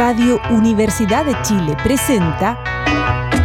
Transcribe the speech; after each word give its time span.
Radio 0.00 0.40
Universidad 0.48 1.26
de 1.26 1.36
Chile 1.42 1.76
presenta 1.84 2.58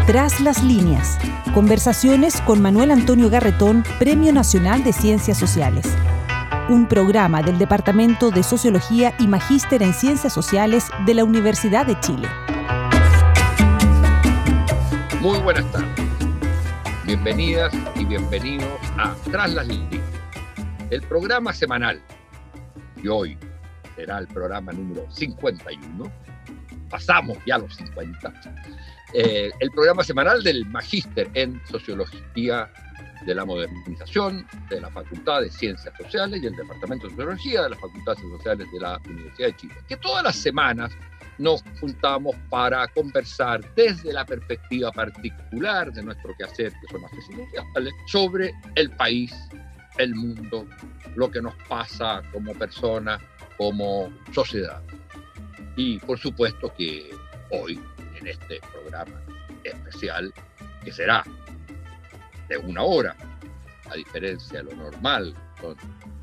Tras 0.08 0.40
las 0.40 0.64
líneas. 0.64 1.20
Conversaciones 1.54 2.40
con 2.40 2.62
Manuel 2.62 2.92
Antonio 2.92 3.30
Garretón, 3.30 3.84
Premio 4.00 4.32
Nacional 4.32 4.82
de 4.82 4.94
Ciencias 4.94 5.38
Sociales. 5.38 5.86
Un 6.70 6.88
programa 6.88 7.42
del 7.42 7.58
Departamento 7.58 8.32
de 8.32 8.42
Sociología 8.42 9.14
y 9.20 9.28
Magíster 9.28 9.84
en 9.84 9.94
Ciencias 9.94 10.32
Sociales 10.32 10.86
de 11.06 11.16
la 11.16 11.26
Universidad 11.26 11.86
de 11.88 12.00
Chile. 12.00 12.30
Muy 15.20 15.40
buenas 15.40 15.70
tardes. 15.74 15.90
Bienvenidas 17.04 17.74
y 17.96 18.06
bienvenidos 18.06 18.70
a 18.98 19.14
Tras 19.30 19.54
las 19.54 19.68
líneas, 19.68 20.02
el 20.90 21.02
programa 21.02 21.52
semanal. 21.52 22.02
Y 23.04 23.10
hoy 23.10 23.38
será 23.98 24.20
el 24.20 24.28
programa 24.28 24.72
número 24.72 25.06
51. 25.12 26.35
Pasamos 26.90 27.38
ya 27.46 27.58
los 27.58 27.76
50. 27.76 28.34
Eh, 29.14 29.50
el 29.60 29.72
programa 29.72 30.04
semanal 30.04 30.44
del 30.44 30.66
Magíster 30.66 31.30
en 31.34 31.62
Sociología 31.66 32.70
de 33.26 33.36
la 33.36 33.46
Modernización 33.46 34.46
de 34.70 34.82
la 34.82 34.90
Facultad 34.90 35.42
de 35.42 35.50
Ciencias 35.50 35.94
Sociales 35.98 36.42
y 36.44 36.46
el 36.46 36.56
Departamento 36.56 37.08
de 37.08 37.12
Sociología 37.12 37.64
de 37.64 37.70
la 37.70 37.76
Facultad 37.78 38.14
de 38.14 38.20
Ciencias 38.20 38.38
Sociales 38.40 38.68
de 38.72 38.80
la 38.80 39.00
Universidad 39.06 39.48
de 39.48 39.56
Chile. 39.58 39.76
Que 39.88 39.98
todas 39.98 40.24
las 40.24 40.36
semanas 40.36 40.92
nos 41.38 41.64
juntamos 41.80 42.36
para 42.50 42.88
conversar 42.90 43.62
desde 43.76 44.14
la 44.14 44.26
perspectiva 44.26 44.92
particular 44.92 45.92
de 45.92 46.04
nuestro 46.04 46.34
quehacer, 46.38 46.72
que 46.72 46.88
son 46.92 47.02
las 47.02 47.12
ciencias 47.12 47.66
sociales, 47.66 47.94
sobre 48.08 48.54
el 48.76 48.90
país, 48.92 49.34
el 49.98 50.16
mundo, 50.16 50.68
lo 51.16 51.30
que 51.30 51.42
nos 51.42 51.54
pasa 51.68 52.22
como 52.32 52.54
personas, 52.54 53.22
como 53.58 54.12
sociedad. 54.34 54.82
Y 55.76 56.00
por 56.00 56.18
supuesto 56.18 56.74
que 56.78 57.10
hoy, 57.52 57.80
en 58.18 58.28
este 58.28 58.62
programa 58.72 59.22
especial, 59.64 60.34
que 60.84 60.92
será 60.92 61.24
de 62.48 62.58
una 62.58 62.84
hora, 62.84 63.16
a 63.90 63.96
diferencia 63.96 64.60
de 64.60 64.64
lo 64.66 64.76
normal, 64.76 65.36
son 65.60 65.76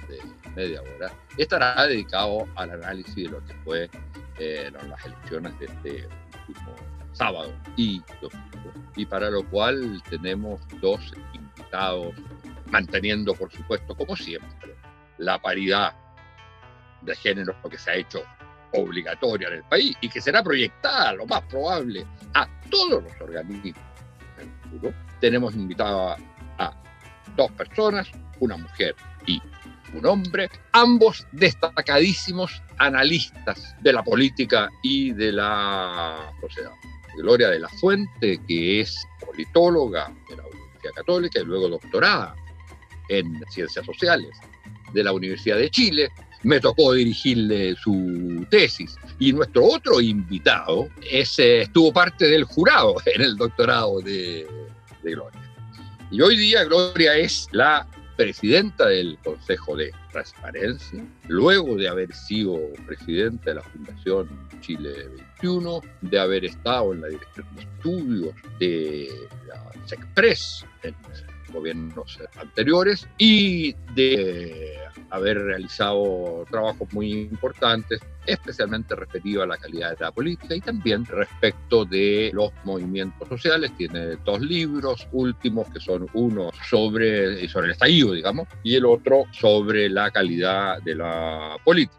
de 0.09 0.21
media 0.55 0.83
hora, 0.83 1.13
estará 1.37 1.87
dedicado 1.87 2.47
al 2.57 2.71
análisis 2.71 3.15
de 3.15 3.29
lo 3.29 3.45
que 3.45 3.55
fue 3.65 3.91
eh, 4.39 4.71
las 4.89 5.05
elecciones 5.05 5.59
de 5.59 5.67
este 5.67 6.09
último 6.49 6.75
sábado 7.13 7.53
y 7.77 8.03
y 8.97 9.07
para 9.07 9.31
lo 9.31 9.45
cual 9.49 10.03
tenemos 10.11 10.61
dos 10.81 11.13
invitados, 11.33 12.15
manteniendo 12.67 13.35
por 13.35 13.51
supuesto, 13.51 13.95
como 13.95 14.17
siempre, 14.17 14.77
la 15.19 15.41
paridad 15.41 15.95
de 17.03 17.15
género 17.17 17.55
que 17.69 17.79
se 17.79 17.91
ha 17.91 17.95
hecho 17.95 18.23
obligatoria 18.75 19.49
en 19.49 19.55
el 19.55 19.65
país 19.65 19.97
y 20.01 20.09
que 20.09 20.21
será 20.21 20.43
proyectada, 20.43 21.13
lo 21.15 21.27
más 21.27 21.43
probable, 21.43 22.07
a 22.35 22.49
todos 22.71 23.03
los 23.03 23.21
organismos 23.21 23.75
Tenemos 25.21 25.55
invitada 25.55 26.17
a 26.59 26.73
dos 27.37 27.51
personas, 27.53 28.09
una 28.41 28.57
mujer 28.57 28.95
y 29.27 29.41
un 29.95 30.07
hombre, 30.07 30.51
ambos 30.73 31.27
destacadísimos 31.33 32.63
analistas 32.79 33.77
de 33.83 33.93
la 33.93 34.03
política 34.03 34.69
y 34.83 35.13
de 35.13 35.33
la 35.33 36.33
sociedad. 36.41 36.73
Gloria 37.17 37.49
de 37.51 37.59
la 37.59 37.69
Fuente, 37.69 38.41
que 38.49 38.81
es 38.81 39.07
politóloga 39.25 40.11
de 40.31 40.37
la 40.37 40.45
Universidad 40.45 40.93
Católica 40.95 41.41
y 41.41 41.45
luego 41.45 41.69
doctorada 41.69 42.35
en 43.09 43.45
Ciencias 43.51 43.85
Sociales 43.85 44.31
de 44.93 45.05
la 45.05 45.13
Universidad 45.13 45.59
de 45.59 45.71
Chile, 45.71 46.09
me 46.43 46.61
tocó 46.61 46.93
dirigirle 46.93 47.75
su 47.77 48.47
tesis. 48.51 48.97
Y 49.19 49.33
nuestro 49.33 49.65
otro 49.65 50.01
invitado 50.01 50.89
ese 51.11 51.63
estuvo 51.63 51.93
parte 51.93 52.27
del 52.27 52.45
jurado 52.45 52.97
en 53.07 53.23
el 53.23 53.37
doctorado 53.37 54.01
de, 54.01 54.47
Gloria. 55.03 55.41
Y 56.11 56.21
hoy 56.21 56.37
día 56.37 56.65
Gloria 56.65 57.17
es 57.17 57.49
la 57.53 57.89
presidenta 58.17 58.87
del 58.87 59.19
Consejo 59.25 59.75
de 59.75 59.91
Transparencia, 60.13 61.05
luego 61.27 61.75
de 61.75 61.89
haber 61.89 62.15
sido 62.15 62.59
presidenta 62.87 63.51
de 63.51 63.55
la 63.55 63.63
Fundación 63.63 64.29
Chile 64.61 65.09
21, 65.41 65.81
de 66.03 66.19
haber 66.21 66.45
estado 66.45 66.93
en 66.93 67.01
la 67.01 67.09
dirección 67.09 67.47
de 67.57 67.63
estudios 67.63 68.35
de 68.61 69.09
la 69.49 69.73
SECPRES 69.87 70.67
en 70.85 70.95
gobiernos 71.53 72.19
anteriores 72.37 73.09
y 73.19 73.75
de 73.95 74.82
haber 75.13 75.39
realizado 75.39 76.45
trabajos 76.51 76.91
muy 76.93 77.13
importantes, 77.13 78.01
especialmente 78.27 78.97
referido 78.97 79.43
a 79.43 79.47
la 79.47 79.59
calidad 79.59 79.91
de 79.97 80.05
la 80.05 80.11
política 80.11 80.55
y 80.55 80.61
también 80.61 81.05
respecto 81.05 81.85
de 81.85 82.31
los 82.33 82.51
movimientos 82.65 83.29
sociales. 83.29 83.77
Tiene 83.77 84.17
dos 84.25 84.41
libros 84.41 85.07
últimos 85.13 85.69
que 85.69 85.81
son 85.81 86.09
uno 86.15 86.51
sobre, 86.67 87.47
sobre 87.49 87.67
el 87.67 87.73
estallido, 87.73 88.13
digamos, 88.13 88.49
y 88.63 88.75
el 88.75 88.87
otro 88.87 89.27
sobre 89.33 89.91
la 89.91 90.11
calidad 90.11 90.81
de 90.83 90.95
la 90.95 91.57
política. 91.63 91.99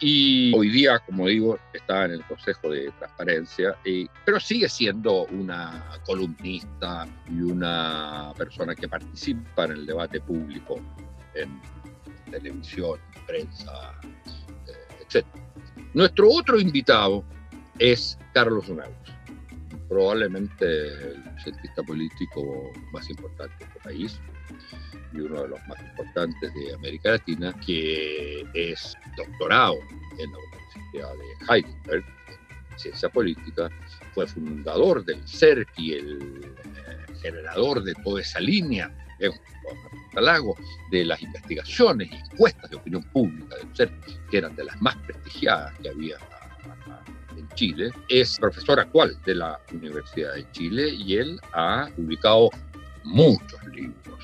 Y 0.00 0.54
hoy 0.56 0.70
día, 0.70 0.98
como 1.00 1.28
digo, 1.28 1.58
está 1.72 2.06
en 2.06 2.12
el 2.12 2.24
Consejo 2.24 2.70
de 2.70 2.90
Transparencia, 2.98 3.76
pero 4.24 4.40
sigue 4.40 4.68
siendo 4.68 5.26
una 5.26 5.84
columnista 6.04 7.06
y 7.30 7.40
una 7.40 8.32
persona 8.36 8.74
que 8.74 8.88
participa 8.88 9.66
en 9.66 9.72
el 9.72 9.86
debate 9.86 10.20
público 10.20 10.80
en 11.34 11.60
televisión, 12.30 12.98
prensa, 13.26 14.00
eh, 14.66 15.06
etc. 15.08 15.26
Nuestro 15.94 16.28
otro 16.30 16.58
invitado 16.58 17.24
es 17.78 18.18
Carlos 18.32 18.68
Unaus, 18.68 18.92
probablemente 19.88 20.64
el 20.64 21.22
cientista 21.42 21.82
político 21.82 22.72
más 22.92 23.08
importante 23.10 23.54
de 23.58 23.64
este 23.64 23.80
país 23.80 24.20
y 25.12 25.20
uno 25.20 25.42
de 25.42 25.48
los 25.48 25.66
más 25.68 25.80
importantes 25.80 26.52
de 26.54 26.74
América 26.74 27.12
Latina, 27.12 27.54
que 27.64 28.44
es 28.54 28.96
doctorado 29.16 29.76
en 30.18 30.32
la 30.32 30.38
Universidad 30.38 31.12
de 31.12 31.54
Heidelberg 31.54 32.04
en 32.72 32.78
ciencia 32.78 33.08
política, 33.08 33.70
fue 34.14 34.26
fundador 34.26 35.04
del 35.04 35.26
CERC 35.26 35.68
y 35.78 35.92
el 35.94 36.44
eh, 36.44 37.14
generador 37.22 37.82
de 37.84 37.94
toda 38.02 38.20
esa 38.20 38.40
línea 38.40 38.92
catalogo 40.10 40.56
de 40.90 41.04
las 41.04 41.20
investigaciones 41.22 42.10
y 42.10 42.14
encuestas 42.14 42.70
de 42.70 42.76
opinión 42.76 43.02
pública 43.04 43.56
del 43.56 43.68
CERC, 43.74 44.30
que 44.30 44.38
eran 44.38 44.54
de 44.56 44.64
las 44.64 44.80
más 44.80 44.96
prestigiadas 45.06 45.72
que 45.80 45.88
había 45.88 46.16
en 47.36 47.48
Chile, 47.50 47.90
es 48.08 48.38
profesor 48.38 48.80
actual 48.80 49.18
de 49.24 49.34
la 49.34 49.60
Universidad 49.72 50.34
de 50.34 50.50
Chile 50.52 50.88
y 50.90 51.16
él 51.16 51.40
ha 51.52 51.88
publicado 51.96 52.50
muchos 53.04 53.62
libros, 53.66 54.18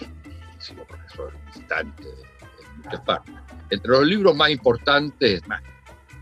ha 0.56 0.61
sido 0.61 0.84
profesor 0.84 1.32
visitante 1.47 2.05
en 2.05 2.82
muchas 2.82 3.00
partes. 3.00 3.34
Entre 3.71 3.91
los 3.91 4.06
libros 4.06 4.34
más 4.37 4.50
importantes, 4.50 5.47
más 5.47 5.62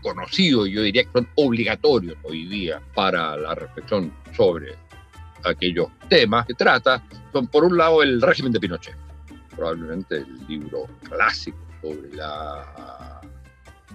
conocidos, 0.01 0.69
yo 0.69 0.81
diría 0.81 1.03
que 1.03 1.11
son 1.11 1.27
obligatorios 1.35 2.17
hoy 2.23 2.45
día 2.47 2.81
para 2.93 3.35
la 3.37 3.55
reflexión 3.55 4.13
sobre 4.35 4.75
aquellos 5.43 5.87
temas 6.07 6.45
que 6.45 6.53
trata, 6.53 7.03
son 7.31 7.47
por 7.47 7.63
un 7.63 7.77
lado 7.77 8.01
el 8.01 8.21
régimen 8.21 8.51
de 8.51 8.59
Pinochet, 8.59 8.95
probablemente 9.55 10.17
el 10.17 10.47
libro 10.47 10.87
clásico 11.03 11.57
sobre 11.81 12.15
la 12.15 13.21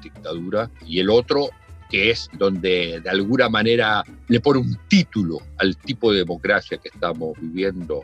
dictadura, 0.03 0.71
y 0.87 1.00
el 1.00 1.10
otro 1.10 1.49
que 1.91 2.10
es 2.10 2.28
donde 2.33 3.00
de 3.00 3.10
alguna 3.10 3.49
manera 3.49 4.03
le 4.28 4.41
pone 4.41 4.60
un 4.60 4.78
título 4.88 5.38
al 5.59 5.77
tipo 5.77 6.10
de 6.12 6.19
democracia 6.19 6.78
que 6.78 6.88
estamos 6.88 7.34
viviendo 7.41 8.03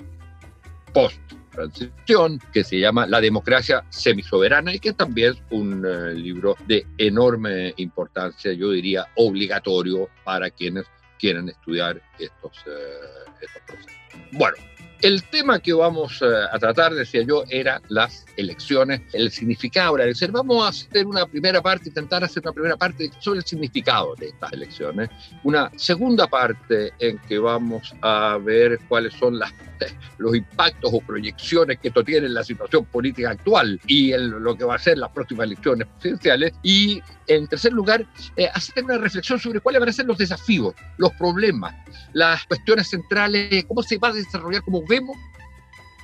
post 0.93 1.21
transición 1.50 2.41
que 2.53 2.65
se 2.65 2.79
llama 2.79 3.06
La 3.06 3.21
democracia 3.21 3.84
semisoberana 3.91 4.75
y 4.75 4.79
que 4.79 4.93
también 4.93 5.33
es 5.33 5.43
un 5.50 5.84
eh, 5.84 6.15
libro 6.15 6.56
de 6.67 6.87
enorme 6.99 7.75
importancia, 7.77 8.53
yo 8.53 8.71
diría 8.71 9.06
obligatorio 9.17 10.09
para 10.25 10.50
quienes 10.50 10.87
quieren 11.20 11.49
estudiar 11.49 12.00
estos, 12.19 12.56
eh, 12.67 13.34
estos 13.40 13.62
procesos. 13.67 13.93
Bueno, 14.32 14.56
el 15.02 15.22
tema 15.25 15.58
que 15.61 15.72
vamos 15.72 16.20
eh, 16.20 16.26
a 16.52 16.58
tratar, 16.58 16.93
decía 16.93 17.22
yo, 17.22 17.44
era 17.49 17.81
las 17.88 18.26
elecciones, 18.37 19.00
el 19.14 19.31
significado 19.31 19.93
de 19.93 19.99
la 19.99 20.05
elección. 20.05 20.31
Vamos 20.32 20.62
a 20.62 20.69
hacer 20.69 21.06
una 21.06 21.25
primera 21.25 21.62
parte, 21.62 21.88
intentar 21.88 22.22
hacer 22.22 22.43
una 22.44 22.52
primera 22.52 22.76
parte 22.76 23.11
sobre 23.19 23.38
el 23.38 23.44
significado 23.46 24.14
de 24.17 24.28
estas 24.28 24.52
elecciones. 24.52 25.08
Una 25.43 25.70
segunda 25.76 26.26
parte 26.26 26.93
en 26.99 27.17
que 27.20 27.38
vamos 27.38 27.94
a 28.02 28.38
ver 28.44 28.78
cuáles 28.88 29.14
son 29.14 29.38
las, 29.38 29.55
los 30.19 30.37
impactos 30.37 30.90
o 30.93 31.00
proyecciones 31.00 31.78
que 31.78 31.88
esto 31.88 32.05
tiene 32.05 32.26
en 32.26 32.34
la 32.34 32.44
situación 32.44 32.84
política 32.84 33.31
actual 33.31 33.81
y 33.87 34.12
en 34.12 34.43
lo 34.43 34.55
que 34.55 34.64
va 34.64 34.75
a 34.75 34.78
ser 34.78 34.99
las 34.99 35.11
próximas 35.12 35.46
elecciones 35.46 35.88
presidenciales. 35.94 36.52
Y 36.62 37.00
en 37.31 37.47
tercer 37.47 37.73
lugar, 37.73 38.05
eh, 38.37 38.49
hacer 38.53 38.85
una 38.85 38.99
reflexión 38.99 39.38
sobre 39.38 39.61
cuáles 39.61 39.79
van 39.79 39.88
a 39.88 39.93
ser 39.93 40.06
los 40.06 40.19
desafíos, 40.19 40.75
los 40.97 41.12
problemas, 41.12 41.75
las 42.12 42.44
cuestiones 42.44 42.91
centrales, 42.91 43.65
cómo 43.67 43.82
se 43.85 43.99
va 43.99 44.09
a 44.09 44.12
desarrollar, 44.12 44.62
cómo 44.65 44.85
vemos 44.85 45.17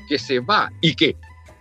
que 0.08 0.20
se 0.20 0.38
va 0.38 0.70
y 0.80 0.94
que 0.94 1.16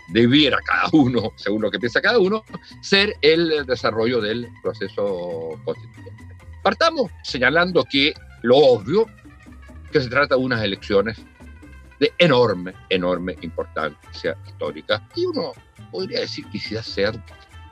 debiera 0.10 0.60
cada 0.68 0.90
uno, 0.94 1.32
según 1.36 1.64
lo 1.64 1.72
que 1.72 1.80
piensa 1.80 2.00
cada 2.00 2.20
uno, 2.20 2.44
ser 2.82 3.16
el 3.22 3.66
desarrollo 3.66 4.22
del 4.22 4.48
proceso 4.62 5.60
constituyente. 5.66 6.36
Partamos 6.62 7.12
señalando 7.24 7.84
que 7.86 8.14
lo 8.44 8.58
obvio, 8.58 9.08
que 9.92 10.00
se 10.00 10.10
trata 10.10 10.36
de 10.36 10.42
unas 10.42 10.64
elecciones 10.64 11.18
de 12.00 12.14
enorme, 12.20 12.74
enorme 12.90 13.36
importancia 13.42 14.38
histórica. 14.46 15.08
Y 15.16 15.26
uno 15.26 15.54
podría 15.92 16.20
decir 16.20 16.46
quizás 16.52 16.86
ser 16.86 17.20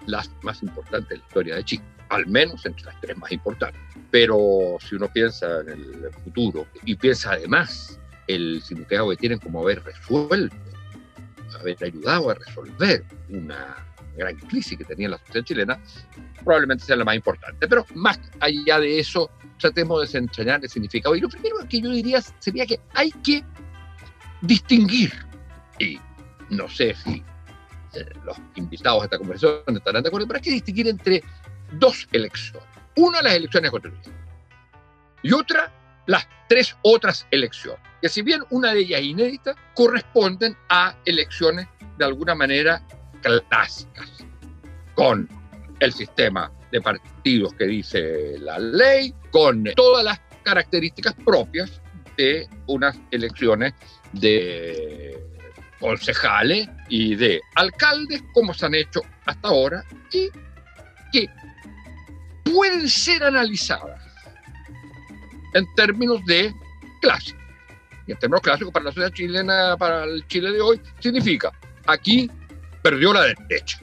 las 0.06 0.30
más 0.42 0.62
importantes 0.64 1.10
de 1.10 1.18
la 1.18 1.24
historia 1.24 1.56
de 1.56 1.64
Chile, 1.64 1.84
al 2.10 2.28
menos 2.28 2.66
entre 2.66 2.86
las 2.86 3.00
tres 3.02 3.18
más 3.18 3.32
importantes. 3.32 3.82
Pero 4.12 4.78
si 4.80 4.96
uno 4.96 5.08
piensa 5.12 5.62
en 5.62 5.70
el 5.70 6.12
futuro 6.24 6.68
y 6.84 6.96
piensa 6.96 7.32
además 7.32 8.00
el 8.28 8.62
significado 8.62 9.10
que 9.10 9.18
tienen 9.18 9.40
como 9.40 9.62
haber 9.62 9.84
resuelto, 9.84 10.56
haber 11.60 11.78
ayudado 11.84 12.30
a 12.30 12.34
resolver 12.36 13.04
una 13.30 13.76
gran 14.16 14.36
crisis 14.36 14.78
que 14.78 14.86
tenía 14.86 15.10
la 15.10 15.18
sociedad 15.20 15.46
chilena, 15.46 15.80
probablemente 16.44 16.86
sea 16.86 16.96
la 16.96 17.06
más 17.06 17.16
importante. 17.16 17.68
Pero 17.68 17.86
más 17.96 18.20
allá 18.40 18.80
de 18.80 19.00
eso, 19.00 19.30
tratemos 19.60 20.00
de 20.00 20.06
desentrañar 20.06 20.64
el 20.64 20.70
significado. 20.70 21.16
Y 21.16 21.22
lo 21.22 21.30
primero 21.30 21.58
que 21.68 21.82
yo 21.82 21.90
diría 21.90 22.22
sería 22.40 22.66
que 22.66 22.80
hay 22.94 23.12
que 23.24 23.44
distinguir, 24.42 25.14
y 25.80 25.98
no 26.50 26.68
sé 26.70 26.94
si 26.96 27.24
los 28.24 28.38
invitados 28.56 29.02
a 29.02 29.06
esta 29.06 29.18
conversación 29.18 29.76
estarán 29.76 30.04
de 30.04 30.10
acuerdo, 30.10 30.28
pero 30.28 30.38
hay 30.38 30.44
que 30.44 30.52
distinguir 30.52 30.88
entre 30.88 31.24
dos 31.74 32.08
elecciones. 32.12 32.68
Una, 32.96 33.22
las 33.22 33.34
elecciones 33.34 33.72
constituyentes, 33.72 34.14
y 35.24 35.34
otra, 35.34 35.72
las 36.06 36.28
tres 36.50 36.76
otras 36.82 37.26
elecciones, 37.32 37.80
que 38.02 38.10
si 38.10 38.22
bien 38.22 38.42
una 38.50 38.74
de 38.74 38.82
ellas 38.82 39.00
es 39.00 39.08
inédita, 39.08 39.56
corresponden 39.74 40.56
a 40.70 40.96
elecciones 41.06 41.68
de 41.98 42.06
alguna 42.06 42.36
manera 42.36 42.86
clásicas, 43.22 44.26
con 44.96 45.28
el 45.80 45.94
sistema 45.94 46.52
de 46.72 46.82
partidos 46.82 47.54
que 47.54 47.66
dice 47.66 48.38
la 48.40 48.60
ley, 48.60 49.14
con 49.32 49.64
todas 49.76 50.04
las 50.04 50.20
características 50.44 51.14
propias 51.26 51.82
de 52.18 52.48
unas 52.68 53.00
elecciones 53.12 53.74
de 54.12 55.33
concejales 55.84 56.70
y 56.88 57.14
de 57.16 57.42
alcaldes, 57.56 58.24
como 58.32 58.54
se 58.54 58.66
han 58.66 58.74
hecho 58.74 59.02
hasta 59.26 59.50
ahora, 59.50 59.84
y 60.14 60.30
que 61.12 61.30
pueden 62.46 62.88
ser 62.88 63.22
analizadas 63.22 64.02
en 65.54 65.66
términos 65.76 66.24
de 66.26 66.54
clásico. 67.02 67.38
Y 68.08 68.14
en 68.14 68.18
términos 68.18 68.42
clásicos 68.42 68.72
para 68.72 68.86
la 68.86 68.92
sociedad 68.92 69.12
chilena, 69.12 69.76
para 69.78 70.06
el 70.06 70.26
Chile 70.28 70.54
de 70.54 70.62
hoy, 70.62 70.80
significa 71.00 71.52
aquí 71.86 72.32
perdió 72.82 73.12
la 73.14 73.24
derecha. 73.24 73.80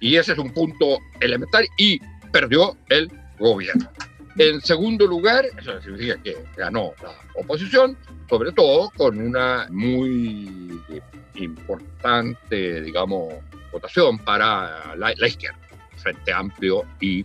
Y 0.00 0.16
ese 0.16 0.32
es 0.32 0.38
un 0.38 0.50
punto 0.54 1.00
elemental 1.20 1.66
y 1.76 2.00
perdió 2.32 2.78
el 2.88 3.12
gobierno. 3.38 3.90
En 4.36 4.60
segundo 4.60 5.06
lugar, 5.06 5.44
eso 5.58 5.80
significa 5.80 6.16
que 6.22 6.36
ganó 6.56 6.92
la 7.02 7.12
oposición, 7.34 7.96
sobre 8.28 8.52
todo 8.52 8.90
con 8.96 9.18
una 9.20 9.66
muy 9.70 10.80
importante, 11.34 12.82
digamos, 12.82 13.34
votación 13.72 14.18
para 14.18 14.94
la, 14.96 15.12
izquierda, 15.26 15.58
Frente 15.96 16.32
Amplio 16.32 16.84
y 17.00 17.24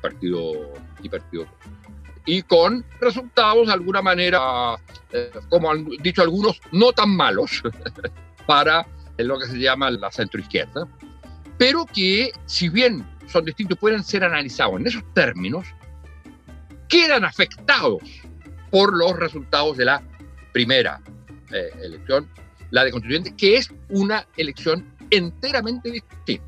Partido, 0.00 0.72
y 1.02 1.08
Partido 1.08 1.46
y 2.26 2.42
con 2.42 2.84
resultados 3.00 3.66
de 3.66 3.72
alguna 3.72 4.00
manera, 4.00 4.76
eh, 5.12 5.30
como 5.48 5.70
han 5.70 5.84
dicho 6.02 6.22
algunos, 6.22 6.60
no 6.72 6.92
tan 6.92 7.10
malos 7.10 7.62
para 8.46 8.86
lo 9.18 9.38
que 9.38 9.46
se 9.46 9.58
llama 9.58 9.90
la 9.90 10.10
centroizquierda, 10.10 10.88
pero 11.58 11.86
que 11.86 12.32
si 12.46 12.68
bien 12.68 13.06
son 13.26 13.44
distintos, 13.44 13.78
pueden 13.78 14.02
ser 14.02 14.24
analizados 14.24 14.80
en 14.80 14.86
esos 14.86 15.02
términos, 15.14 15.66
quedan 16.88 17.24
afectados 17.24 18.02
por 18.70 18.96
los 18.96 19.16
resultados 19.16 19.76
de 19.76 19.84
la 19.84 20.02
primera 20.52 21.00
eh, 21.52 21.70
elección, 21.82 22.28
la 22.70 22.84
de 22.84 22.90
constituyente, 22.90 23.34
que 23.36 23.56
es 23.56 23.72
una 23.88 24.26
elección 24.36 24.92
enteramente 25.10 25.90
distinta, 25.90 26.44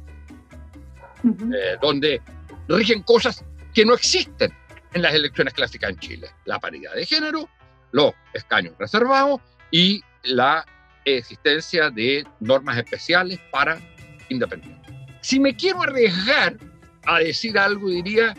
eh, 1.25 1.77
donde 1.81 2.21
rigen 2.69 3.03
cosas 3.03 3.45
que 3.75 3.85
no 3.85 3.95
existen 3.95 4.53
en 4.95 5.03
las 5.03 5.15
elecciones 5.15 5.55
clásicas 5.55 5.91
en 5.91 5.99
Chile. 5.99 6.29
La 6.47 6.59
paridad 6.59 6.95
de 6.95 7.07
género, 7.07 7.49
los 7.93 8.13
escaños 8.33 8.75
reservados 8.79 9.41
y 9.71 10.03
la 10.25 10.65
existencia 11.05 11.91
de 11.91 12.27
normas 12.41 12.79
especiales 12.79 13.39
para 13.53 13.79
independientes. 14.29 14.93
Si 15.21 15.39
me 15.39 15.55
quiero 15.55 15.83
arriesgar 15.83 16.57
a 17.05 17.19
decir 17.21 17.59
algo, 17.59 17.89
diría, 17.89 18.35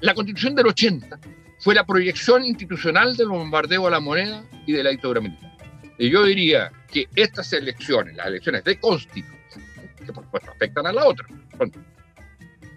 la 0.00 0.14
constitución 0.14 0.54
del 0.54 0.66
80 0.66 1.20
fue 1.68 1.74
la 1.74 1.84
proyección 1.84 2.46
institucional 2.46 3.14
del 3.14 3.28
bombardeo 3.28 3.86
a 3.86 3.90
la 3.90 4.00
moneda 4.00 4.42
y 4.66 4.72
de 4.72 4.82
la 4.82 4.88
dictadura 4.88 5.20
militar. 5.20 5.54
Y 5.98 6.08
yo 6.08 6.24
diría 6.24 6.72
que 6.90 7.06
estas 7.14 7.52
elecciones, 7.52 8.16
las 8.16 8.28
elecciones 8.28 8.64
de 8.64 8.80
constitución, 8.80 9.62
que 9.98 10.10
por 10.10 10.24
supuesto 10.24 10.50
afectan 10.50 10.86
a 10.86 10.94
la 10.94 11.04
otra, 11.04 11.28
son 11.58 11.70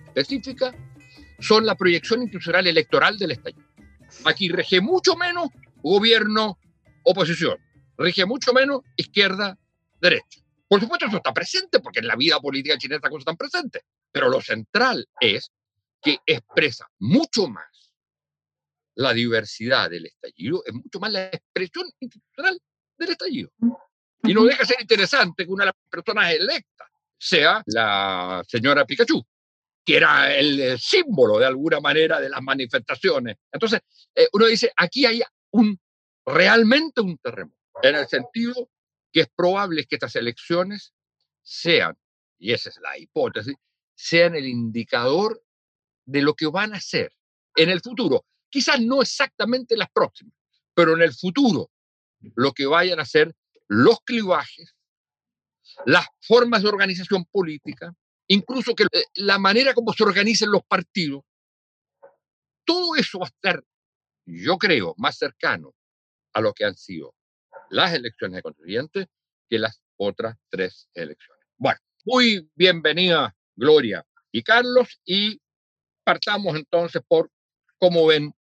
específicas, 0.08 0.76
son 1.40 1.66
la 1.66 1.76
proyección 1.76 2.22
institucional 2.22 2.68
electoral 2.68 3.18
del 3.18 3.32
estallido. 3.32 3.66
Aquí 4.26 4.50
rige 4.50 4.82
mucho 4.82 5.16
menos 5.16 5.48
gobierno, 5.82 6.60
oposición, 7.04 7.58
rige 7.98 8.26
mucho 8.26 8.52
menos 8.52 8.82
izquierda, 8.98 9.58
derecha. 10.02 10.42
Por 10.68 10.82
supuesto, 10.82 11.06
eso 11.06 11.16
está 11.16 11.34
presente 11.34 11.80
porque 11.80 12.00
en 12.00 12.08
la 12.08 12.18
vida 12.18 12.42
política 12.42 12.78
chilena 12.78 12.98
estas 12.98 13.10
cosas 13.10 13.22
están 13.22 13.38
presentes, 13.38 13.84
pero 14.12 14.28
lo 14.28 14.42
central 14.42 15.08
es 15.22 15.50
que 16.02 16.18
expresa 16.26 16.90
mucho 17.00 17.48
más 17.48 17.71
la 18.96 19.14
diversidad 19.14 19.90
del 19.90 20.06
estallido, 20.06 20.64
es 20.66 20.74
mucho 20.74 21.00
más 21.00 21.12
la 21.12 21.28
expresión 21.28 21.88
institucional 22.00 22.60
del 22.98 23.10
estallido. 23.10 23.50
Y 24.24 24.34
no 24.34 24.44
deja 24.44 24.60
de 24.60 24.66
ser 24.66 24.82
interesante 24.82 25.46
que 25.46 25.52
una 25.52 25.64
de 25.64 25.72
las 25.72 25.76
personas 25.90 26.32
electas 26.34 26.88
sea 27.18 27.64
la 27.68 28.44
señora 28.48 28.86
Pikachu, 28.86 29.24
que 29.86 29.98
era 29.98 30.36
el 30.36 30.80
símbolo 30.80 31.40
de 31.40 31.46
alguna 31.46 31.80
manera 31.80 32.20
de 32.20 32.30
las 32.30 32.42
manifestaciones. 32.42 33.38
Entonces, 33.52 33.82
eh, 34.16 34.28
uno 34.34 34.46
dice, 34.46 34.72
aquí 34.76 35.06
hay 35.06 35.22
un, 35.52 35.80
realmente 36.26 37.02
un 37.02 37.18
terremoto, 37.18 37.58
en 37.82 37.96
el 37.96 38.08
sentido 38.08 38.70
que 39.12 39.22
es 39.22 39.28
probable 39.36 39.86
que 39.86 39.96
estas 39.96 40.16
elecciones 40.16 40.94
sean, 41.42 41.98
y 42.38 42.54
esa 42.54 42.70
es 42.70 42.80
la 42.82 42.98
hipótesis, 42.98 43.56
sean 43.96 44.36
el 44.36 44.48
indicador 44.48 45.44
de 46.06 46.22
lo 46.22 46.34
que 46.34 46.48
van 46.48 46.74
a 46.74 46.80
ser 46.80 47.12
en 47.56 47.70
el 47.70 47.82
futuro. 47.82 48.26
Quizás 48.52 48.82
no 48.82 49.02
exactamente 49.02 49.78
las 49.78 49.90
próximas, 49.90 50.36
pero 50.74 50.94
en 50.94 51.02
el 51.02 51.14
futuro, 51.14 51.72
lo 52.36 52.52
que 52.52 52.66
vayan 52.66 53.00
a 53.00 53.06
ser 53.06 53.34
los 53.68 54.02
clivajes, 54.02 54.76
las 55.86 56.06
formas 56.20 56.62
de 56.62 56.68
organización 56.68 57.26
política, 57.26 57.96
incluso 58.28 58.76
que 58.76 58.84
eh, 58.84 59.04
la 59.16 59.40
manera 59.40 59.74
como 59.74 59.94
se 59.94 60.04
organicen 60.04 60.52
los 60.52 60.64
partidos, 60.66 61.24
todo 62.66 62.96
eso 62.96 63.20
va 63.20 63.26
a 63.26 63.30
estar, 63.30 63.64
yo 64.26 64.58
creo, 64.58 64.94
más 64.98 65.18
cercano 65.18 65.74
a 66.34 66.42
lo 66.42 66.54
que 66.54 66.66
han 66.66 66.76
sido 66.76 67.16
las 67.70 67.94
elecciones 67.94 68.36
de 68.36 68.42
constituyentes 68.42 69.08
que 69.50 69.60
las 69.60 69.82
otras 69.98 70.38
tres 70.50 70.90
elecciones. 70.94 71.46
Bueno, 71.58 71.80
muy 72.04 72.50
bienvenida 72.56 73.34
Gloria 73.56 74.06
y 74.32 74.44
Carlos 74.44 75.00
y 75.06 75.42
partamos 76.04 76.56
entonces 76.58 77.02
por 77.08 77.32
cómo 77.78 78.06
ven 78.08 78.34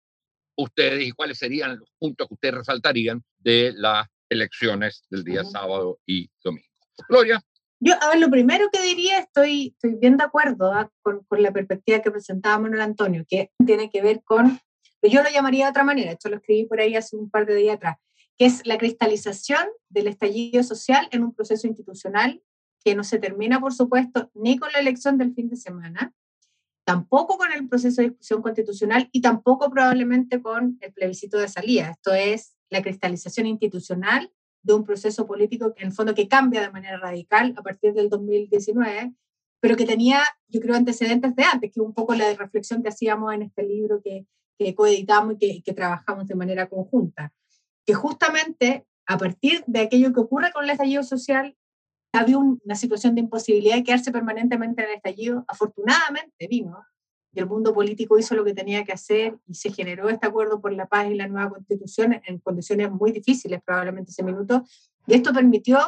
ustedes 0.63 1.07
y 1.07 1.11
cuáles 1.11 1.37
serían 1.37 1.77
los 1.77 1.89
puntos 1.99 2.27
que 2.27 2.33
ustedes 2.33 2.55
resaltarían 2.55 3.23
de 3.39 3.73
las 3.75 4.07
elecciones 4.29 5.03
del 5.09 5.23
día 5.23 5.43
sábado 5.43 5.99
y 6.05 6.29
domingo. 6.43 6.67
Gloria. 7.09 7.43
Yo, 7.79 7.95
a 7.99 8.09
ver, 8.09 8.19
lo 8.19 8.29
primero 8.29 8.69
que 8.71 8.81
diría, 8.81 9.19
estoy, 9.19 9.69
estoy 9.69 9.95
bien 9.99 10.15
de 10.15 10.23
acuerdo 10.23 10.71
¿ah? 10.71 10.91
con, 11.01 11.23
con, 11.25 11.41
la 11.41 11.51
perspectiva 11.51 11.99
que 11.99 12.11
presentaba 12.11 12.59
Manuel 12.59 12.81
Antonio, 12.81 13.25
que 13.27 13.51
tiene 13.65 13.89
que 13.89 14.03
ver 14.03 14.21
con, 14.23 14.59
yo 15.01 15.23
lo 15.23 15.29
llamaría 15.29 15.65
de 15.65 15.71
otra 15.71 15.83
manera, 15.83 16.11
esto 16.11 16.29
lo 16.29 16.37
escribí 16.37 16.65
por 16.65 16.79
ahí 16.79 16.95
hace 16.95 17.15
un 17.15 17.29
par 17.31 17.47
de 17.47 17.55
días 17.55 17.77
atrás, 17.77 17.97
que 18.37 18.45
es 18.45 18.65
la 18.67 18.77
cristalización 18.77 19.67
del 19.89 20.07
estallido 20.07 20.61
social 20.61 21.07
en 21.11 21.23
un 21.23 21.33
proceso 21.33 21.67
institucional 21.67 22.41
que 22.83 22.95
no 22.95 23.03
se 23.03 23.19
termina, 23.19 23.59
por 23.59 23.73
supuesto, 23.73 24.29
ni 24.35 24.57
con 24.57 24.71
la 24.71 24.79
elección 24.79 25.17
del 25.17 25.33
fin 25.33 25.49
de 25.49 25.55
semana, 25.55 26.13
tampoco 26.83 27.37
con 27.37 27.51
el 27.51 27.67
proceso 27.67 28.01
de 28.01 28.09
discusión 28.09 28.41
constitucional 28.41 29.09
y 29.11 29.21
tampoco 29.21 29.69
probablemente 29.69 30.41
con 30.41 30.77
el 30.81 30.93
plebiscito 30.93 31.37
de 31.37 31.47
salida. 31.47 31.91
Esto 31.91 32.13
es 32.13 32.55
la 32.69 32.81
cristalización 32.81 33.47
institucional 33.47 34.31
de 34.63 34.73
un 34.73 34.83
proceso 34.83 35.25
político 35.25 35.73
que 35.73 35.83
en 35.83 35.89
el 35.89 35.93
fondo 35.93 36.15
que 36.15 36.27
cambia 36.27 36.61
de 36.61 36.71
manera 36.71 36.97
radical 36.97 37.53
a 37.57 37.61
partir 37.61 37.93
del 37.93 38.09
2019, 38.09 39.13
pero 39.59 39.75
que 39.75 39.85
tenía, 39.85 40.21
yo 40.47 40.59
creo, 40.59 40.75
antecedentes 40.75 41.35
de 41.35 41.43
antes, 41.43 41.71
que 41.71 41.81
un 41.81 41.93
poco 41.93 42.15
la 42.15 42.33
reflexión 42.33 42.81
que 42.81 42.89
hacíamos 42.89 43.33
en 43.33 43.43
este 43.43 43.63
libro 43.63 44.01
que, 44.03 44.25
que 44.57 44.75
coeditamos 44.75 45.35
y 45.35 45.37
que, 45.37 45.63
que 45.63 45.73
trabajamos 45.73 46.27
de 46.27 46.35
manera 46.35 46.67
conjunta, 46.67 47.33
que 47.85 47.93
justamente 47.93 48.85
a 49.05 49.17
partir 49.17 49.63
de 49.67 49.81
aquello 49.81 50.13
que 50.13 50.19
ocurre 50.19 50.51
con 50.51 50.63
el 50.63 50.69
estallido 50.69 51.03
social, 51.03 51.55
había 52.13 52.37
una 52.37 52.75
situación 52.75 53.15
de 53.15 53.21
imposibilidad 53.21 53.75
de 53.75 53.83
quedarse 53.83 54.11
permanentemente 54.11 54.83
en 54.83 54.89
el 54.89 54.95
estallido. 54.95 55.45
Afortunadamente 55.47 56.47
vino 56.49 56.83
y 57.33 57.39
el 57.39 57.47
mundo 57.47 57.73
político 57.73 58.17
hizo 58.17 58.35
lo 58.35 58.43
que 58.43 58.53
tenía 58.53 58.83
que 58.83 58.91
hacer 58.91 59.37
y 59.47 59.55
se 59.55 59.71
generó 59.71 60.09
este 60.09 60.27
acuerdo 60.27 60.59
por 60.59 60.73
la 60.73 60.87
paz 60.87 61.09
y 61.09 61.15
la 61.15 61.27
nueva 61.27 61.49
constitución 61.49 62.21
en 62.25 62.39
condiciones 62.39 62.91
muy 62.91 63.11
difíciles 63.11 63.61
probablemente 63.63 64.11
ese 64.11 64.23
minuto. 64.23 64.65
Y 65.07 65.13
esto 65.13 65.33
permitió, 65.33 65.79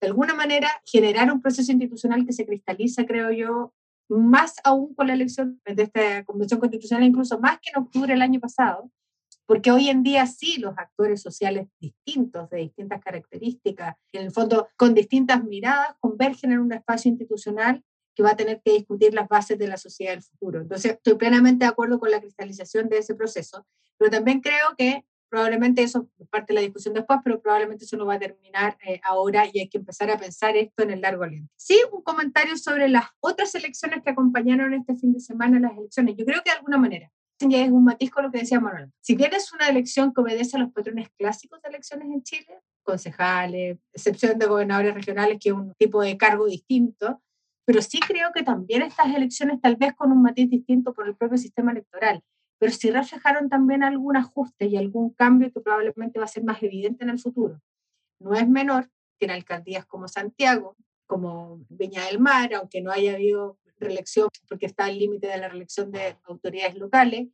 de 0.00 0.08
alguna 0.08 0.34
manera, 0.34 0.68
generar 0.84 1.32
un 1.32 1.40
proceso 1.40 1.72
institucional 1.72 2.26
que 2.26 2.32
se 2.32 2.44
cristaliza, 2.44 3.06
creo 3.06 3.30
yo, 3.30 3.72
más 4.08 4.56
aún 4.64 4.94
con 4.94 5.06
la 5.06 5.14
elección 5.14 5.60
de 5.64 5.82
esta 5.82 6.24
convención 6.24 6.60
constitucional, 6.60 7.04
incluso 7.04 7.38
más 7.38 7.58
que 7.60 7.70
en 7.74 7.82
octubre 7.82 8.12
del 8.12 8.20
año 8.20 8.40
pasado, 8.40 8.90
porque 9.52 9.70
hoy 9.70 9.90
en 9.90 10.02
día 10.02 10.26
sí 10.26 10.56
los 10.56 10.78
actores 10.78 11.20
sociales 11.20 11.68
distintos, 11.78 12.48
de 12.48 12.56
distintas 12.56 13.02
características, 13.02 13.96
en 14.12 14.22
el 14.22 14.30
fondo 14.30 14.70
con 14.78 14.94
distintas 14.94 15.44
miradas, 15.44 15.94
convergen 16.00 16.52
en 16.52 16.60
un 16.60 16.72
espacio 16.72 17.10
institucional 17.10 17.84
que 18.14 18.22
va 18.22 18.30
a 18.30 18.36
tener 18.36 18.62
que 18.64 18.72
discutir 18.72 19.12
las 19.12 19.28
bases 19.28 19.58
de 19.58 19.68
la 19.68 19.76
sociedad 19.76 20.12
del 20.12 20.22
futuro. 20.22 20.62
Entonces, 20.62 20.92
estoy 20.92 21.16
plenamente 21.16 21.66
de 21.66 21.70
acuerdo 21.70 22.00
con 22.00 22.10
la 22.10 22.22
cristalización 22.22 22.88
de 22.88 22.96
ese 22.96 23.14
proceso, 23.14 23.66
pero 23.98 24.10
también 24.10 24.40
creo 24.40 24.74
que 24.78 25.04
probablemente 25.28 25.82
eso 25.82 26.08
es 26.18 26.28
parte 26.28 26.54
de 26.54 26.60
la 26.60 26.60
discusión 26.62 26.94
después, 26.94 27.18
pero 27.22 27.42
probablemente 27.42 27.84
eso 27.84 27.98
no 27.98 28.06
va 28.06 28.14
a 28.14 28.18
terminar 28.18 28.78
eh, 28.88 29.02
ahora 29.04 29.44
y 29.52 29.60
hay 29.60 29.68
que 29.68 29.76
empezar 29.76 30.10
a 30.10 30.16
pensar 30.16 30.56
esto 30.56 30.82
en 30.82 30.92
el 30.92 31.02
largo 31.02 31.24
aliento. 31.24 31.52
Sí, 31.56 31.78
un 31.92 32.00
comentario 32.00 32.56
sobre 32.56 32.88
las 32.88 33.04
otras 33.20 33.54
elecciones 33.54 34.02
que 34.02 34.08
acompañaron 34.12 34.72
este 34.72 34.96
fin 34.96 35.12
de 35.12 35.20
semana 35.20 35.60
las 35.60 35.76
elecciones. 35.76 36.16
Yo 36.16 36.24
creo 36.24 36.42
que 36.42 36.48
de 36.48 36.56
alguna 36.56 36.78
manera 36.78 37.12
ya 37.50 37.64
es 37.64 37.70
un 37.70 37.84
matiz 37.84 38.10
con 38.10 38.24
lo 38.24 38.30
que 38.30 38.38
decía 38.38 38.60
Manuel. 38.60 38.90
Si 39.00 39.14
bien 39.14 39.32
es 39.34 39.52
una 39.52 39.68
elección 39.68 40.12
que 40.12 40.20
obedece 40.20 40.56
a 40.56 40.60
los 40.60 40.72
patrones 40.72 41.08
clásicos 41.16 41.60
de 41.62 41.68
elecciones 41.68 42.08
en 42.08 42.22
Chile, 42.22 42.60
concejales, 42.82 43.78
excepción 43.92 44.38
de 44.38 44.46
gobernadores 44.46 44.94
regionales, 44.94 45.38
que 45.40 45.50
es 45.50 45.54
un 45.54 45.72
tipo 45.74 46.02
de 46.02 46.16
cargo 46.16 46.46
distinto, 46.46 47.22
pero 47.64 47.80
sí 47.80 48.00
creo 48.00 48.32
que 48.34 48.42
también 48.42 48.82
estas 48.82 49.14
elecciones, 49.14 49.60
tal 49.60 49.76
vez 49.76 49.94
con 49.94 50.10
un 50.10 50.22
matiz 50.22 50.50
distinto 50.50 50.92
por 50.92 51.06
el 51.06 51.16
propio 51.16 51.38
sistema 51.38 51.72
electoral, 51.72 52.22
pero 52.58 52.72
sí 52.72 52.90
reflejaron 52.90 53.48
también 53.48 53.82
algún 53.82 54.16
ajuste 54.16 54.66
y 54.66 54.76
algún 54.76 55.10
cambio 55.10 55.52
que 55.52 55.60
probablemente 55.60 56.18
va 56.18 56.26
a 56.26 56.28
ser 56.28 56.44
más 56.44 56.62
evidente 56.62 57.04
en 57.04 57.10
el 57.10 57.18
futuro. 57.18 57.60
No 58.20 58.34
es 58.34 58.48
menor 58.48 58.88
que 59.18 59.26
en 59.26 59.32
alcaldías 59.32 59.86
como 59.86 60.08
Santiago, 60.08 60.76
como 61.06 61.64
Viña 61.68 62.04
del 62.06 62.20
Mar, 62.20 62.54
aunque 62.54 62.80
no 62.80 62.90
haya 62.90 63.14
habido 63.14 63.58
reelección 63.82 64.28
porque 64.48 64.66
está 64.66 64.86
al 64.86 64.98
límite 64.98 65.26
de 65.26 65.38
la 65.38 65.48
reelección 65.48 65.92
de 65.92 66.16
autoridades 66.24 66.76
locales, 66.76 67.28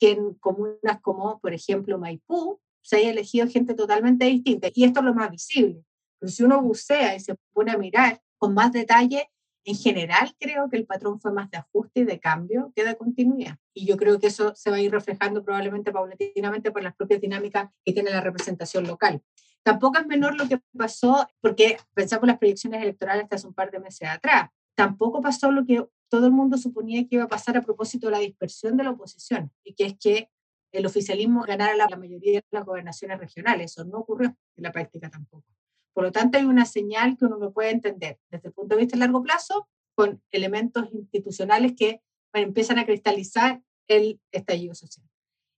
que 0.00 0.12
en 0.12 0.34
comunas 0.34 1.00
como, 1.02 1.38
por 1.40 1.52
ejemplo, 1.52 1.98
Maipú, 1.98 2.60
se 2.82 2.96
haya 2.96 3.10
elegido 3.10 3.46
gente 3.48 3.74
totalmente 3.74 4.24
distinta. 4.24 4.68
Y 4.72 4.84
esto 4.84 5.00
es 5.00 5.06
lo 5.06 5.14
más 5.14 5.30
visible. 5.30 5.84
Pero 6.18 6.32
si 6.32 6.42
uno 6.42 6.62
bucea 6.62 7.14
y 7.14 7.20
se 7.20 7.34
pone 7.52 7.72
a 7.72 7.76
mirar 7.76 8.20
con 8.38 8.54
más 8.54 8.72
detalle, 8.72 9.28
en 9.64 9.76
general 9.76 10.34
creo 10.38 10.70
que 10.70 10.78
el 10.78 10.86
patrón 10.86 11.20
fue 11.20 11.32
más 11.32 11.50
de 11.50 11.58
ajuste 11.58 12.00
y 12.00 12.04
de 12.04 12.18
cambio 12.18 12.72
que 12.74 12.84
de 12.84 12.96
continuidad. 12.96 13.58
Y 13.74 13.86
yo 13.86 13.96
creo 13.96 14.18
que 14.18 14.28
eso 14.28 14.54
se 14.54 14.70
va 14.70 14.76
a 14.76 14.80
ir 14.80 14.90
reflejando 14.90 15.44
probablemente 15.44 15.92
paulatinamente 15.92 16.70
por 16.70 16.82
las 16.82 16.94
propias 16.96 17.20
dinámicas 17.20 17.68
que 17.84 17.92
tiene 17.92 18.10
la 18.10 18.22
representación 18.22 18.86
local. 18.86 19.22
Tampoco 19.62 19.98
es 19.98 20.06
menor 20.06 20.36
lo 20.36 20.48
que 20.48 20.60
pasó, 20.76 21.28
porque 21.40 21.76
pensamos 21.92 22.26
las 22.26 22.38
proyecciones 22.38 22.82
electorales 22.82 23.24
hasta 23.24 23.36
hace 23.36 23.46
un 23.46 23.54
par 23.54 23.70
de 23.70 23.80
meses 23.80 24.08
atrás. 24.08 24.48
Tampoco 24.78 25.20
pasó 25.20 25.50
lo 25.50 25.66
que 25.66 25.84
todo 26.08 26.26
el 26.26 26.32
mundo 26.32 26.56
suponía 26.56 27.02
que 27.08 27.16
iba 27.16 27.24
a 27.24 27.28
pasar 27.28 27.56
a 27.56 27.62
propósito 27.62 28.06
de 28.06 28.12
la 28.12 28.20
dispersión 28.20 28.76
de 28.76 28.84
la 28.84 28.90
oposición, 28.90 29.50
y 29.64 29.74
que 29.74 29.86
es 29.86 29.98
que 29.98 30.30
el 30.70 30.86
oficialismo 30.86 31.42
ganara 31.42 31.74
la, 31.74 31.88
mayoría 31.96 32.34
de 32.34 32.44
las 32.52 32.64
gobernaciones 32.64 33.18
regionales. 33.18 33.72
Eso 33.72 33.84
no 33.84 33.98
ocurrió 33.98 34.36
en 34.54 34.62
la 34.62 34.70
práctica 34.70 35.10
tampoco. 35.10 35.44
Por 35.92 36.04
lo 36.04 36.12
tanto, 36.12 36.38
hay 36.38 36.44
una 36.44 36.64
señal 36.64 37.16
que 37.16 37.24
uno 37.24 37.38
no 37.38 37.52
puede 37.52 37.70
entender 37.70 38.20
desde 38.30 38.50
el 38.50 38.54
punto 38.54 38.76
de 38.76 38.82
vista 38.82 38.96
de 38.96 39.00
largo 39.00 39.20
plazo 39.20 39.68
con 39.96 40.22
elementos 40.30 40.88
institucionales 40.92 41.72
que 41.76 42.00
empiezan 42.32 42.78
a 42.78 42.86
cristalizar 42.86 43.60
el 43.88 44.20
estallido 44.30 44.76
social. 44.76 45.08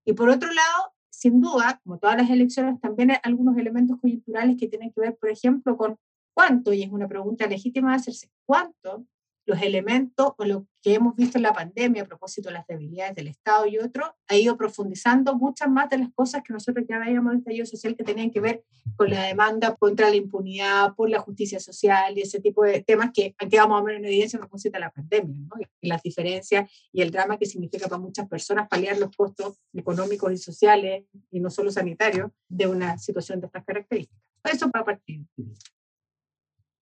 Y 0.06 0.14
por 0.14 0.30
otro 0.30 0.50
lado, 0.50 0.94
sin 1.10 1.42
duda, 1.42 1.78
como 1.84 1.98
todas 1.98 2.16
las 2.16 2.30
elecciones, 2.30 2.80
también 2.80 3.10
hay 3.10 3.18
algunos 3.22 3.58
elementos 3.58 3.98
coyunturales 4.00 4.56
que 4.58 4.66
tienen 4.66 4.90
que 4.94 5.00
ver, 5.02 5.18
por 5.18 5.28
ejemplo, 5.28 5.76
con 5.76 5.98
cuánto, 6.34 6.72
y 6.72 6.82
es 6.82 6.90
una 6.90 7.08
pregunta 7.08 7.46
legítima 7.46 7.90
de 7.90 7.96
hacerse, 7.96 8.30
cuánto 8.46 9.06
los 9.50 9.60
elementos 9.62 10.32
o 10.38 10.44
lo 10.44 10.66
que 10.82 10.94
hemos 10.94 11.14
visto 11.16 11.36
en 11.36 11.42
la 11.42 11.52
pandemia 11.52 12.02
a 12.02 12.06
propósito 12.06 12.48
de 12.48 12.54
las 12.54 12.66
debilidades 12.66 13.14
del 13.16 13.28
Estado 13.28 13.66
y 13.66 13.78
otro, 13.78 14.14
ha 14.28 14.36
ido 14.36 14.56
profundizando 14.56 15.36
muchas 15.36 15.68
más 15.68 15.90
de 15.90 15.98
las 15.98 16.12
cosas 16.14 16.42
que 16.42 16.52
nosotros 16.52 16.86
ya 16.88 16.98
veíamos 16.98 17.32
en 17.32 17.34
el 17.34 17.38
estallido 17.40 17.66
social 17.66 17.96
que 17.96 18.04
tenían 18.04 18.30
que 18.30 18.40
ver 18.40 18.64
con 18.96 19.10
la 19.10 19.24
demanda 19.24 19.76
contra 19.76 20.08
la 20.08 20.16
impunidad, 20.16 20.94
por 20.94 21.10
la 21.10 21.20
justicia 21.20 21.60
social 21.60 22.16
y 22.16 22.22
ese 22.22 22.40
tipo 22.40 22.64
de 22.64 22.82
temas 22.82 23.10
que 23.12 23.34
han 23.38 23.50
quedado 23.50 23.68
más 23.68 23.82
o 23.82 23.84
menos 23.84 24.00
en 24.00 24.06
evidencia 24.06 24.38
a 24.38 24.40
propósito 24.40 24.74
de 24.74 24.80
la 24.80 24.90
pandemia, 24.90 25.36
¿no? 25.36 25.56
y 25.80 25.88
las 25.88 26.02
diferencias 26.02 26.70
y 26.92 27.02
el 27.02 27.10
drama 27.10 27.36
que 27.36 27.46
significa 27.46 27.88
para 27.88 28.00
muchas 28.00 28.28
personas 28.28 28.68
paliar 28.68 28.98
los 28.98 29.14
costos 29.14 29.58
económicos 29.74 30.32
y 30.32 30.38
sociales, 30.38 31.04
y 31.30 31.40
no 31.40 31.50
solo 31.50 31.70
sanitarios, 31.70 32.30
de 32.48 32.66
una 32.66 32.98
situación 32.98 33.40
de 33.40 33.46
estas 33.46 33.64
características. 33.64 34.22
Eso 34.44 34.70
para 34.70 34.84
partir. 34.84 35.26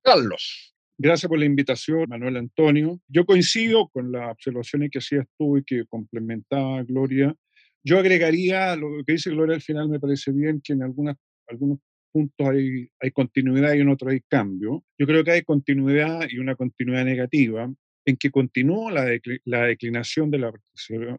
Carlos. 0.09 0.75
Gracias 0.97 1.29
por 1.29 1.39
la 1.39 1.45
invitación, 1.45 2.07
Manuel 2.09 2.39
Antonio. 2.39 2.99
Yo 3.09 3.27
coincido 3.27 3.89
con 3.89 4.11
las 4.11 4.33
observaciones 4.33 4.91
que 4.91 5.01
hacías 5.01 5.27
tú 5.37 5.59
y 5.59 5.65
que 5.65 5.85
complementaba 5.85 6.83
Gloria. 6.83 7.35
Yo 7.85 7.99
agregaría 7.99 8.75
lo 8.75 9.05
que 9.07 9.13
dice 9.13 9.29
Gloria 9.29 9.57
al 9.57 9.61
final, 9.61 9.91
me 9.91 10.01
parece 10.01 10.33
bien 10.33 10.63
que 10.65 10.73
en 10.73 10.83
algunas, 10.83 11.15
algunos 11.47 11.81
puntos 12.11 12.49
hay, 12.49 12.89
hay 12.99 13.11
continuidad 13.11 13.75
y 13.75 13.81
en 13.81 13.91
otros 13.91 14.11
hay 14.11 14.21
cambio. 14.27 14.83
Yo 14.99 15.07
creo 15.07 15.23
que 15.23 15.33
hay 15.33 15.43
continuidad 15.43 16.27
y 16.31 16.39
una 16.39 16.57
continuidad 16.57 17.05
negativa 17.05 17.71
en 18.07 18.17
que 18.17 18.31
continuó 18.31 18.91
la, 18.91 19.05
la, 19.45 19.65
declinación 19.65 20.31
de 20.31 20.39
la 20.39 20.53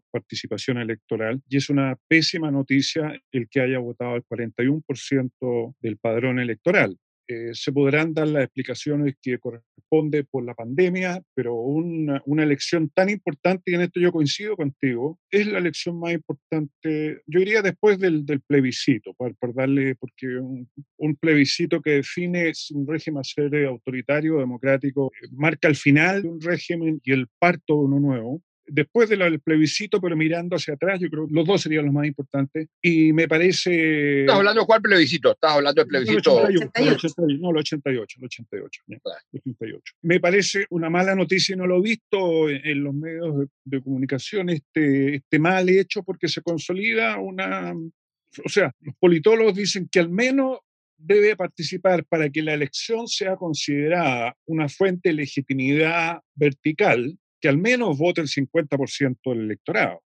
participación 0.10 0.80
electoral 0.80 1.44
y 1.48 1.58
es 1.58 1.70
una 1.70 1.96
pésima 2.08 2.50
noticia 2.50 3.22
el 3.32 3.48
que 3.48 3.62
haya 3.62 3.78
votado 3.78 4.16
el 4.16 4.24
41% 4.26 5.76
del 5.80 5.98
padrón 5.98 6.40
electoral. 6.40 6.98
Eh, 7.32 7.52
se 7.54 7.72
podrán 7.72 8.12
dar 8.12 8.28
las 8.28 8.46
explicaciones 8.46 9.14
que 9.22 9.38
corresponde 9.38 10.24
por 10.24 10.44
la 10.44 10.56
pandemia, 10.56 11.22
pero 11.36 11.54
una, 11.54 12.24
una, 12.26 12.42
elección 12.42 12.90
tan 12.90 13.08
importante, 13.08 13.70
y 13.70 13.76
en 13.76 13.82
esto 13.82 14.00
yo 14.00 14.12
coincido 14.12 14.56
contigo, 14.56 15.20
es 15.30 15.46
la 15.46 15.60
elección 15.60 16.00
más 16.00 16.14
importante, 16.14 17.22
yo 17.28 17.40
diría 17.40 17.62
después 17.62 18.00
del, 18.00 18.26
del 18.26 18.42
plebiscito, 18.42 19.14
por, 19.14 19.36
por, 19.36 19.54
darle, 19.54 19.94
porque 19.94 20.26
un, 20.40 20.68
un, 20.98 21.16
plebiscito 21.18 21.84
que 21.84 21.92
define 21.92 22.52
un 22.74 22.88
régimen 22.88 23.20
a 23.20 23.24
ser 23.24 23.56
autoritario, 23.68 24.40
democrático, 24.40 25.12
marca 25.32 25.68
el 25.68 25.76
final 25.76 26.24
de 26.24 26.30
un 26.30 26.42
régimen 26.42 27.00
y 27.04 27.12
el 27.12 27.28
parto 27.38 27.76
de 27.76 27.80
uno 27.82 28.00
nuevo, 28.00 28.42
después 28.72 29.10
del 29.10 29.40
plebiscito, 29.40 30.00
pero 30.02 30.16
mirando 30.16 30.56
hacia 30.56 30.74
atrás, 30.74 31.00
yo 31.00 31.10
creo 31.10 31.28
que 31.28 31.34
los 31.34 31.46
dos 31.46 31.62
serían 31.62 31.86
los 31.86 31.94
más 31.94 32.06
importantes. 32.06 32.68
Y 32.82 33.14
me 33.14 33.28
parece... 33.28 34.22
¿Estás 34.22 34.38
hablando 34.38 34.62
de 34.62 34.68
cuál 34.68 34.82
plebiscito? 34.82 35.32
¿Estás 35.32 35.54
hablando 35.54 35.82
del 35.82 35.88
plebiscito? 35.88 36.48
El 36.48 36.58
88, 36.58 37.08
no, 37.40 37.50
el 37.52 37.58
88, 37.58 38.18
el 38.20 38.26
88, 38.26 38.82
el 38.88 39.02
88. 39.40 39.94
Me 40.04 40.20
parece 40.20 40.66
una 40.70 40.90
mala 40.90 41.16
noticia 41.16 41.54
y 41.54 41.58
no 41.58 41.68
lo 41.68 41.78
he 41.78 41.82
visto 41.82 42.50
en, 42.50 42.84
los 42.84 42.94
medios 42.94 43.40
de, 43.40 43.48
de, 43.66 43.82
comunicación, 43.82 44.50
este, 44.50 45.16
este 45.16 45.40
mal 45.40 45.68
hecho, 45.70 46.04
porque 46.04 46.28
se 46.28 46.42
consolida 46.42 47.18
una... 47.18 47.74
O 47.74 48.50
sea, 48.50 48.72
los 48.82 48.96
politólogos 49.00 49.56
dicen 49.56 49.90
que 49.92 50.00
al 50.00 50.10
menos 50.10 50.60
debe 51.00 51.36
participar 51.36 52.06
para 52.06 52.30
que 52.30 52.44
la 52.44 52.54
elección 52.54 53.08
sea 53.08 53.38
considerada 53.38 54.36
una 54.46 54.68
fuente 54.68 55.10
de 55.10 55.16
legitimidad 55.16 56.20
vertical, 56.36 57.18
que 57.40 57.50
al 57.50 57.58
menos 57.58 57.98
vote 57.98 58.22
el 58.22 58.28
50% 58.28 59.18
del 59.26 59.42
electorado. 59.42 60.02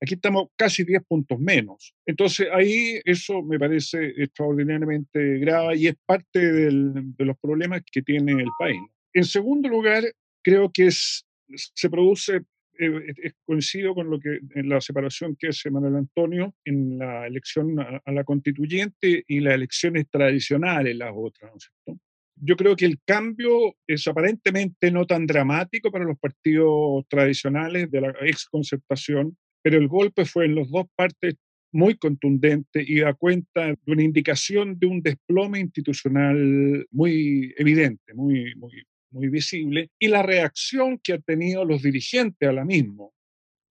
Aquí 0.00 0.14
estamos 0.14 0.48
casi 0.56 0.84
10 0.84 1.02
puntos 1.06 1.40
menos. 1.40 1.94
Entonces 2.06 2.48
ahí 2.52 3.00
eso 3.04 3.42
me 3.42 3.58
parece 3.58 4.14
extraordinariamente 4.16 5.38
grave 5.38 5.76
y 5.76 5.88
es 5.88 5.96
parte 6.06 6.38
del, 6.38 7.16
de 7.16 7.24
los 7.24 7.36
problemas 7.38 7.82
que 7.90 8.02
tiene 8.02 8.32
el 8.32 8.48
país. 8.58 8.80
En 9.12 9.24
segundo 9.24 9.68
lugar, 9.68 10.04
creo 10.42 10.70
que 10.72 10.86
es, 10.86 11.26
se 11.48 11.90
produce, 11.90 12.42
eh, 12.78 13.32
coincido 13.44 13.92
con 13.92 14.08
lo 14.08 14.20
que 14.20 14.38
en 14.54 14.68
la 14.68 14.80
separación 14.80 15.34
que 15.36 15.48
hace 15.48 15.68
Manuel 15.68 15.96
Antonio 15.96 16.54
en 16.64 16.98
la 16.98 17.26
elección 17.26 17.80
a, 17.80 18.00
a 18.04 18.12
la 18.12 18.22
constituyente 18.22 19.24
y 19.26 19.40
las 19.40 19.54
elecciones 19.54 20.06
tradicionales, 20.08 20.94
las 20.94 21.12
otras, 21.12 21.50
¿no 21.50 21.56
es 21.56 21.70
cierto? 21.84 22.00
Yo 22.40 22.56
creo 22.56 22.76
que 22.76 22.84
el 22.86 22.98
cambio 23.04 23.74
es 23.86 24.06
aparentemente 24.06 24.90
no 24.90 25.06
tan 25.06 25.26
dramático 25.26 25.90
para 25.90 26.04
los 26.04 26.18
partidos 26.18 27.04
tradicionales 27.08 27.90
de 27.90 28.00
la 28.00 28.14
ex 28.22 28.46
concertación, 28.46 29.36
pero 29.62 29.78
el 29.78 29.88
golpe 29.88 30.24
fue 30.24 30.46
en 30.46 30.54
las 30.54 30.70
dos 30.70 30.86
partes 30.94 31.36
muy 31.72 31.96
contundente 31.96 32.82
y 32.86 33.00
da 33.00 33.14
cuenta 33.14 33.66
de 33.66 33.92
una 33.92 34.02
indicación 34.02 34.78
de 34.78 34.86
un 34.86 35.02
desplome 35.02 35.60
institucional 35.60 36.86
muy 36.90 37.54
evidente, 37.58 38.14
muy, 38.14 38.54
muy, 38.54 38.84
muy 39.10 39.28
visible, 39.28 39.90
y 39.98 40.08
la 40.08 40.22
reacción 40.22 40.98
que 40.98 41.14
han 41.14 41.22
tenido 41.22 41.64
los 41.64 41.82
dirigentes 41.82 42.48
a 42.48 42.52
la 42.52 42.64
misma. 42.64 43.04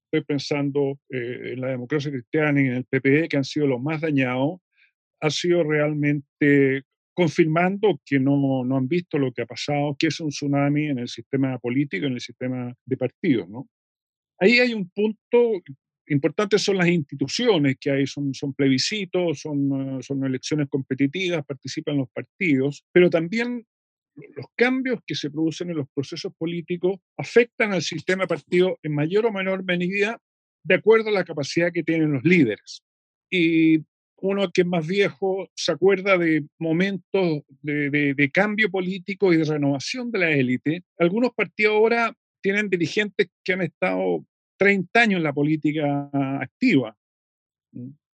Estoy 0.05 0.25
pensando 0.25 0.99
eh, 1.09 1.53
en 1.53 1.61
la 1.61 1.69
democracia 1.69 2.11
cristiana 2.11 2.61
y 2.61 2.67
en 2.67 2.73
el 2.73 2.85
PPE, 2.85 3.27
que 3.27 3.37
han 3.37 3.43
sido 3.43 3.67
los 3.67 3.81
más 3.81 4.01
dañados, 4.01 4.59
ha 5.19 5.29
sido 5.29 5.63
realmente 5.63 6.83
confirmando 7.17 7.99
que 8.05 8.19
no, 8.19 8.63
no, 8.63 8.77
han 8.77 8.87
visto 8.87 9.17
lo 9.17 9.31
que 9.33 9.41
ha 9.41 9.47
pasado, 9.47 9.95
que 9.97 10.05
es 10.05 10.19
un 10.19 10.29
tsunami 10.29 10.89
en 10.89 10.99
el 10.99 11.07
sistema 11.07 11.57
político, 11.57 12.05
en 12.05 12.13
el 12.13 12.21
sistema 12.21 12.71
de 12.85 12.95
partidos, 12.95 13.49
¿no? 13.49 13.67
ahí 14.39 14.59
hay 14.59 14.75
un 14.75 14.87
punto 14.91 15.63
importante, 16.09 16.59
son 16.59 16.77
las 16.77 16.89
instituciones 16.89 17.77
que 17.81 17.89
hay, 17.89 18.05
son, 18.05 18.35
son 18.35 18.53
plebiscitos, 18.53 19.39
son, 19.41 19.99
son 20.03 20.25
elecciones 20.25 20.67
competitivas, 20.69 21.43
participan 21.43 21.97
los 21.97 22.09
partidos, 22.11 22.85
pero 22.91 23.09
también 23.09 23.65
los 24.35 24.45
cambios 24.55 24.99
que 25.03 25.15
se 25.15 25.31
producen 25.31 25.71
en 25.71 25.77
los 25.77 25.89
procesos 25.95 26.31
políticos 26.37 26.99
afectan 27.17 27.73
al 27.73 27.81
sistema 27.81 28.27
partido 28.27 28.77
en 28.83 28.93
mayor 28.93 29.25
o 29.25 29.31
menor 29.31 29.63
medida 29.63 30.21
de 30.63 30.75
acuerdo 30.75 31.09
a 31.09 31.13
la 31.13 31.25
capacidad 31.25 31.71
que 31.73 31.83
tienen 31.83 32.11
los 32.11 32.23
líderes. 32.23 32.83
Y 33.31 33.79
uno 34.19 34.49
que 34.51 34.61
es 34.61 34.67
más 34.67 34.85
viejo 34.85 35.49
se 35.55 35.71
acuerda 35.71 36.17
de 36.17 36.45
momentos 36.59 37.41
de, 37.61 38.31
cambio 38.33 38.69
político 38.69 39.31
y 39.31 39.37
de 39.37 39.45
renovación 39.45 40.11
de 40.11 40.19
la 40.19 40.31
élite. 40.31 40.83
Algunos 40.97 41.31
partidos 41.33 41.75
ahora 41.75 42.13
tienen 42.41 42.69
dirigentes 42.69 43.29
que 43.43 43.53
han 43.53 43.61
estado 43.61 44.25
30 44.57 44.99
años 44.99 45.17
en 45.17 45.23
la 45.23 45.33
política 45.33 46.09
activa, 46.41 46.97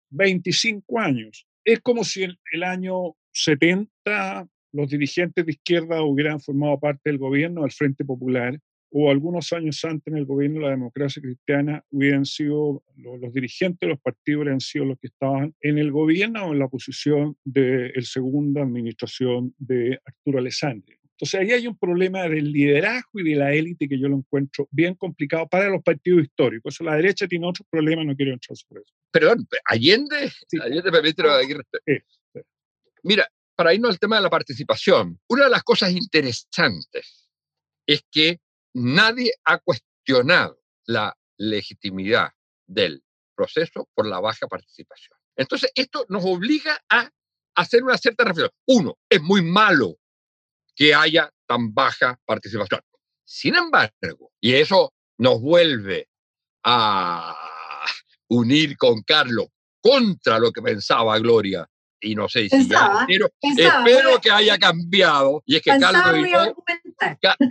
25 0.09 0.99
años. 0.99 1.45
Es 1.63 1.79
como 1.81 2.03
si 2.03 2.23
en 2.23 2.35
el 2.53 2.63
año 2.63 3.15
70 3.33 4.47
los 4.73 4.89
dirigentes 4.89 5.45
de 5.45 5.51
izquierda 5.51 6.01
hubieran 6.01 6.39
formado 6.39 6.79
parte 6.79 7.09
del 7.09 7.17
gobierno 7.17 7.61
del 7.61 7.71
Frente 7.71 8.05
Popular 8.05 8.57
o 8.91 9.09
algunos 9.09 9.53
años 9.53 9.83
antes 9.85 10.11
en 10.11 10.17
el 10.17 10.25
gobierno 10.25 10.59
de 10.59 10.65
la 10.65 10.71
democracia 10.71 11.21
cristiana 11.21 11.83
hubieran 11.91 12.25
sido 12.25 12.83
los, 12.97 13.33
dirigentes 13.33 13.79
de 13.79 13.87
los 13.87 13.99
partidos 13.99 14.41
hubieran 14.41 14.59
sido 14.59 14.85
los 14.85 14.99
que 14.99 15.07
estaban 15.07 15.55
en 15.61 15.77
el 15.77 15.91
gobierno 15.91 16.45
o 16.45 16.53
en 16.53 16.59
la 16.59 16.65
oposición 16.65 17.37
de 17.45 17.91
la 17.95 18.01
segunda 18.01 18.61
administración 18.61 19.55
de 19.57 19.99
Arturo 20.05 20.39
Alessandri. 20.39 20.97
Entonces 21.03 21.39
ahí 21.39 21.51
hay 21.51 21.67
un 21.67 21.77
problema 21.77 22.23
del 22.23 22.51
liderazgo 22.51 23.19
y 23.19 23.29
de 23.29 23.35
la 23.35 23.53
élite 23.53 23.87
que 23.87 23.99
yo 23.99 24.09
lo 24.09 24.17
encuentro 24.17 24.67
bien 24.71 24.95
complicado 24.95 25.47
para 25.47 25.69
los 25.69 25.83
partidos 25.83 26.23
históricos. 26.23 26.79
la 26.81 26.95
derecha 26.95 27.27
tiene 27.27 27.47
otros 27.47 27.67
problemas, 27.69 28.05
no 28.05 28.15
quiero 28.15 28.33
entrar 28.33 28.57
sobre 28.57 28.81
eso. 28.81 28.93
Perdón, 29.11 29.47
Allende, 29.65 30.31
Allende 30.61 30.91
permite 30.91 31.23
Mira, 33.03 33.27
para 33.55 33.73
irnos 33.73 33.91
al 33.91 33.99
tema 33.99 34.17
de 34.17 34.23
la 34.23 34.29
participación, 34.29 35.19
una 35.29 35.45
de 35.45 35.49
las 35.51 35.63
cosas 35.63 35.91
interesantes 35.91 37.29
es 37.85 38.03
que 38.11 38.39
nadie 38.73 39.33
ha 39.45 39.59
cuestionado 39.59 40.59
la 40.85 41.17
legitimidad 41.37 42.31
del 42.67 43.03
proceso 43.35 43.89
por 43.93 44.07
la 44.07 44.19
baja 44.19 44.47
participación. 44.47 45.17
Entonces, 45.35 45.71
esto 45.75 46.05
nos 46.09 46.23
obliga 46.25 46.79
a 46.89 47.09
hacer 47.55 47.83
una 47.83 47.97
cierta 47.97 48.23
reflexión. 48.23 48.51
Uno, 48.67 48.97
es 49.09 49.21
muy 49.21 49.41
malo 49.41 49.97
que 50.75 50.93
haya 50.93 51.31
tan 51.47 51.73
baja 51.73 52.19
participación. 52.25 52.81
Sin 53.25 53.55
embargo, 53.55 54.31
y 54.39 54.53
eso 54.53 54.93
nos 55.17 55.41
vuelve 55.41 56.09
a 56.63 57.35
unir 58.29 58.77
con 58.77 59.01
Carlos 59.01 59.47
contra 59.81 60.39
lo 60.39 60.51
que 60.51 60.61
pensaba 60.61 61.17
Gloria, 61.19 61.67
y 62.01 62.15
no 62.15 62.27
sé 62.27 62.49
si 62.49 62.67
ya, 62.67 63.07
espero 63.07 64.19
que 64.19 64.31
haya 64.31 64.57
cambiado, 64.57 65.43
y 65.45 65.55
es 65.57 65.61
que 65.61 65.77
Carlos 65.79 66.27
y, 66.27 66.31
yo, 66.31 66.55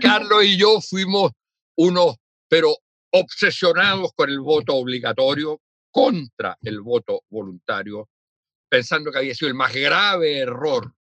Carlos 0.01 0.45
y 0.45 0.57
yo 0.57 0.81
fuimos 0.81 1.33
unos, 1.77 2.17
pero 2.49 2.77
obsesionados 3.13 4.13
con 4.15 4.29
el 4.29 4.41
voto 4.41 4.75
obligatorio 4.75 5.61
contra 5.91 6.57
el 6.63 6.81
voto 6.81 7.23
voluntario, 7.31 8.09
pensando 8.69 9.11
que 9.11 9.19
había 9.19 9.35
sido 9.35 9.49
el 9.49 9.55
más 9.55 9.73
grave 9.73 10.39
error 10.39 10.93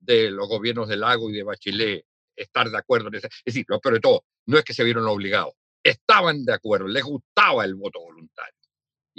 de 0.00 0.30
los 0.30 0.48
gobiernos 0.48 0.88
de 0.88 0.96
Lago 0.96 1.30
y 1.30 1.34
de 1.34 1.42
Bachelet 1.42 2.04
estar 2.36 2.70
de 2.70 2.78
acuerdo 2.78 3.08
en 3.08 3.16
eso. 3.16 3.26
Es 3.26 3.54
decir, 3.54 3.64
lo 3.68 3.80
peor 3.80 3.94
de 3.94 4.00
todo, 4.00 4.24
no 4.46 4.58
es 4.58 4.64
que 4.64 4.74
se 4.74 4.84
vieron 4.84 5.06
obligados, 5.06 5.54
estaban 5.82 6.44
de 6.44 6.54
acuerdo, 6.54 6.88
les 6.88 7.04
gustaba 7.04 7.64
el 7.64 7.74
voto 7.74 8.00
voluntario 8.00 8.57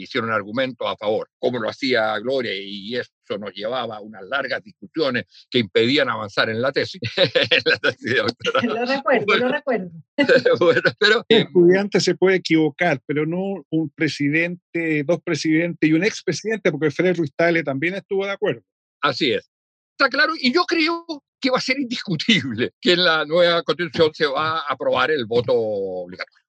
hicieron 0.03 0.32
argumentos 0.32 0.88
a 0.88 0.96
favor, 0.98 1.29
como 1.39 1.60
lo 1.60 1.70
hacía 1.70 2.18
Gloria, 2.20 2.53
y 2.56 2.96
eso 2.96 3.12
nos 3.39 3.53
llevaba 3.53 3.98
a 3.98 4.01
unas 4.01 4.24
largas 4.24 4.63
discusiones 4.63 5.25
que 5.50 5.59
impedían 5.59 6.09
avanzar 6.09 6.50
en 6.50 6.62
la 6.62 6.72
tesis. 6.72 7.01
lo 8.64 8.85
recuerdo, 8.85 9.38
lo 9.38 9.50
recuerdo. 9.50 9.92
pero, 11.00 11.25
el 11.27 11.38
estudiante 11.38 12.00
se 12.00 12.16
puede 12.16 12.38
equivocar, 12.38 13.01
pero 13.05 13.25
no 13.25 13.66
un 13.70 13.90
presidente, 13.92 15.03
dos 15.05 15.20
presidentes 15.24 15.90
y 15.90 15.94
un 15.94 16.03
expresidente, 16.03 16.72
porque 16.72 16.92
Fred 16.92 17.18
Ruiz 17.18 17.31
Tale 17.35 17.64
también 17.64 17.96
estuvo 17.96 18.25
de 18.25 18.31
acuerdo. 18.31 18.62
Así 19.01 19.31
es. 19.31 19.50
Está 19.98 20.09
claro, 20.09 20.33
y 20.40 20.53
yo 20.53 20.64
creo 20.64 21.05
que 21.40 21.50
va 21.50 21.57
a 21.57 21.62
ser 21.62 21.79
indiscutible 21.79 22.74
que 22.81 22.94
en 22.94 23.03
la 23.03 23.25
nueva 23.25 23.64
constitución 23.64 24.12
se 24.14 24.25
va 24.25 24.59
a 24.59 24.64
aprobar 24.70 25.12
el 25.12 25.25
voto 25.25 25.53
obligatorio. 25.53 26.46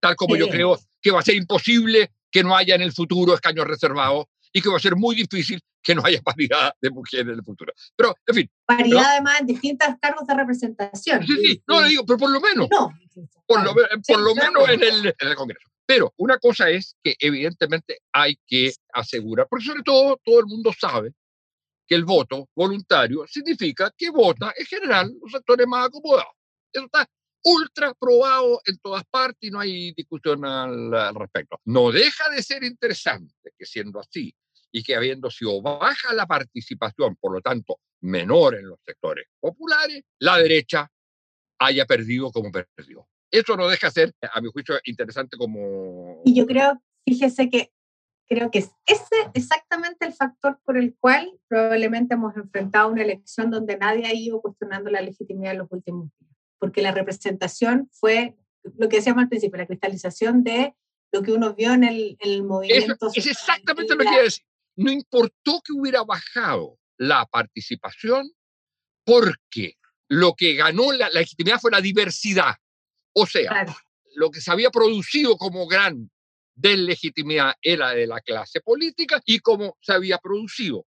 Tal 0.00 0.16
como 0.16 0.36
yo 0.36 0.48
creo 0.48 0.78
que 1.00 1.10
va 1.10 1.20
a 1.20 1.22
ser 1.22 1.34
imposible 1.34 2.12
que 2.30 2.42
no 2.42 2.56
haya 2.56 2.74
en 2.74 2.82
el 2.82 2.92
futuro 2.92 3.34
escaños 3.34 3.66
reservados 3.66 4.26
y 4.52 4.62
que 4.62 4.68
va 4.68 4.76
a 4.76 4.80
ser 4.80 4.96
muy 4.96 5.14
difícil 5.14 5.60
que 5.82 5.94
no 5.94 6.02
haya 6.04 6.20
paridad 6.24 6.72
de 6.80 6.90
mujeres 6.90 7.26
en 7.26 7.34
el 7.34 7.44
futuro. 7.44 7.72
Pero, 7.96 8.14
en 8.26 8.34
fin. 8.34 8.50
Paridad 8.66 9.04
además 9.04 9.40
en 9.40 9.46
distintos 9.46 9.88
cargos 10.00 10.26
de 10.26 10.34
representación. 10.34 11.26
Sí, 11.26 11.34
sí, 11.42 11.62
no 11.66 11.80
le 11.80 11.88
digo, 11.88 12.04
pero 12.06 12.18
por 12.18 12.30
lo 12.30 12.40
menos. 12.40 12.68
No. 12.70 12.90
Por 13.46 13.64
lo, 13.64 13.74
por 14.06 14.20
lo 14.20 14.34
menos 14.34 14.68
en 14.68 14.82
el, 14.82 15.06
en 15.06 15.28
el 15.28 15.34
Congreso. 15.34 15.68
Pero 15.86 16.12
una 16.18 16.38
cosa 16.38 16.68
es 16.68 16.96
que 17.02 17.14
evidentemente 17.18 18.00
hay 18.12 18.38
que 18.46 18.72
asegurar, 18.92 19.46
porque 19.48 19.64
sobre 19.64 19.82
todo 19.82 20.20
todo 20.22 20.40
el 20.40 20.46
mundo 20.46 20.70
sabe 20.78 21.14
que 21.86 21.94
el 21.94 22.04
voto 22.04 22.50
voluntario 22.54 23.24
significa 23.26 23.90
que 23.96 24.10
vota 24.10 24.52
en 24.54 24.66
general 24.66 25.10
los 25.22 25.32
sectores 25.32 25.66
más 25.66 25.86
acomodados. 25.86 26.34
Eso 26.70 26.84
está 26.84 27.08
ultra 27.44 27.94
probado 27.94 28.60
en 28.64 28.78
todas 28.78 29.04
partes 29.04 29.38
y 29.40 29.50
no 29.50 29.60
hay 29.60 29.92
discusión 29.92 30.44
al, 30.44 31.14
respecto. 31.14 31.60
No 31.64 31.90
deja 31.90 32.28
de 32.30 32.42
ser 32.42 32.64
interesante 32.64 33.34
que 33.56 33.66
siendo 33.66 34.00
así 34.00 34.34
y 34.70 34.82
que 34.82 34.94
habiendo 34.94 35.30
sido 35.30 35.62
baja 35.62 36.12
la 36.14 36.26
participación, 36.26 37.16
por 37.16 37.32
lo 37.32 37.40
tanto 37.40 37.78
menor 38.00 38.54
en 38.54 38.68
los 38.68 38.78
sectores 38.84 39.26
populares, 39.40 40.02
la 40.18 40.38
derecha 40.38 40.88
haya 41.58 41.86
perdido 41.86 42.30
como 42.30 42.50
perdió. 42.52 43.08
Eso 43.30 43.56
no 43.56 43.68
deja 43.68 43.88
de 43.88 43.92
ser, 43.92 44.14
a 44.32 44.40
mi 44.40 44.48
juicio, 44.50 44.78
interesante 44.84 45.36
como... 45.36 46.22
Y 46.24 46.34
yo 46.34 46.46
creo, 46.46 46.80
fíjese 47.04 47.50
que 47.50 47.72
creo 48.28 48.50
que 48.50 48.58
es 48.58 48.70
ese 48.86 49.30
exactamente 49.34 50.06
el 50.06 50.12
factor 50.12 50.60
por 50.64 50.76
el 50.76 50.94
cual 50.98 51.32
probablemente 51.48 52.14
hemos 52.14 52.36
enfrentado 52.36 52.90
una 52.90 53.02
elección 53.02 53.50
donde 53.50 53.78
nadie 53.78 54.06
ha 54.06 54.14
ido 54.14 54.40
cuestionando 54.40 54.90
la 54.90 55.00
legitimidad 55.00 55.52
en 55.52 55.58
los 55.58 55.72
últimos 55.72 56.10
días 56.18 56.37
porque 56.58 56.82
la 56.82 56.92
representación 56.92 57.88
fue 57.92 58.36
lo 58.76 58.88
que 58.88 58.96
decíamos 58.96 59.22
al 59.22 59.28
principio, 59.28 59.58
la 59.58 59.66
cristalización 59.66 60.42
de 60.42 60.74
lo 61.12 61.22
que 61.22 61.32
uno 61.32 61.54
vio 61.54 61.72
en 61.72 61.84
el, 61.84 62.42
movimiento. 62.44 63.10
es 63.14 63.26
exactamente 63.26 63.94
lo 63.94 64.00
que 64.00 64.06
quiero 64.06 64.24
decir. 64.24 64.44
No 64.76 64.92
importó 64.92 65.60
que 65.64 65.72
hubiera 65.72 66.04
bajado 66.04 66.78
la 66.98 67.26
participación, 67.26 68.30
porque 69.04 69.74
lo 70.08 70.34
que 70.34 70.54
ganó 70.54 70.92
la, 70.92 71.08
legitimidad 71.10 71.58
fue 71.58 71.70
la 71.70 71.80
diversidad. 71.80 72.54
O 73.14 73.26
sea, 73.26 73.66
lo 74.16 74.30
que 74.30 74.40
se 74.40 74.50
había 74.50 74.70
producido 74.70 75.36
como 75.36 75.66
gran 75.66 76.10
deslegitimidad 76.54 77.54
era 77.62 77.90
de 77.90 78.06
la 78.06 78.20
clase 78.20 78.60
política 78.60 79.20
y 79.24 79.38
como 79.38 79.76
se 79.80 79.92
había 79.92 80.18
producido. 80.18 80.84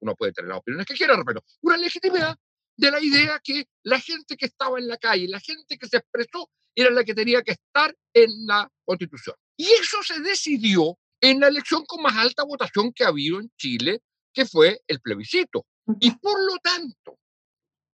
Uno 0.00 0.14
puede 0.14 0.32
tener 0.32 0.48
las 0.48 0.58
opiniones 0.58 0.86
que 0.86 0.94
quiera, 0.94 1.16
pero 1.24 1.42
una 1.62 1.76
legitimidad 1.76 2.36
de 2.76 2.90
la 2.90 3.00
idea 3.00 3.40
que 3.42 3.66
la 3.82 4.00
gente 4.00 4.36
que 4.36 4.46
estaba 4.46 4.78
en 4.78 4.88
la 4.88 4.96
calle, 4.98 5.28
la 5.28 5.40
gente 5.40 5.78
que 5.78 5.88
se 5.88 5.98
expresó, 5.98 6.50
era 6.74 6.90
la 6.90 7.04
que 7.04 7.14
tenía 7.14 7.42
que 7.42 7.52
estar 7.52 7.94
en 8.12 8.46
la 8.46 8.68
Constitución. 8.84 9.34
Y 9.56 9.64
eso 9.64 10.02
se 10.02 10.20
decidió 10.20 10.98
en 11.20 11.40
la 11.40 11.48
elección 11.48 11.84
con 11.86 12.02
más 12.02 12.16
alta 12.16 12.44
votación 12.44 12.92
que 12.92 13.04
ha 13.04 13.08
habido 13.08 13.40
en 13.40 13.50
Chile, 13.56 14.02
que 14.32 14.44
fue 14.44 14.80
el 14.86 15.00
plebiscito. 15.00 15.66
Y 16.00 16.10
por 16.10 16.38
lo 16.44 16.58
tanto, 16.58 17.18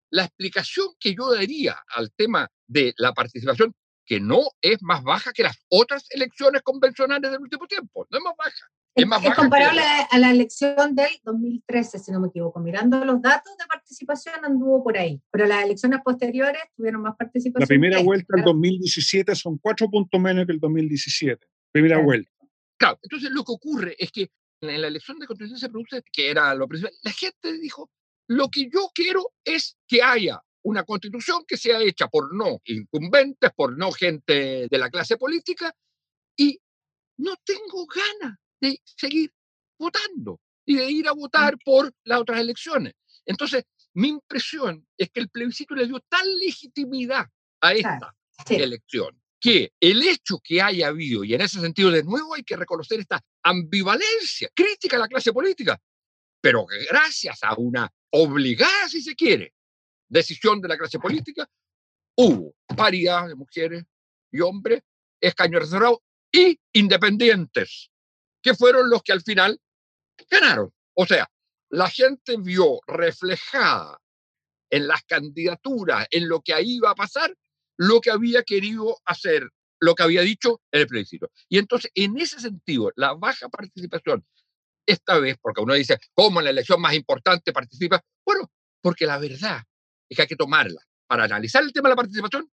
la 0.09 0.25
explicación 0.25 0.87
que 0.99 1.13
yo 1.13 1.31
daría 1.31 1.77
al 1.95 2.11
tema 2.13 2.49
de 2.67 2.93
la 2.97 3.13
participación, 3.13 3.73
que 4.05 4.19
no 4.19 4.41
es 4.61 4.81
más 4.81 5.03
baja 5.03 5.31
que 5.31 5.43
las 5.43 5.57
otras 5.69 6.05
elecciones 6.09 6.63
convencionales 6.63 7.31
del 7.31 7.41
último 7.41 7.67
tiempo, 7.67 8.07
no 8.09 8.17
es 8.17 8.23
más 8.23 8.33
baja, 8.35 8.67
es, 8.95 9.35
comparable 9.35 9.81
a 10.09 10.19
la 10.19 10.31
elección 10.31 10.95
del 10.95 11.11
2013, 11.23 11.99
si 11.99 12.11
no 12.11 12.19
me 12.19 12.27
equivoco. 12.27 12.59
Mirando 12.59 13.03
los 13.05 13.21
datos 13.21 13.55
de 13.57 13.65
participación 13.65 14.43
anduvo 14.43 14.83
por 14.83 14.97
ahí, 14.97 15.21
pero 15.31 15.45
las 15.45 15.63
elecciones 15.63 16.01
posteriores 16.03 16.61
tuvieron 16.75 17.01
más 17.01 17.15
participación. 17.15 17.61
La 17.61 17.67
primera 17.67 18.01
vuelta 18.03 18.35
del 18.35 18.43
2017 18.45 19.35
son 19.35 19.57
cuatro 19.57 19.89
puntos 19.89 20.19
menos 20.19 20.45
que 20.45 20.53
el 20.53 20.59
2017. 20.59 21.47
Primera 21.71 22.01
vuelta. 22.01 22.29
Claro, 22.77 22.99
entonces 23.01 23.29
lo 23.31 23.43
que 23.43 23.51
ocurre 23.53 23.95
es 23.97 24.11
que 24.11 24.29
en 24.61 24.81
la 24.81 24.87
elección 24.87 25.17
de 25.19 25.27
constitución 25.27 25.59
se 25.59 25.69
produce, 25.69 26.03
que 26.11 26.29
era 26.29 26.53
lo 26.53 26.67
principal, 26.67 26.93
la 27.03 27.11
gente 27.11 27.57
dijo, 27.59 27.89
lo 28.27 28.49
que 28.49 28.69
yo 28.71 28.89
quiero 28.93 29.33
es 29.43 29.77
que 29.87 30.01
haya 30.03 30.41
una 30.63 30.83
constitución 30.83 31.43
que 31.47 31.57
sea 31.57 31.79
hecha 31.81 32.07
por 32.07 32.35
no 32.35 32.59
incumbentes, 32.65 33.51
por 33.55 33.77
no 33.77 33.91
gente 33.91 34.67
de 34.69 34.77
la 34.77 34.89
clase 34.89 35.17
política, 35.17 35.73
y 36.37 36.59
no 37.17 37.35
tengo 37.43 37.85
ganas 37.87 38.40
de 38.61 38.79
seguir 38.85 39.33
votando 39.77 40.39
y 40.65 40.75
de 40.75 40.91
ir 40.91 41.07
a 41.07 41.13
votar 41.13 41.57
por 41.65 41.91
las 42.03 42.19
otras 42.19 42.39
elecciones. 42.39 42.93
Entonces, 43.25 43.65
mi 43.93 44.09
impresión 44.09 44.87
es 44.97 45.09
que 45.09 45.19
el 45.19 45.29
plebiscito 45.29 45.75
le 45.75 45.87
dio 45.87 45.99
tal 46.07 46.39
legitimidad 46.39 47.25
a 47.61 47.73
esta 47.73 48.15
elección 48.49 49.21
que 49.39 49.73
el 49.79 50.03
hecho 50.03 50.39
que 50.43 50.61
haya 50.61 50.87
habido, 50.87 51.23
y 51.23 51.33
en 51.33 51.41
ese 51.41 51.59
sentido 51.59 51.89
de 51.89 52.03
nuevo 52.03 52.35
hay 52.35 52.43
que 52.43 52.55
reconocer 52.55 52.99
esta 52.99 53.19
ambivalencia 53.43 54.49
crítica 54.53 54.97
a 54.97 54.99
la 54.99 55.07
clase 55.07 55.33
política, 55.33 55.81
pero 56.39 56.65
gracias 56.89 57.39
a 57.41 57.55
una 57.55 57.91
obligada, 58.11 58.87
si 58.87 59.01
se 59.01 59.15
quiere, 59.15 59.53
decisión 60.07 60.61
de 60.61 60.67
la 60.67 60.77
clase 60.77 60.99
política, 60.99 61.49
hubo 62.15 62.53
paridad 62.77 63.27
de 63.27 63.35
mujeres 63.35 63.83
y 64.31 64.41
hombres, 64.41 64.81
escaños 65.19 65.61
reservados 65.61 65.99
y 66.31 66.59
independientes, 66.73 67.89
que 68.41 68.55
fueron 68.55 68.89
los 68.89 69.01
que 69.03 69.13
al 69.13 69.21
final 69.21 69.59
ganaron. 70.29 70.71
O 70.93 71.05
sea, 71.05 71.29
la 71.69 71.89
gente 71.89 72.37
vio 72.37 72.79
reflejada 72.87 73.99
en 74.69 74.87
las 74.87 75.03
candidaturas, 75.03 76.07
en 76.11 76.27
lo 76.29 76.41
que 76.41 76.53
ahí 76.53 76.75
iba 76.75 76.91
a 76.91 76.95
pasar, 76.95 77.35
lo 77.77 77.99
que 78.01 78.11
había 78.11 78.43
querido 78.43 78.97
hacer, 79.05 79.49
lo 79.79 79.95
que 79.95 80.03
había 80.03 80.21
dicho 80.21 80.61
en 80.71 80.81
el 80.81 80.87
plebiscito. 80.87 81.29
Y 81.49 81.57
entonces, 81.57 81.91
en 81.95 82.17
ese 82.17 82.39
sentido, 82.39 82.91
la 82.95 83.13
baja 83.13 83.49
participación, 83.49 84.25
esta 84.85 85.19
vez, 85.19 85.37
porque 85.41 85.61
uno 85.61 85.73
dice, 85.73 85.99
¿cómo 86.13 86.39
en 86.39 86.45
la 86.45 86.51
elección 86.51 86.81
más 86.81 86.93
importante 86.93 87.51
participa? 87.53 88.01
Bueno, 88.25 88.51
porque 88.81 89.05
la 89.05 89.17
verdad 89.17 89.63
es 90.09 90.15
que 90.15 90.21
hay 90.23 90.27
que 90.27 90.35
tomarla. 90.35 90.81
Para 91.07 91.25
analizar 91.25 91.63
el 91.63 91.73
tema 91.73 91.89
de 91.89 91.93
la 91.93 91.97
participación, 91.97 92.49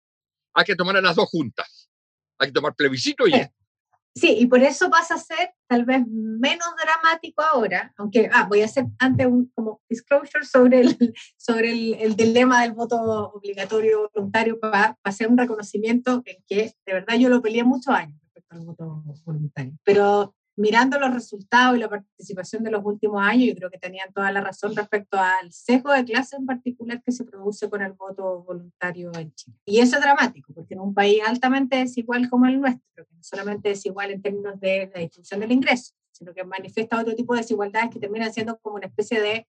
hay 0.54 0.66
que 0.66 0.76
tomar 0.76 0.96
a 0.98 1.02
las 1.02 1.16
dos 1.16 1.30
juntas. 1.30 1.90
Hay 2.38 2.48
que 2.48 2.54
tomar 2.54 2.76
plebiscito 2.76 3.28
y 3.28 3.34
Sí, 4.18 4.34
y 4.40 4.46
por 4.46 4.64
eso 4.64 4.90
pasa 4.90 5.16
a 5.16 5.18
ser 5.18 5.54
tal 5.68 5.84
vez 5.84 6.02
menos 6.08 6.68
dramático 6.82 7.42
ahora, 7.42 7.94
aunque 7.98 8.30
ah, 8.32 8.46
voy 8.48 8.62
a 8.62 8.66
hacer 8.66 8.86
antes 8.98 9.28
un 9.28 9.52
como 9.54 9.82
disclosure 9.90 10.46
sobre 10.46 10.80
el, 10.82 10.98
sobre 11.38 11.72
el, 11.74 11.96
el 11.96 12.16
dilema 12.16 12.62
del 12.62 12.72
voto 12.72 12.96
obligatorio 13.34 14.10
voluntario 14.14 14.58
para, 14.58 14.98
hacer 15.04 15.28
un 15.28 15.38
reconocimiento 15.38 16.24
en 16.26 16.38
que 16.48 16.74
de 16.86 16.94
verdad 16.94 17.16
yo 17.16 17.28
lo 17.28 17.42
peleé 17.42 17.66
muchos 17.66 17.94
años 17.94 18.18
respecto 18.22 18.56
al 18.56 18.66
voto 18.66 19.04
voluntario. 19.26 19.74
Pero 19.84 20.34
mirando 20.58 20.98
los 21.00 21.14
resultados 21.14 21.76
y 21.76 21.80
la 21.80 21.90
participación 21.90 22.64
de 22.64 22.72
los 22.72 22.84
últimos 22.86 23.22
años, 23.22 23.50
yo 23.50 23.56
creo 23.56 23.70
que 23.70 23.78
tenían 23.78 24.12
toda 24.14 24.32
la 24.32 24.42
razón 24.42 24.76
respecto 24.76 25.18
al 25.20 25.52
sesgo 25.52 25.92
de 25.92 26.06
clase 26.06 26.38
en 26.38 26.46
particular 26.46 27.02
que 27.04 27.12
se 27.12 27.26
produce 27.26 27.70
con 27.70 27.82
el 27.82 27.94
voto 27.94 28.44
voluntario 28.44 29.12
en 29.16 29.34
Chile. 29.34 29.58
Y 29.66 29.80
eso 29.80 29.98
es 29.98 30.02
dramático, 30.02 30.54
porque 30.54 30.74
en 30.74 30.80
un 30.80 30.94
país 30.94 31.22
altamente 31.26 31.78
desigual 31.78 32.30
como 32.30 32.46
el 32.46 32.60
nuestro, 32.60 33.06
que 33.06 33.14
no 33.14 33.24
solamente 33.24 33.70
desigual 33.70 34.12
en 34.12 34.22
términos 34.22 34.60
de 34.60 34.90
la 34.94 35.02
distribución 35.02 35.42
del 35.42 35.52
ingreso, 35.52 35.94
sino 36.12 36.34
que 36.34 36.44
manifiesta 36.46 37.00
otro 37.00 37.16
tipo 37.16 37.34
de 37.34 37.42
desigualdades 37.42 37.90
que 37.92 38.00
terminan 38.00 38.32
siendo 38.32 38.58
como 38.60 38.78
una 38.78 38.88
especie 38.88 39.20
de 39.20 39.48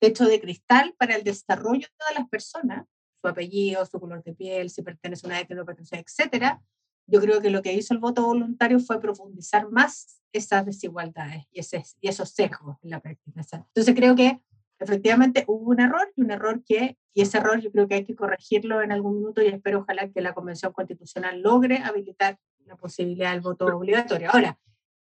techo 0.00 0.24
de 0.24 0.40
cristal 0.40 0.94
para 0.96 1.16
el 1.16 1.22
desarrollo 1.22 1.80
de 1.80 1.94
todas 1.98 2.14
las 2.14 2.28
personas, 2.28 2.86
su 3.20 3.28
apellido, 3.28 3.84
su 3.84 4.00
color 4.00 4.24
de 4.24 4.32
piel, 4.32 4.70
si 4.70 4.80
pertenece 4.80 5.26
a 5.26 5.28
una 5.28 5.40
etnia 5.40 5.56
o 5.56 5.60
no 5.60 5.66
pertenece, 5.66 5.98
etcétera, 5.98 6.62
yo 7.10 7.20
creo 7.20 7.40
que 7.40 7.50
lo 7.50 7.62
que 7.62 7.72
hizo 7.72 7.94
el 7.94 8.00
voto 8.00 8.24
voluntario 8.24 8.78
fue 8.78 9.00
profundizar 9.00 9.70
más 9.70 10.22
esas 10.32 10.64
desigualdades 10.64 11.44
y, 11.50 11.60
ese, 11.60 11.82
y 12.00 12.08
esos 12.08 12.30
sesgos 12.30 12.76
en 12.82 12.90
la 12.90 13.00
práctica. 13.00 13.42
Entonces 13.52 13.94
creo 13.94 14.14
que 14.14 14.40
efectivamente 14.78 15.44
hubo 15.48 15.70
un 15.70 15.80
error 15.80 16.12
y 16.16 16.22
un 16.22 16.30
error 16.30 16.62
que, 16.64 16.96
y 17.12 17.22
ese 17.22 17.38
error 17.38 17.60
yo 17.60 17.70
creo 17.70 17.88
que 17.88 17.96
hay 17.96 18.04
que 18.04 18.14
corregirlo 18.14 18.80
en 18.82 18.92
algún 18.92 19.16
minuto 19.16 19.42
y 19.42 19.48
espero 19.48 19.80
ojalá 19.80 20.08
que 20.08 20.20
la 20.20 20.32
Convención 20.32 20.72
Constitucional 20.72 21.40
logre 21.42 21.78
habilitar 21.78 22.38
la 22.64 22.76
posibilidad 22.76 23.32
del 23.32 23.40
voto 23.40 23.66
obligatorio. 23.66 24.30
Ahora, 24.32 24.58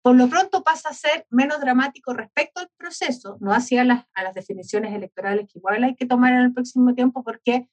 por 0.02 0.16
lo 0.16 0.28
pronto 0.28 0.64
pasa 0.64 0.90
a 0.90 0.94
ser 0.94 1.26
menos 1.30 1.60
dramático 1.60 2.14
respecto 2.14 2.60
al 2.62 2.70
proceso, 2.78 3.38
no 3.40 3.54
hacia 3.54 3.84
las, 3.84 4.06
a 4.14 4.24
las 4.24 4.36
definiciones 4.36 4.94
electorales 4.94 5.48
que 5.52 5.58
igual 5.58 5.84
hay 5.84 5.96
que 5.96 6.06
tomar 6.06 6.34
en 6.34 6.42
el 6.42 6.54
próximo 6.54 6.94
tiempo 6.94 7.24
porque 7.24 7.68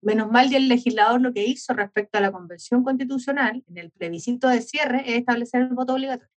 Menos 0.00 0.30
mal 0.30 0.50
y 0.52 0.56
el 0.56 0.68
legislador 0.68 1.20
lo 1.20 1.32
que 1.32 1.44
hizo 1.44 1.74
respecto 1.74 2.18
a 2.18 2.20
la 2.20 2.30
convención 2.30 2.84
constitucional 2.84 3.64
en 3.66 3.78
el 3.78 3.90
plebiscito 3.90 4.48
de 4.48 4.62
cierre 4.62 5.02
es 5.06 5.18
establecer 5.18 5.62
el 5.62 5.74
voto 5.74 5.94
obligatorio. 5.94 6.32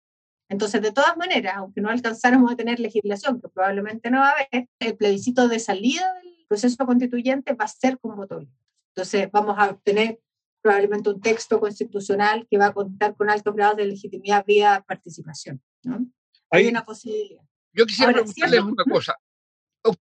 Entonces, 0.50 0.82
de 0.82 0.92
todas 0.92 1.16
maneras, 1.16 1.54
aunque 1.56 1.80
no 1.80 1.90
alcanzáramos 1.90 2.52
a 2.52 2.56
tener 2.56 2.80
legislación, 2.80 3.40
que 3.40 3.48
probablemente 3.48 4.12
no 4.12 4.20
va 4.20 4.30
a 4.30 4.32
haber, 4.32 4.68
el 4.80 4.98
plebiscito 4.98 5.48
de 5.48 5.60
salida 5.60 6.14
del 6.16 6.46
proceso 6.48 6.86
constituyente 6.86 7.54
va 7.54 7.66
a 7.66 7.68
ser 7.70 7.98
con 8.00 8.18
voto 8.18 8.36
obligatorio. 8.36 8.68
Entonces, 8.90 9.30
vamos 9.32 9.56
a 9.58 9.70
obtener 9.70 10.20
probablemente 10.62 11.10
un 11.10 11.22
texto 11.22 11.60
constitucional 11.60 12.48
que 12.50 12.58
va 12.58 12.68
a 12.68 12.74
contar 12.74 13.16
con 13.16 13.30
altos 13.30 13.56
grados 13.56 13.78
de 13.78 13.86
legitimidad 13.86 14.46
vía 14.46 14.84
participación. 14.88 15.62
¿no? 15.84 16.06
Hay, 16.50 16.68
una 16.68 16.84
posibilidad. 16.84 17.42
Yo 17.74 17.86
quisiera 17.86 18.12
preguntarles 18.12 18.60
una 18.60 18.84
cosa, 18.84 19.16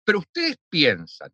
pero 0.04 0.18
ustedes 0.18 0.56
piensan 0.68 1.30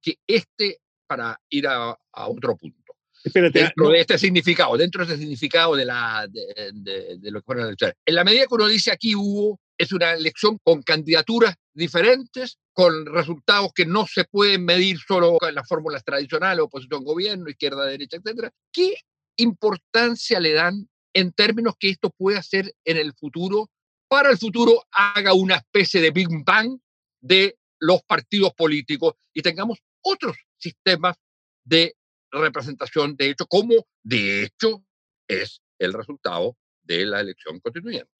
que 0.00 0.18
este 0.26 0.78
para 1.06 1.40
ir 1.50 1.66
a, 1.66 1.96
otro 2.12 2.56
punto. 2.56 2.94
dentro 3.24 3.88
de 3.90 4.00
este 4.00 4.18
significado, 4.18 4.76
dentro 4.76 5.04
de 5.04 5.12
este 5.12 5.22
significado 5.22 5.76
de, 5.76 5.84
la, 5.84 6.26
de, 6.28 7.18
lo 7.30 7.40
que 7.40 7.44
fueron 7.44 7.62
las 7.62 7.68
elecciones. 7.68 7.96
En 8.04 8.14
la 8.14 8.24
medida 8.24 8.46
que 8.46 8.54
uno 8.54 8.66
dice 8.66 8.92
aquí 8.92 9.14
hubo, 9.14 9.60
es 9.78 9.92
una 9.92 10.12
elección 10.12 10.58
con 10.62 10.82
candidaturas 10.82 11.54
diferentes, 11.74 12.58
con 12.72 13.06
resultados 13.06 13.72
que 13.74 13.84
no 13.84 14.06
se 14.06 14.24
pueden 14.24 14.64
medir 14.64 14.98
solo 14.98 15.36
con 15.38 15.54
las 15.54 15.68
fórmulas 15.68 16.02
tradicionales, 16.04 16.64
oposición, 16.64 17.04
gobierno, 17.04 17.48
izquierda, 17.48 17.84
derecha, 17.84 18.16
etc. 18.16 18.50
¿Qué 18.72 18.96
importancia 19.36 20.40
le 20.40 20.52
dan 20.52 20.88
en 21.16 21.32
términos 21.32 21.74
que 21.78 21.88
esto 21.88 22.10
puede 22.10 22.38
hacer 22.38 22.74
en 22.84 22.98
el 22.98 23.14
futuro, 23.14 23.70
para 24.08 24.30
el 24.30 24.38
futuro 24.38 24.84
haga 24.90 25.32
una 25.32 25.56
especie 25.56 26.00
de 26.00 26.10
Big 26.10 26.28
Bang 26.44 26.78
de 27.20 27.56
los 27.80 28.02
partidos 28.02 28.52
políticos 28.54 29.14
y 29.32 29.42
tengamos 29.42 29.78
otros 30.02 30.36
sistemas 30.58 31.16
de 31.64 31.94
representación 32.30 33.16
de 33.16 33.30
hecho, 33.30 33.46
como 33.46 33.86
de 34.02 34.44
hecho 34.44 34.84
es 35.28 35.60
el 35.78 35.92
resultado 35.92 36.56
de 36.82 37.06
la 37.06 37.20
elección 37.20 37.60
constituyente. 37.60 38.10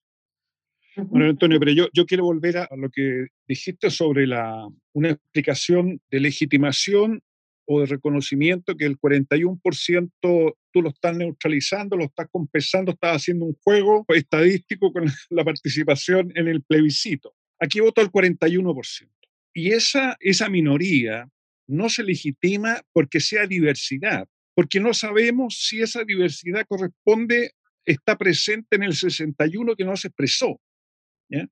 Bueno, 0.96 1.26
Antonio, 1.26 1.58
pero 1.58 1.72
yo, 1.72 1.88
yo 1.92 2.06
quiero 2.06 2.24
volver 2.24 2.56
a 2.56 2.68
lo 2.74 2.88
que 2.90 3.26
dijiste 3.46 3.90
sobre 3.90 4.26
la, 4.26 4.66
una 4.94 5.10
explicación 5.10 6.00
de 6.10 6.20
legitimación 6.20 7.22
o 7.66 7.80
de 7.80 7.86
reconocimiento 7.86 8.76
que 8.76 8.86
el 8.86 8.98
41% 8.98 10.56
tú 10.72 10.82
lo 10.82 10.88
estás 10.88 11.16
neutralizando, 11.16 11.96
lo 11.96 12.04
estás 12.04 12.28
compensando, 12.30 12.92
estás 12.92 13.16
haciendo 13.16 13.44
un 13.44 13.56
juego 13.62 14.06
estadístico 14.08 14.92
con 14.92 15.04
la 15.30 15.44
participación 15.44 16.32
en 16.34 16.48
el 16.48 16.62
plebiscito. 16.62 17.34
Aquí 17.58 17.80
votó 17.80 18.00
el 18.00 18.10
41%. 18.10 19.10
Y 19.52 19.72
esa, 19.72 20.16
esa 20.20 20.48
minoría 20.48 21.28
no 21.66 21.88
se 21.88 22.02
legitima 22.02 22.82
porque 22.92 23.20
sea 23.20 23.46
diversidad, 23.46 24.26
porque 24.54 24.80
no 24.80 24.94
sabemos 24.94 25.58
si 25.66 25.82
esa 25.82 26.04
diversidad 26.04 26.64
corresponde, 26.68 27.52
está 27.84 28.16
presente 28.16 28.76
en 28.76 28.82
el 28.82 28.94
61 28.94 29.76
que 29.76 29.84
no 29.84 29.96
se 29.96 30.08
expresó. 30.08 30.60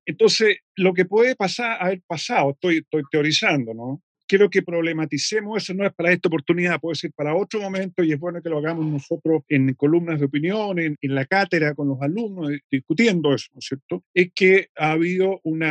Entonces, 0.06 0.58
lo 0.76 0.94
que 0.94 1.04
puede 1.04 1.34
pasar, 1.34 1.78
haber 1.80 2.00
pasado, 2.06 2.50
estoy, 2.50 2.78
estoy 2.78 3.02
teorizando, 3.10 3.74
¿no? 3.74 4.02
Quiero 4.26 4.48
que 4.48 4.62
problematicemos, 4.62 5.62
eso 5.62 5.74
no 5.74 5.84
es 5.84 5.92
para 5.92 6.10
esta 6.12 6.28
oportunidad, 6.28 6.80
puede 6.80 6.94
ser 6.94 7.12
para 7.14 7.34
otro 7.34 7.60
momento 7.60 8.02
y 8.02 8.12
es 8.12 8.18
bueno 8.18 8.40
que 8.40 8.48
lo 8.48 8.58
hagamos 8.58 8.86
nosotros 8.86 9.42
en 9.48 9.74
columnas 9.74 10.18
de 10.18 10.26
opinión, 10.26 10.78
en, 10.78 10.96
la 11.02 11.26
cátedra 11.26 11.74
con 11.74 11.88
los 11.88 12.00
alumnos, 12.00 12.50
discutiendo 12.70 13.34
eso, 13.34 13.50
¿no 13.52 13.58
es 13.58 13.66
cierto? 13.66 14.02
Es 14.14 14.30
que 14.34 14.68
ha 14.76 14.92
habido 14.92 15.40
un 15.44 15.62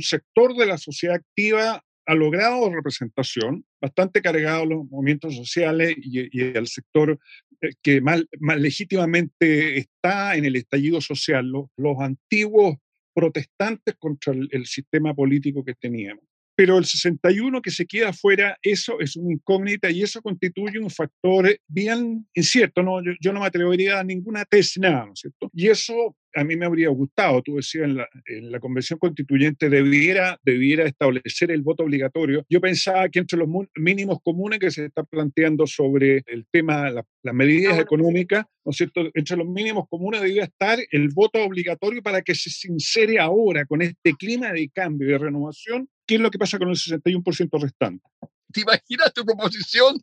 sector 0.00 0.56
de 0.56 0.66
la 0.66 0.78
sociedad 0.78 1.16
activa 1.16 1.84
ha 2.06 2.14
logrado 2.14 2.70
representación, 2.70 3.64
bastante 3.80 4.20
cargado 4.20 4.66
los 4.66 4.86
movimientos 4.86 5.34
sociales 5.34 5.94
y, 5.96 6.28
y 6.30 6.56
al 6.56 6.66
sector 6.66 7.18
eh, 7.60 7.70
que 7.82 8.00
más, 8.00 8.22
más, 8.40 8.60
legítimamente 8.60 9.78
está 9.78 10.36
en 10.36 10.44
el 10.44 10.56
estallido 10.56 11.00
social, 11.00 11.46
los, 11.46 11.66
los 11.76 11.98
antiguos 12.00 12.76
protestantes 13.14 13.94
contra 13.98 14.32
el, 14.32 14.48
el, 14.50 14.66
sistema 14.66 15.14
político 15.14 15.64
que 15.64 15.74
teníamos. 15.74 16.24
Pero 16.56 16.78
el 16.78 16.84
61 16.84 17.62
que 17.62 17.70
se 17.70 17.86
queda 17.86 18.12
fuera, 18.12 18.56
eso 18.62 19.00
es 19.00 19.16
una 19.16 19.32
incógnita 19.32 19.90
y 19.90 20.02
eso 20.02 20.22
constituye 20.22 20.78
un 20.78 20.90
factor 20.90 21.58
bien 21.66 22.28
incierto. 22.34 22.82
¿no? 22.82 23.02
Yo, 23.02 23.12
yo 23.20 23.32
no 23.32 23.40
me 23.40 23.46
atrevería 23.46 24.00
a 24.00 24.04
ninguna 24.04 24.44
tesis, 24.44 24.78
nada, 24.78 25.06
¿no 25.06 25.12
es 25.12 25.20
cierto? 25.20 25.50
Y 25.52 25.68
eso 25.68 26.16
a 26.34 26.44
mí 26.44 26.56
me 26.56 26.66
habría 26.66 26.88
gustado, 26.88 27.42
tú 27.42 27.56
decías, 27.56 27.84
en 27.84 27.96
la, 27.96 28.08
en 28.26 28.50
la, 28.50 28.60
convención 28.60 28.98
constituyente 28.98 29.68
debiera, 29.68 30.38
debiera 30.42 30.84
establecer 30.84 31.50
el 31.50 31.62
voto 31.62 31.84
obligatorio. 31.84 32.44
Yo 32.48 32.60
pensaba 32.60 33.08
que 33.08 33.20
entre 33.20 33.38
los 33.38 33.48
mínimos 33.76 34.18
comunes 34.22 34.58
que 34.58 34.70
se 34.70 34.86
está 34.86 35.04
planteando 35.04 35.66
sobre 35.66 36.22
el 36.26 36.46
tema, 36.50 36.90
la, 36.90 37.04
las 37.22 37.34
medidas 37.34 37.78
económicas, 37.78 38.44
¿no 38.64 38.70
es 38.70 38.76
cierto? 38.76 39.10
Entre 39.14 39.36
los 39.36 39.46
mínimos 39.46 39.88
comunes 39.88 40.20
debería 40.20 40.44
estar 40.44 40.78
el 40.90 41.08
voto 41.08 41.42
obligatorio 41.42 42.02
para 42.02 42.22
que 42.22 42.34
se 42.34 42.50
sincere 42.50 43.18
ahora 43.18 43.64
con 43.66 43.82
este 43.82 44.14
clima 44.14 44.52
de 44.52 44.68
cambio 44.70 45.08
y 45.08 45.12
de 45.12 45.18
renovación, 45.18 45.88
qué 46.06 46.16
es 46.16 46.20
lo 46.20 46.30
que 46.30 46.38
pasa 46.38 46.58
con 46.58 46.68
el 46.68 46.76
61% 46.76 47.60
restante. 47.60 48.04
¿Te 48.52 48.60
imaginas 48.60 49.12
tu 49.12 49.24
proposición 49.24 49.96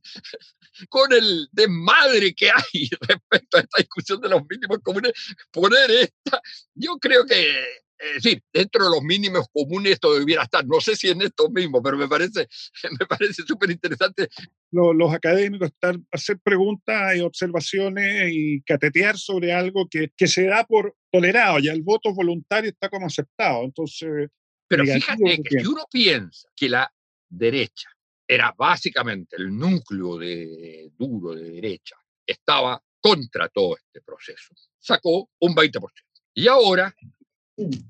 con 0.89 1.11
el 1.13 1.47
desmadre 1.51 2.33
que 2.33 2.49
hay 2.49 2.89
respecto 3.01 3.57
a 3.57 3.61
esta 3.61 3.77
discusión 3.77 4.21
de 4.21 4.29
los 4.29 4.41
mínimos 4.49 4.79
comunes? 4.83 5.13
Poner 5.51 5.91
esta, 5.91 6.41
yo 6.75 6.97
creo 6.97 7.25
que 7.25 7.81
es 8.01 8.23
decir, 8.23 8.43
dentro 8.51 8.83
de 8.85 8.89
los 8.89 9.03
mínimos 9.03 9.45
comunes 9.53 9.93
esto 9.93 10.17
debiera 10.17 10.43
estar. 10.43 10.65
No 10.65 10.81
sé 10.81 10.95
si 10.95 11.09
en 11.09 11.21
esto 11.21 11.49
mismo, 11.49 11.83
pero 11.83 11.97
me 11.97 12.07
parece 12.07 12.47
me 12.99 13.05
parece 13.05 13.43
súper 13.43 13.69
interesante. 13.69 14.27
Los, 14.71 15.13
académicos 15.13 15.69
están, 15.69 16.05
hacer 16.11 16.39
preguntas 16.39 17.15
y 17.15 17.19
observaciones 17.19 18.31
y 18.33 18.61
catetear 18.61 19.17
sobre 19.17 19.53
algo 19.53 19.87
que, 19.87 20.11
que 20.15 20.27
se 20.27 20.45
da 20.45 20.65
por 20.65 20.95
tolerado, 21.11 21.59
ya 21.59 21.73
el 21.73 21.83
voto 21.83 22.13
voluntario 22.13 22.71
está 22.71 22.89
como 22.89 23.05
aceptado. 23.05 23.63
Entonces, 23.63 24.29
pero 24.67 24.85
fíjate 24.85 25.41
que 25.43 25.59
si 25.59 25.67
uno 25.67 25.85
piensa 25.91 26.47
que 26.55 26.69
la 26.69 26.91
derecha 27.29 27.89
era 28.31 28.55
básicamente 28.57 29.35
el 29.35 29.53
núcleo 29.53 30.17
de, 30.17 30.89
duro 30.97 31.35
de 31.35 31.51
derecha, 31.51 31.97
estaba 32.25 32.81
contra 33.01 33.49
todo 33.49 33.75
este 33.75 33.99
proceso, 34.01 34.55
sacó 34.79 35.29
un 35.39 35.53
20%. 35.53 35.81
Y 36.35 36.47
ahora 36.47 36.95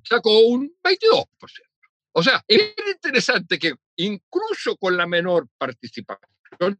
sacó 0.04 0.40
un 0.40 0.76
22%. 0.84 1.28
O 2.14 2.24
sea, 2.24 2.44
es 2.48 2.74
interesante 2.92 3.60
que 3.60 3.76
incluso 3.98 4.76
con 4.78 4.98
la 4.98 5.06
menor 5.06 5.48
participación, 5.60 6.80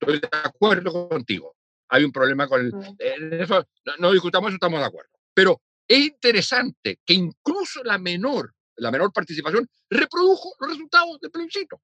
estoy 0.00 0.20
de 0.20 0.28
acuerdo 0.42 1.06
contigo, 1.06 1.56
hay 1.90 2.04
un 2.04 2.10
problema 2.10 2.48
con 2.48 2.62
el, 2.98 3.32
eso, 3.34 3.68
no, 3.98 4.12
discutamos 4.12 4.48
eso, 4.48 4.54
estamos 4.54 4.80
de 4.80 4.86
acuerdo. 4.86 5.10
Pero 5.34 5.60
es 5.86 6.06
interesante 6.06 7.00
que 7.04 7.12
incluso 7.12 7.84
la 7.84 7.98
menor, 7.98 8.54
la 8.76 8.90
menor 8.90 9.12
participación 9.12 9.68
reprodujo 9.90 10.54
los 10.58 10.70
resultados 10.70 11.20
del 11.20 11.30
plebiscito. 11.30 11.82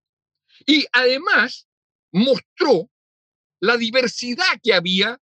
Y 0.67 0.87
además 0.93 1.69
mostró 2.13 2.89
la 3.61 3.77
diversidad 3.77 4.45
que 4.63 4.75
había 4.75 5.19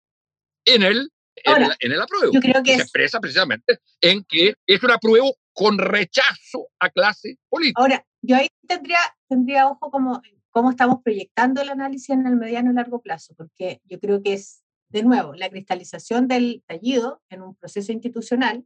en 0.66 0.84
el, 0.84 1.12
en, 1.36 1.92
el, 1.92 2.02
apruebo. 2.02 2.34
Yo 2.34 2.40
creo 2.40 2.62
que 2.64 2.76
se 2.76 2.82
expresa 2.82 3.20
precisamente 3.20 3.80
en 4.02 4.24
que 4.24 4.56
es 4.66 4.84
un 4.84 4.92
apruebo 4.92 5.36
con 5.54 5.78
rechazo 5.78 6.70
a 6.80 6.90
clase 6.90 7.38
política. 7.50 7.82
Ahora, 7.82 8.06
yo 8.22 8.36
ahí 8.36 8.48
tendría, 8.68 9.00
tendría 9.28 9.68
ojo 9.68 9.90
como 9.90 10.22
cómo 10.58 10.72
estamos 10.72 11.04
proyectando 11.04 11.62
el 11.62 11.70
análisis 11.70 12.10
en 12.10 12.26
el 12.26 12.36
mediano 12.36 12.72
y 12.72 12.74
largo 12.74 13.00
plazo, 13.00 13.36
porque 13.36 13.80
yo 13.86 14.00
creo 14.00 14.24
que 14.24 14.34
es, 14.34 14.64
de 14.90 15.04
nuevo, 15.04 15.36
la 15.36 15.50
cristalización 15.50 16.28
del 16.28 16.64
tallido 16.66 17.22
en 17.30 17.44
un 17.44 17.54
proceso 17.54 17.92
institucional, 17.92 18.66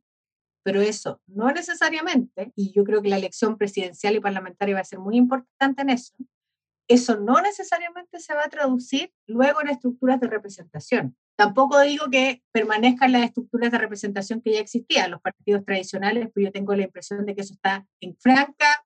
pero 0.64 0.80
eso 0.80 1.22
no 1.28 1.52
necesariamente, 1.52 2.54
y 2.56 2.72
yo 2.72 2.86
creo 2.86 3.02
que 3.02 3.10
la 3.10 3.18
elección 3.18 3.58
presidencial 3.58 4.16
y 4.16 4.22
parlamentaria 4.22 4.76
va 4.76 4.80
a 4.80 4.86
ser 4.86 5.00
muy 5.00 5.18
importante 5.18 5.82
en 5.82 5.90
eso, 5.90 6.14
eso 6.88 7.18
no 7.18 7.42
necesariamente 7.42 8.20
se 8.20 8.34
va 8.34 8.46
a 8.46 8.50
traducir 8.50 9.14
luego 9.28 9.62
en 9.62 9.70
estructuras 9.70 10.20
de 10.20 10.28
representación. 10.28 11.16
Tampoco 11.36 11.80
digo 11.80 12.06
que 12.12 12.44
permanezcan 12.52 13.12
las 13.12 13.24
estructuras 13.24 13.72
de 13.72 13.78
representación 13.78 14.42
que 14.42 14.54
ya 14.54 14.60
existían, 14.60 15.12
los 15.12 15.22
partidos 15.22 15.66
tradicionales, 15.66 16.30
pero 16.34 16.48
yo 16.48 16.52
tengo 16.52 16.76
la 16.76 16.84
impresión 16.84 17.26
de 17.26 17.34
que 17.34 17.42
eso 17.42 17.54
está 17.54 17.88
en 18.00 18.16
franca 18.18 18.86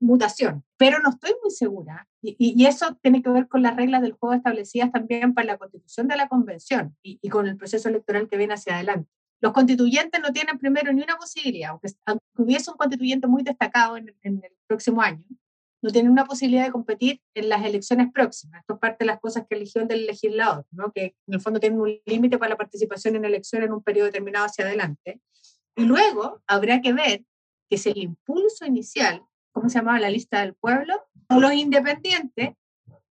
mutación, 0.00 0.64
pero 0.78 0.98
no 1.00 1.10
estoy 1.10 1.32
muy 1.42 1.50
segura. 1.50 2.08
Y, 2.22 2.64
eso 2.64 2.98
tiene 3.02 3.22
que 3.22 3.30
ver 3.30 3.48
con 3.48 3.62
las 3.62 3.76
reglas 3.76 4.02
del 4.02 4.12
juego 4.12 4.34
establecidas 4.34 4.92
también 4.92 5.34
para 5.34 5.46
la 5.46 5.58
constitución 5.58 6.08
de 6.08 6.16
la 6.16 6.28
convención 6.28 6.96
y, 7.02 7.28
con 7.28 7.46
el 7.46 7.56
proceso 7.56 7.88
electoral 7.88 8.28
que 8.28 8.38
viene 8.38 8.54
hacia 8.54 8.76
adelante. 8.76 9.10
Los 9.42 9.52
constituyentes 9.52 10.20
no 10.20 10.32
tienen 10.32 10.58
primero 10.58 10.92
ni 10.92 11.02
una 11.02 11.16
posibilidad, 11.16 11.70
aunque, 11.70 11.88
hubiese 12.36 12.70
un 12.70 12.76
constituyente 12.76 13.26
muy 13.26 13.42
destacado 13.42 13.96
en 13.96 14.14
el 14.22 14.52
próximo 14.66 15.02
año, 15.02 15.24
no 15.82 15.90
tiene 15.90 16.10
una 16.10 16.24
posibilidad 16.24 16.64
de 16.64 16.72
competir 16.72 17.20
en 17.34 17.48
las 17.48 17.64
elecciones 17.64 18.08
próximas. 18.12 18.60
Esto 18.60 18.74
es 18.74 18.80
parte 18.80 18.98
de 19.00 19.06
las 19.06 19.20
cosas 19.20 19.46
que 19.48 19.56
eligió 19.56 19.86
del 19.86 20.06
legislador, 20.06 20.66
¿no? 20.70 20.92
que 20.92 21.16
en 21.26 21.34
el 21.34 21.40
fondo 21.40 21.60
tiene 21.60 21.76
un 21.76 21.98
límite 22.04 22.38
para 22.38 22.50
la 22.50 22.56
participación 22.56 23.16
en 23.16 23.24
elecciones 23.24 23.68
en 23.68 23.74
un 23.74 23.82
periodo 23.82 24.06
determinado 24.06 24.46
hacia 24.46 24.66
adelante. 24.66 25.20
Y 25.76 25.84
luego 25.84 26.42
habrá 26.46 26.80
que 26.80 26.92
ver 26.92 27.24
que 27.68 27.78
si 27.78 27.90
el 27.90 27.98
impulso 27.98 28.66
inicial, 28.66 29.22
¿cómo 29.52 29.68
se 29.68 29.78
llamaba 29.78 30.00
la 30.00 30.10
lista 30.10 30.40
del 30.40 30.54
pueblo? 30.54 30.94
O 31.28 31.40
los 31.40 31.52
independientes 31.52 32.54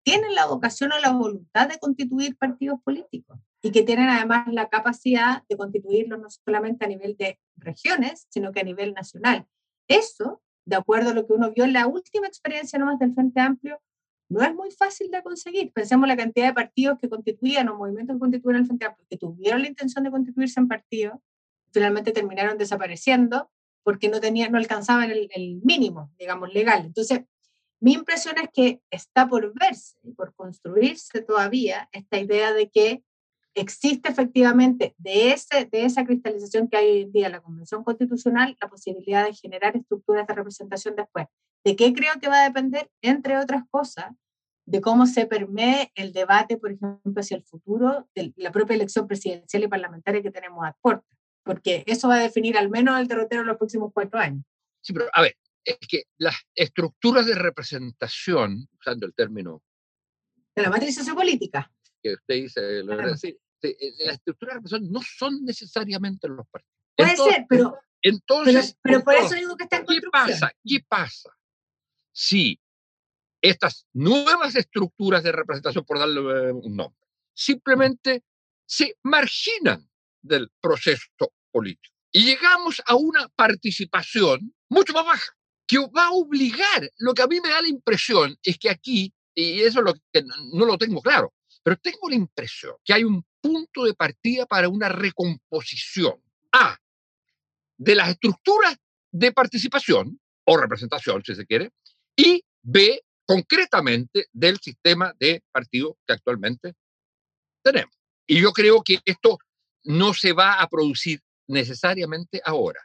tienen 0.03 0.35
la 0.35 0.45
vocación 0.45 0.91
o 0.91 0.99
la 0.99 1.11
voluntad 1.11 1.69
de 1.69 1.79
constituir 1.79 2.37
partidos 2.37 2.79
políticos 2.83 3.39
y 3.61 3.71
que 3.71 3.83
tienen 3.83 4.09
además 4.09 4.47
la 4.51 4.69
capacidad 4.69 5.43
de 5.47 5.57
constituirlos 5.57 6.19
no 6.19 6.27
solamente 6.29 6.85
a 6.85 6.87
nivel 6.87 7.15
de 7.17 7.39
regiones, 7.57 8.27
sino 8.29 8.51
que 8.51 8.61
a 8.61 8.63
nivel 8.63 8.93
nacional. 8.93 9.45
Eso 9.87 10.41
de 10.69 10.75
acuerdo 10.75 11.09
a 11.09 11.13
lo 11.13 11.25
que 11.25 11.33
uno 11.33 11.51
vio 11.51 11.65
en 11.65 11.73
la 11.73 11.87
última 11.87 12.27
experiencia 12.27 12.77
nomás 12.77 12.99
del 12.99 13.13
Frente 13.13 13.39
Amplio, 13.39 13.81
no 14.29 14.43
es 14.43 14.53
muy 14.53 14.69
fácil 14.69 15.09
de 15.09 15.23
conseguir. 15.23 15.73
Pensemos 15.73 16.07
la 16.07 16.15
cantidad 16.15 16.45
de 16.45 16.53
partidos 16.53 16.99
que 16.99 17.09
constituían 17.09 17.67
o 17.69 17.75
movimientos 17.75 18.15
que 18.15 18.19
constituían 18.19 18.61
el 18.61 18.65
Frente 18.67 18.85
Amplio, 18.85 19.07
que 19.09 19.17
tuvieron 19.17 19.61
la 19.63 19.67
intención 19.67 20.03
de 20.03 20.11
constituirse 20.11 20.59
en 20.59 20.67
partidos, 20.67 21.19
finalmente 21.71 22.11
terminaron 22.11 22.57
desapareciendo 22.57 23.49
porque 23.83 24.09
no, 24.09 24.19
tenían, 24.19 24.51
no 24.51 24.59
alcanzaban 24.59 25.09
el, 25.09 25.29
el 25.33 25.59
mínimo, 25.63 26.11
digamos, 26.19 26.53
legal. 26.53 26.85
Entonces, 26.85 27.21
mi 27.79 27.93
impresión 27.93 28.35
es 28.37 28.49
que 28.53 28.81
está 28.91 29.27
por 29.27 29.51
verse 29.57 29.97
y 30.03 30.11
por 30.11 30.35
construirse 30.35 31.21
todavía 31.21 31.89
esta 31.91 32.19
idea 32.19 32.53
de 32.53 32.69
que 32.69 33.03
existe 33.55 34.09
efectivamente 34.09 34.95
de, 34.97 35.31
ese, 35.31 35.65
de 35.65 35.85
esa 35.85 36.05
cristalización 36.05 36.67
que 36.67 36.77
hay 36.77 36.89
hoy 36.89 37.01
en 37.01 37.11
día 37.11 37.25
en 37.27 37.33
la 37.33 37.41
Convención 37.41 37.83
Constitucional 37.83 38.57
la 38.61 38.69
posibilidad 38.69 39.25
de 39.25 39.33
generar 39.33 39.75
estructuras 39.75 40.27
de 40.27 40.33
representación 40.33 40.95
después. 40.95 41.27
¿De 41.63 41.75
qué 41.75 41.93
creo 41.93 42.13
que 42.21 42.29
va 42.29 42.41
a 42.41 42.43
depender? 42.43 42.89
Entre 43.01 43.37
otras 43.37 43.63
cosas, 43.69 44.11
de 44.65 44.81
cómo 44.81 45.07
se 45.07 45.25
permee 45.25 45.91
el 45.95 46.13
debate, 46.13 46.57
por 46.57 46.71
ejemplo, 46.71 47.21
hacia 47.21 47.37
el 47.37 47.43
futuro 47.43 48.07
de 48.15 48.33
la 48.37 48.51
propia 48.51 48.75
elección 48.75 49.07
presidencial 49.07 49.63
y 49.63 49.67
parlamentaria 49.67 50.21
que 50.21 50.31
tenemos 50.31 50.63
a 50.65 50.77
puerta, 50.79 51.07
porque 51.43 51.83
eso 51.87 52.07
va 52.07 52.15
a 52.15 52.21
definir 52.21 52.57
al 52.57 52.69
menos 52.69 52.99
el 52.99 53.07
derrotero 53.07 53.41
en 53.41 53.47
los 53.47 53.57
próximos 53.57 53.91
cuatro 53.93 54.19
años. 54.19 54.45
Sí, 54.81 54.93
pero 54.93 55.09
a 55.11 55.21
ver, 55.23 55.35
es 55.65 55.77
que 55.87 56.03
las 56.17 56.35
estructuras 56.53 57.25
de 57.25 57.35
representación, 57.35 58.67
usando 58.79 59.07
el 59.07 59.13
término... 59.13 59.63
De 60.55 60.61
la 60.61 60.69
matriz 60.69 60.95
sociopolítica 60.95 61.71
que 62.01 62.13
usted 62.13 62.35
dice, 62.35 62.83
lo 62.83 62.97
decir, 62.97 63.37
eh, 63.61 63.93
la 64.05 64.13
estructura 64.13 64.53
de 64.53 64.55
representación 64.59 64.91
no 64.91 65.01
son 65.01 65.43
necesariamente 65.43 66.27
los 66.27 66.47
partidos. 66.47 66.73
Puede 66.95 67.15
ser, 67.15 67.45
pero, 67.47 67.77
entonces, 68.01 68.77
pero, 68.81 69.03
por 69.03 69.15
eso 69.15 69.35
digo 69.35 69.55
que 69.55 69.63
está 69.63 69.77
en 69.77 69.85
¿qué 69.85 70.01
pasa? 70.11 70.51
¿Qué 70.65 70.79
pasa 70.87 71.29
si 72.11 72.59
estas 73.41 73.87
nuevas 73.93 74.55
estructuras 74.55 75.23
de 75.23 75.31
representación, 75.31 75.85
por 75.85 75.99
darle 75.99 76.19
eh, 76.19 76.51
un 76.51 76.75
nombre, 76.75 77.07
simplemente 77.33 78.23
se 78.65 78.97
marginan 79.03 79.89
del 80.21 80.51
proceso 80.59 81.07
político 81.51 81.95
y 82.11 82.23
llegamos 82.23 82.81
a 82.85 82.95
una 82.95 83.27
participación 83.29 84.53
mucho 84.69 84.93
más 84.93 85.05
baja, 85.05 85.33
que 85.67 85.77
va 85.77 86.07
a 86.07 86.11
obligar, 86.11 86.91
lo 86.97 87.13
que 87.13 87.21
a 87.21 87.27
mí 87.27 87.39
me 87.41 87.49
da 87.49 87.61
la 87.61 87.67
impresión 87.67 88.35
es 88.43 88.57
que 88.57 88.69
aquí, 88.69 89.13
y 89.35 89.61
eso 89.61 89.79
es 89.79 89.85
lo 89.85 89.93
que 90.11 90.23
no 90.53 90.65
lo 90.65 90.77
tengo 90.77 91.01
claro, 91.01 91.33
pero 91.63 91.77
tengo 91.77 92.09
la 92.09 92.15
impresión 92.15 92.75
que 92.83 92.93
hay 92.93 93.03
un 93.03 93.23
punto 93.41 93.83
de 93.83 93.93
partida 93.93 94.45
para 94.45 94.69
una 94.69 94.89
recomposición. 94.89 96.21
A, 96.51 96.77
de 97.77 97.95
las 97.95 98.09
estructuras 98.09 98.75
de 99.11 99.31
participación 99.31 100.19
o 100.45 100.57
representación, 100.57 101.23
si 101.23 101.35
se 101.35 101.45
quiere, 101.45 101.71
y 102.15 102.43
B, 102.61 103.03
concretamente 103.25 104.25
del 104.33 104.59
sistema 104.59 105.13
de 105.19 105.43
partido 105.51 105.97
que 106.05 106.13
actualmente 106.13 106.73
tenemos. 107.63 107.95
Y 108.27 108.41
yo 108.41 108.51
creo 108.51 108.83
que 108.83 108.99
esto 109.05 109.37
no 109.83 110.13
se 110.13 110.33
va 110.33 110.53
a 110.53 110.67
producir 110.67 111.21
necesariamente 111.47 112.41
ahora. 112.43 112.81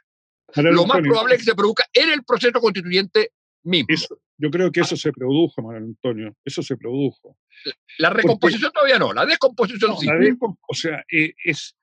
Lo 0.55 0.85
más 0.85 1.01
probable 1.01 1.35
es 1.35 1.41
que 1.41 1.51
se 1.51 1.55
produzca 1.55 1.85
en 1.91 2.11
el 2.11 2.23
proceso 2.23 2.61
constituyente 2.61 3.31
mismo. 3.65 4.17
yo 4.37 4.49
creo 4.49 4.71
que 4.71 4.81
eso 4.81 4.95
se 4.95 5.11
produjo, 5.11 5.61
Manuel 5.61 5.83
Antonio, 5.83 6.35
eso 6.45 6.61
se 6.61 6.77
produjo. 6.77 7.37
La 7.97 8.09
recomposición 8.09 8.71
todavía 8.71 8.99
no, 8.99 9.13
la 9.13 9.25
descomposición 9.25 9.97
sí. 9.97 10.07
o 10.67 10.73
sea, 10.73 11.03
eh, 11.11 11.33
es, 11.43 11.75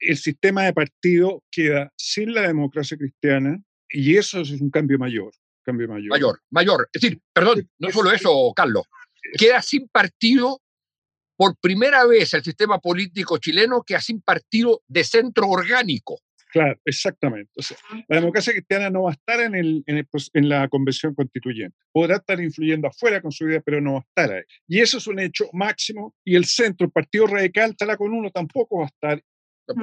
el 0.00 0.16
sistema 0.16 0.64
de 0.64 0.72
partido 0.72 1.42
queda 1.50 1.92
sin 1.96 2.34
la 2.34 2.42
democracia 2.42 2.96
cristiana 2.96 3.62
y 3.88 4.16
eso 4.16 4.40
es 4.40 4.50
un 4.50 4.70
cambio 4.70 4.98
mayor. 4.98 5.32
Cambio 5.62 5.88
mayor. 5.88 6.10
Mayor, 6.10 6.40
mayor. 6.50 6.88
Es 6.92 7.00
decir, 7.00 7.20
perdón, 7.32 7.70
no 7.78 7.90
solo 7.90 8.12
eso, 8.12 8.52
Carlos. 8.54 8.84
Queda 9.38 9.62
sin 9.62 9.88
partido 9.88 10.60
por 11.36 11.56
primera 11.58 12.06
vez 12.06 12.34
el 12.34 12.44
sistema 12.44 12.78
político 12.78 13.38
chileno 13.38 13.82
queda 13.82 14.00
sin 14.00 14.20
partido 14.20 14.82
de 14.86 15.04
centro 15.04 15.48
orgánico. 15.48 16.20
Claro, 16.54 16.78
exactamente. 16.84 17.50
la 18.06 18.16
democracia 18.16 18.52
cristiana 18.52 18.88
no 18.88 19.02
va 19.02 19.10
a 19.10 19.14
estar 19.14 19.40
en, 19.40 19.56
el, 19.56 19.82
en, 19.88 20.48
la 20.48 20.68
convención 20.68 21.12
constituyente. 21.12 21.76
Podrá 21.90 22.18
estar 22.18 22.40
influyendo 22.40 22.86
afuera 22.86 23.20
con 23.20 23.32
su 23.32 23.46
vida, 23.46 23.60
pero 23.60 23.80
no 23.80 23.94
va 23.94 23.98
a 23.98 24.02
estar 24.02 24.36
ahí. 24.36 24.44
Y 24.68 24.78
eso 24.78 24.98
es 24.98 25.08
un 25.08 25.18
hecho 25.18 25.46
máximo. 25.52 26.14
Y 26.24 26.36
el 26.36 26.44
centro, 26.44 26.86
el 26.86 26.92
Partido 26.92 27.26
Radical, 27.26 27.74
tal 27.76 27.96
con 27.96 28.12
uno, 28.12 28.30
tampoco 28.30 28.78
va 28.78 28.84
a 28.84 28.86
estar. 28.86 29.20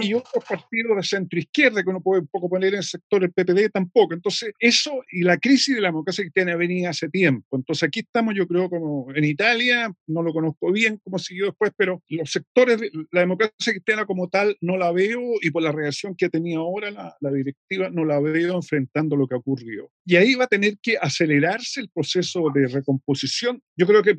Y 0.02 0.14
otros 0.14 0.44
partidos 0.48 0.96
de 0.98 1.04
centro 1.04 1.40
izquierda 1.40 1.84
que 1.84 1.90
uno 1.90 2.02
puede 2.02 2.22
un 2.22 2.28
poco 2.28 2.50
poner 2.50 2.74
en 2.74 2.80
el 2.80 2.84
sector, 2.84 3.24
el 3.24 3.32
PPD 3.32 3.72
tampoco. 3.72 4.14
Entonces, 4.14 4.54
eso 4.60 5.04
y 5.12 5.24
la 5.24 5.38
crisis 5.38 5.76
de 5.76 5.82
la 5.82 5.90
democracia 5.90 6.24
cristiana 6.24 6.56
venía 6.56 6.90
hace 6.90 7.10
tiempo. 7.10 7.58
Entonces, 7.58 7.84
aquí 7.84 8.02
estamos, 8.02 8.36
yo 8.36 8.48
creo, 8.48 8.70
como 8.70 9.08
en 9.14 9.24
Italia, 9.24 9.92
no 10.08 10.22
lo 10.24 10.34
conozco 10.34 10.72
bien 10.72 11.00
cómo 11.04 11.20
siguió 11.20 11.48
después, 11.48 11.72
pero 11.76 12.02
los 12.10 12.32
sectores 12.32 12.80
de 12.80 12.92
la 13.12 13.22
democracia 13.22 13.74
cristiana 13.74 14.06
como 14.06 14.30
tal 14.30 14.58
no 14.62 14.78
la 14.78 14.92
veo 14.92 15.22
y 15.42 15.52
por 15.52 15.64
la 15.64 15.72
reacción 15.72 16.16
que 16.16 16.30
tenía 16.30 16.60
ahora 16.60 16.92
la, 16.92 17.16
la 17.20 17.32
directiva, 17.32 17.90
no 17.90 18.06
la 18.06 18.20
veo 18.20 18.56
enfrentando 18.56 19.16
lo 19.16 19.28
que 19.28 19.36
ocurrió. 19.36 19.92
Y 20.06 20.16
ahí 20.16 20.36
va 20.36 20.46
a 20.46 20.48
tener 20.48 20.78
que 20.82 20.98
acelerarse 20.98 21.82
el 21.82 21.90
proceso 21.90 22.46
de 22.54 22.68
recomposición. 22.68 23.62
Yo 23.76 23.88
creo 23.88 24.04
que 24.04 24.16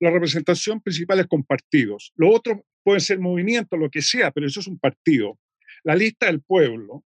la 0.00 0.10
representación 0.10 0.80
principal 0.80 1.20
es 1.20 1.26
con 1.26 1.44
partidos. 1.44 2.12
Lo 2.16 2.30
otro 2.30 2.64
puede 2.84 3.00
ser 3.00 3.18
movimiento, 3.18 3.76
lo 3.76 3.90
que 3.90 4.02
sea, 4.02 4.30
pero 4.30 4.46
eso 4.46 4.60
es 4.60 4.68
un 4.68 4.78
partido. 4.78 5.38
La 5.82 5.96
lista 5.96 6.26
del 6.26 6.42
pueblo, 6.42 7.04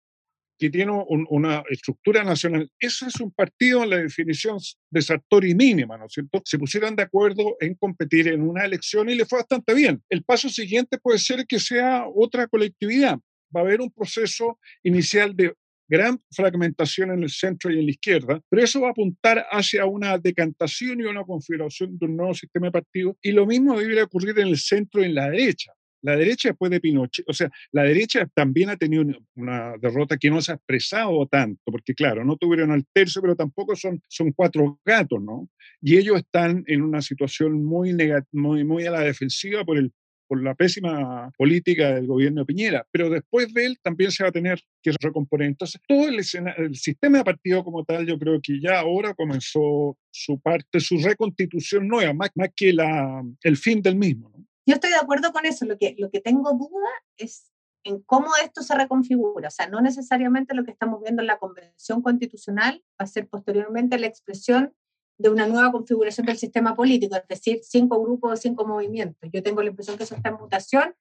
que 0.59 0.69
tiene 0.69 0.93
una 1.09 1.65
estructura 1.71 2.23
nacional, 2.23 2.71
eso 2.79 3.07
es 3.07 3.19
un 3.19 3.31
partido 3.33 3.83
en 3.83 3.91
la 3.91 3.97
definición 3.97 4.59
de 4.91 5.01
Sartori 5.01 5.55
mínima, 5.55 5.97
¿no 5.97 6.05
es 6.05 6.13
cierto? 6.13 6.43
Se 6.45 6.59
pusieron 6.59 6.95
de 6.95 7.05
acuerdo 7.05 7.57
en 7.61 7.75
competir 7.77 8.29
en 8.29 8.43
una 8.43 8.67
elección 8.67 9.09
y 9.09 9.15
le 9.15 9.25
fue 9.25 9.39
bastante 9.39 9.73
bien. 9.73 10.03
El 10.11 10.23
paso 10.23 10.51
siguiente 10.51 10.99
puede 10.99 11.19
ser 11.19 11.47
que 11.47 11.59
sea 11.59 12.05
otra 12.15 12.47
colectividad. 12.47 13.19
Va 13.57 13.61
a 13.61 13.65
haber 13.65 13.81
un 13.81 13.91
proceso 13.91 14.59
inicial 14.83 15.35
de 15.35 15.55
gran 15.91 16.21
fragmentación 16.31 17.11
en 17.11 17.25
el 17.25 17.31
centro 17.31 17.71
y 17.71 17.81
en 17.81 17.87
la 17.87 17.91
izquierda, 17.91 18.41
pero 18.49 18.63
eso 18.63 18.81
va 18.81 18.89
a 18.89 18.91
apuntar 18.93 19.45
hacia 19.51 19.85
una 19.87 20.17
decantación 20.19 21.01
y 21.01 21.05
una 21.05 21.25
configuración 21.25 21.99
de 21.99 22.07
un 22.07 22.17
nuevo 22.17 22.33
sistema 22.33 22.69
de 22.69 22.73
partidos, 22.73 23.17
y 23.21 23.33
lo 23.33 23.45
mismo 23.45 23.79
debería 23.79 24.05
ocurrir 24.05 24.39
en 24.39 24.49
el 24.49 24.57
centro 24.57 25.03
y 25.03 25.07
en 25.07 25.17
la 25.17 25.29
derecha. 25.29 25.73
La 26.03 26.17
derecha 26.17 26.49
después 26.49 26.71
de 26.71 26.81
Pinochet, 26.81 27.29
o 27.29 27.35
sea, 27.35 27.51
la 27.73 27.83
derecha 27.83 28.27
también 28.33 28.71
ha 28.71 28.77
tenido 28.77 29.05
una, 29.35 29.75
derrota 29.83 30.17
que 30.17 30.31
no 30.31 30.41
se 30.41 30.53
ha 30.53 30.55
expresado 30.55 31.27
tanto, 31.27 31.61
porque 31.67 31.93
claro, 31.93 32.25
no 32.25 32.37
tuvieron 32.37 32.71
al 32.71 32.87
tercio, 32.93 33.21
pero 33.21 33.37
tampoco 33.37 33.77
son, 33.77 34.01
son 34.09 34.33
cuatro 34.33 34.81
gatos, 34.85 35.21
¿no? 35.21 35.51
Y 35.83 35.99
ellos 35.99 36.19
están 36.19 36.65
en 36.69 36.83
una 36.83 37.03
situación 37.03 37.63
muy, 37.65 37.95
muy, 38.33 38.65
muy 38.65 38.87
a 38.87 38.93
la 38.93 39.01
defensiva 39.01 39.65
por 39.65 39.77
el 39.77 39.93
por 40.31 40.41
la 40.41 40.55
pésima 40.55 41.33
política 41.37 41.93
del 41.97 42.07
gobierno 42.07 42.43
de 42.43 42.47
Piñera, 42.47 42.87
pero 42.93 43.11
después 43.11 43.53
de 43.53 43.67
él 43.67 43.79
también 43.83 44.13
se 44.13 44.23
va 44.23 44.29
a 44.29 44.33
tener 44.33 44.63
que 44.81 44.93
recomponer. 45.01 45.49
Entonces, 45.49 45.81
todo 45.89 46.07
el, 46.07 46.21
el 46.57 46.77
sistema 46.77 47.19
de 47.19 47.25
partido 47.25 47.65
como 47.65 47.85
tal, 47.85 48.07
yo 48.07 48.17
creo 48.17 48.39
que 48.41 48.61
ya 48.61 48.79
ahora 48.79 49.13
comenzó 49.15 49.99
su 50.09 50.39
parte, 50.39 50.79
su 50.79 50.99
reconstitución 50.99 51.89
nueva, 51.89 52.13
más, 52.13 52.31
más 52.37 52.51
que 52.55 52.73
la, 52.73 53.25
el 53.43 53.57
fin 53.57 53.83
del 53.83 53.97
mismo. 53.97 54.31
Yo 54.67 54.75
estoy 54.75 54.91
de 54.91 54.99
acuerdo 55.03 55.33
con 55.33 55.45
eso. 55.47 55.65
Lo 55.65 55.77
que, 55.77 55.97
lo 55.99 56.13
que 56.13 56.21
tengo 56.21 56.53
duda 56.53 56.91
es 57.17 57.51
en 57.83 58.01
cómo 58.03 58.29
esto 58.41 58.63
se 58.63 58.77
reconfigura. 58.77 59.49
O 59.49 59.51
sea, 59.51 59.67
no 59.67 59.81
necesariamente 59.81 60.55
lo 60.55 60.65
que 60.65 60.71
estamos 60.71 61.03
viendo 61.03 61.23
en 61.23 61.27
la 61.27 61.39
Convención 61.39 62.03
Constitucional 62.03 62.85
va 62.93 63.05
a 63.05 63.09
ser 63.09 63.29
posteriormente 63.29 63.99
la 63.99 64.07
expresión 64.07 64.75
de 65.21 65.29
una 65.29 65.47
nueva 65.47 65.71
configuración 65.71 66.27
del 66.27 66.39
sistema 66.39 66.75
político, 66.75 67.15
es 67.15 67.29
decir, 67.29 67.61
cinco 67.63 68.03
grupos 68.03 68.41
cinco 68.41 68.67
movimientos. 68.67 69.29
Yo 69.31 69.43
tengo 69.43 69.63
la 69.63 69.69
impresión 69.69 69.99
que 69.99 70.05
eso 70.05 70.15
está 70.15 70.31
en 70.31 70.37
mutación, 70.37 70.95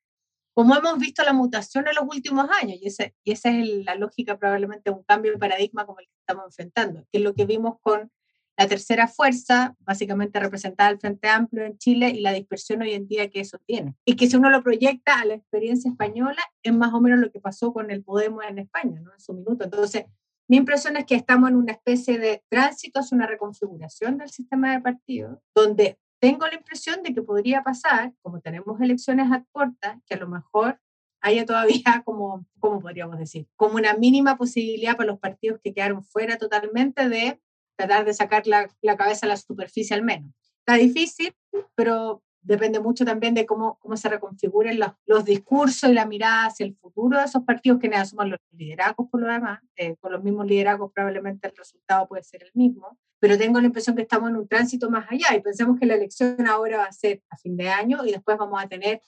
como 0.53 0.75
hemos 0.75 0.97
visto 0.99 1.23
la 1.23 1.31
mutación 1.31 1.87
en 1.87 1.95
los 1.95 2.03
últimos 2.03 2.49
años, 2.61 2.77
y, 2.81 2.87
ese, 2.87 3.15
y 3.23 3.31
esa 3.31 3.49
es 3.49 3.65
la 3.85 3.95
lógica 3.95 4.37
probablemente 4.37 4.89
de 4.89 4.97
un 4.97 5.03
cambio 5.03 5.31
de 5.31 5.37
paradigma 5.37 5.85
como 5.85 5.99
el 6.01 6.07
que 6.07 6.17
estamos 6.19 6.45
enfrentando, 6.47 7.05
que 7.09 7.19
es 7.19 7.23
lo 7.23 7.33
que 7.33 7.45
vimos 7.45 7.77
con 7.81 8.11
la 8.57 8.67
tercera 8.67 9.07
fuerza, 9.07 9.77
básicamente 9.79 10.37
representada 10.37 10.89
al 10.89 10.99
Frente 10.99 11.29
Amplio 11.29 11.63
en 11.63 11.77
Chile, 11.77 12.09
y 12.09 12.19
la 12.19 12.33
dispersión 12.33 12.81
hoy 12.81 12.91
en 12.91 13.07
día 13.07 13.29
que 13.29 13.39
eso 13.39 13.57
tiene. 13.65 13.95
Y 14.03 14.17
que 14.17 14.27
si 14.27 14.35
uno 14.35 14.49
lo 14.49 14.61
proyecta 14.61 15.17
a 15.17 15.23
la 15.23 15.35
experiencia 15.35 15.89
española, 15.89 16.41
es 16.61 16.73
más 16.73 16.93
o 16.93 16.99
menos 16.99 17.19
lo 17.19 17.31
que 17.31 17.39
pasó 17.39 17.71
con 17.71 17.89
el 17.89 18.03
Podemos 18.03 18.43
en 18.43 18.59
España, 18.59 18.99
¿no? 18.99 19.13
En 19.13 19.19
su 19.21 19.33
minuto. 19.33 19.63
Entonces, 19.63 20.07
mi 20.49 20.57
impresión 20.57 20.97
es 20.97 21.05
que 21.05 21.13
estamos 21.13 21.49
en 21.49 21.55
una 21.55 21.73
especie 21.73 22.17
de 22.17 22.43
tránsito 22.49 22.99
hacia 22.99 23.15
una 23.15 23.27
reconfiguración 23.27 24.17
del 24.17 24.31
sistema 24.31 24.73
de 24.73 24.81
partidos, 24.81 25.37
donde 25.53 25.99
tengo 26.19 26.47
la 26.47 26.55
impresión 26.55 27.03
de 27.03 27.13
que 27.13 27.21
podría 27.21 27.61
pasar, 27.61 28.13
como 28.23 28.41
tenemos 28.41 28.81
elecciones 28.81 29.31
a 29.31 29.45
cortas, 29.51 29.99
que 30.07 30.15
a 30.15 30.17
lo 30.17 30.27
mejor 30.27 30.79
haya 31.21 31.45
todavía 31.45 31.83
como, 32.03 32.47
¿cómo 32.59 32.81
podríamos 32.81 33.19
decir? 33.19 33.47
Como 33.55 33.75
una 33.75 33.93
mínima 33.93 34.37
posibilidad 34.37 34.97
para 34.97 35.11
los 35.11 35.19
partidos 35.19 35.59
que 35.63 35.71
quedaron 35.71 36.03
fuera 36.03 36.37
totalmente 36.37 37.07
de 37.07 37.39
tratar 37.77 38.03
de 38.05 38.13
sacar 38.15 38.47
la, 38.47 38.67
la 38.81 38.97
cabeza 38.97 39.27
a 39.27 39.29
la 39.29 39.37
superficie 39.37 39.95
al 39.95 40.03
menos. 40.03 40.33
Está 40.65 40.73
difícil, 40.73 41.33
pero 41.75 42.23
depende 42.41 42.79
mucho 42.79 43.05
también 43.05 43.33
de 43.33 43.45
cómo, 43.45 43.77
cómo 43.79 43.97
se 43.97 44.09
reconfiguren 44.09 44.79
los, 44.79 44.91
los, 45.05 45.25
discursos 45.25 45.89
y 45.89 45.93
la 45.93 46.05
mirada 46.05 46.45
hacia 46.45 46.65
el 46.65 46.75
futuro 46.75 47.17
de 47.17 47.25
esos 47.25 47.43
partidos 47.43 47.79
que 47.79 47.87
asuman 47.87 48.31
los 48.31 48.39
liderazgos 48.51 49.07
por 49.09 49.21
lo 49.21 49.31
demás. 49.31 49.61
Eh, 49.75 49.95
con 49.97 50.11
los 50.11 50.23
mismos 50.23 50.47
liderazgos 50.47 50.91
probablemente 50.93 51.47
el 51.47 51.55
resultado 51.55 52.07
puede 52.07 52.23
ser 52.23 52.43
el 52.43 52.51
mismo, 52.53 52.97
pero 53.19 53.37
tengo 53.37 53.59
la 53.59 53.67
impresión 53.67 53.95
que 53.95 54.03
estamos 54.03 54.29
en 54.29 54.37
un 54.37 54.47
tránsito 54.47 54.89
más 54.89 55.05
allá 55.09 55.35
y 55.35 55.41
pensemos 55.41 55.77
que 55.79 55.85
la 55.85 55.95
elección 55.95 56.47
ahora 56.47 56.77
va 56.77 56.85
a 56.85 56.91
ser 56.91 57.21
a 57.29 57.37
fin 57.37 57.57
de 57.57 57.69
año 57.69 58.05
y 58.05 58.11
después 58.11 58.37
vamos 58.37 58.63
a 58.63 58.67
tener 58.67 59.01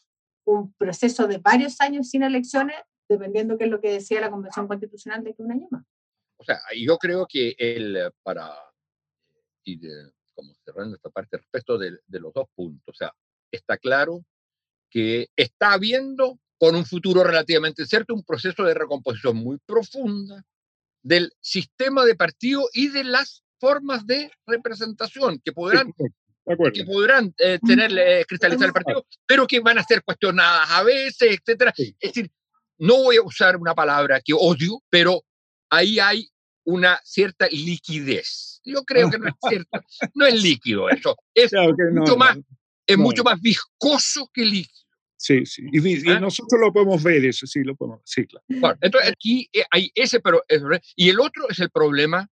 un 0.45 0.73
proceso 0.73 1.27
de 1.27 1.37
varios 1.37 1.79
años 1.81 2.09
sin 2.09 2.23
elecciones, 2.23 2.75
dependiendo 3.07 3.57
qué 3.57 3.65
es 3.65 3.69
lo 3.69 3.79
que 3.79 3.93
decía 3.93 4.21
la 4.21 4.31
Convención 4.31 4.67
Constitucional 4.67 5.23
de 5.23 5.33
que 5.33 5.41
un 5.41 5.51
año 5.51 5.67
más. 5.69 5.85
O 6.37 6.43
sea, 6.43 6.59
yo 6.75 6.97
creo 6.97 7.27
que 7.27 7.55
el, 7.57 8.11
para 8.23 8.51
ir 9.63 9.81
como 10.41 10.55
cerrando 10.65 10.95
esta 10.95 11.09
parte 11.09 11.37
respecto 11.37 11.77
de, 11.77 11.99
de 12.07 12.19
los 12.19 12.33
dos 12.33 12.47
puntos. 12.55 12.95
O 12.95 12.97
sea, 12.97 13.13
está 13.51 13.77
claro 13.77 14.25
que 14.89 15.29
está 15.35 15.73
habiendo, 15.73 16.39
con 16.57 16.75
un 16.75 16.85
futuro 16.85 17.23
relativamente 17.23 17.85
cierto, 17.85 18.13
un 18.13 18.23
proceso 18.23 18.63
de 18.63 18.73
recomposición 18.73 19.37
muy 19.37 19.57
profunda 19.65 20.43
del 21.03 21.31
sistema 21.39 22.05
de 22.05 22.15
partido 22.15 22.67
y 22.73 22.89
de 22.89 23.03
las 23.03 23.43
formas 23.59 24.05
de 24.05 24.31
representación 24.47 25.39
que 25.43 25.51
podrán, 25.51 25.93
que 26.73 26.83
podrán 26.85 27.33
eh, 27.37 27.59
tener, 27.65 27.91
eh, 27.97 28.25
cristalizar 28.27 28.67
el 28.67 28.73
partido, 28.73 29.05
pero 29.25 29.45
que 29.45 29.59
van 29.59 29.77
a 29.77 29.83
ser 29.83 30.03
cuestionadas 30.03 30.69
a 30.71 30.83
veces, 30.83 31.39
etc. 31.39 31.71
Es 31.77 32.13
decir, 32.13 32.31
no 32.79 33.03
voy 33.03 33.17
a 33.17 33.21
usar 33.21 33.57
una 33.57 33.75
palabra 33.75 34.19
que 34.19 34.33
odio, 34.33 34.81
pero 34.89 35.23
ahí 35.69 35.99
hay 35.99 36.27
una 36.63 36.99
cierta 37.03 37.47
liquidez. 37.47 38.50
Yo 38.63 38.83
creo 38.83 39.09
que 39.09 39.17
no 39.17 39.27
es 39.27 39.33
cierto, 39.47 39.79
no 40.13 40.25
es 40.25 40.41
líquido 40.41 40.89
eso, 40.89 41.15
es, 41.33 41.51
mucho, 41.93 42.17
más, 42.17 42.37
es 42.85 42.97
mucho 42.97 43.23
más 43.23 43.39
viscoso 43.41 44.29
que 44.33 44.45
líquido. 44.45 44.81
Sí, 45.17 45.45
sí, 45.45 45.61
y, 45.71 46.09
¿Ah? 46.09 46.19
nosotros 46.19 46.59
lo 46.59 46.73
podemos 46.73 47.03
ver, 47.03 47.23
eso 47.25 47.45
sí, 47.45 47.63
lo 47.63 47.75
podemos 47.75 48.01
sí, 48.05 48.25
claro. 48.25 48.43
Bueno, 48.47 48.77
entonces 48.81 49.11
aquí 49.11 49.47
eh, 49.53 49.63
hay 49.69 49.91
ese, 49.93 50.19
pero, 50.19 50.43
y 50.95 51.09
el 51.09 51.19
otro 51.19 51.47
es 51.47 51.59
el 51.59 51.69
problema 51.69 52.27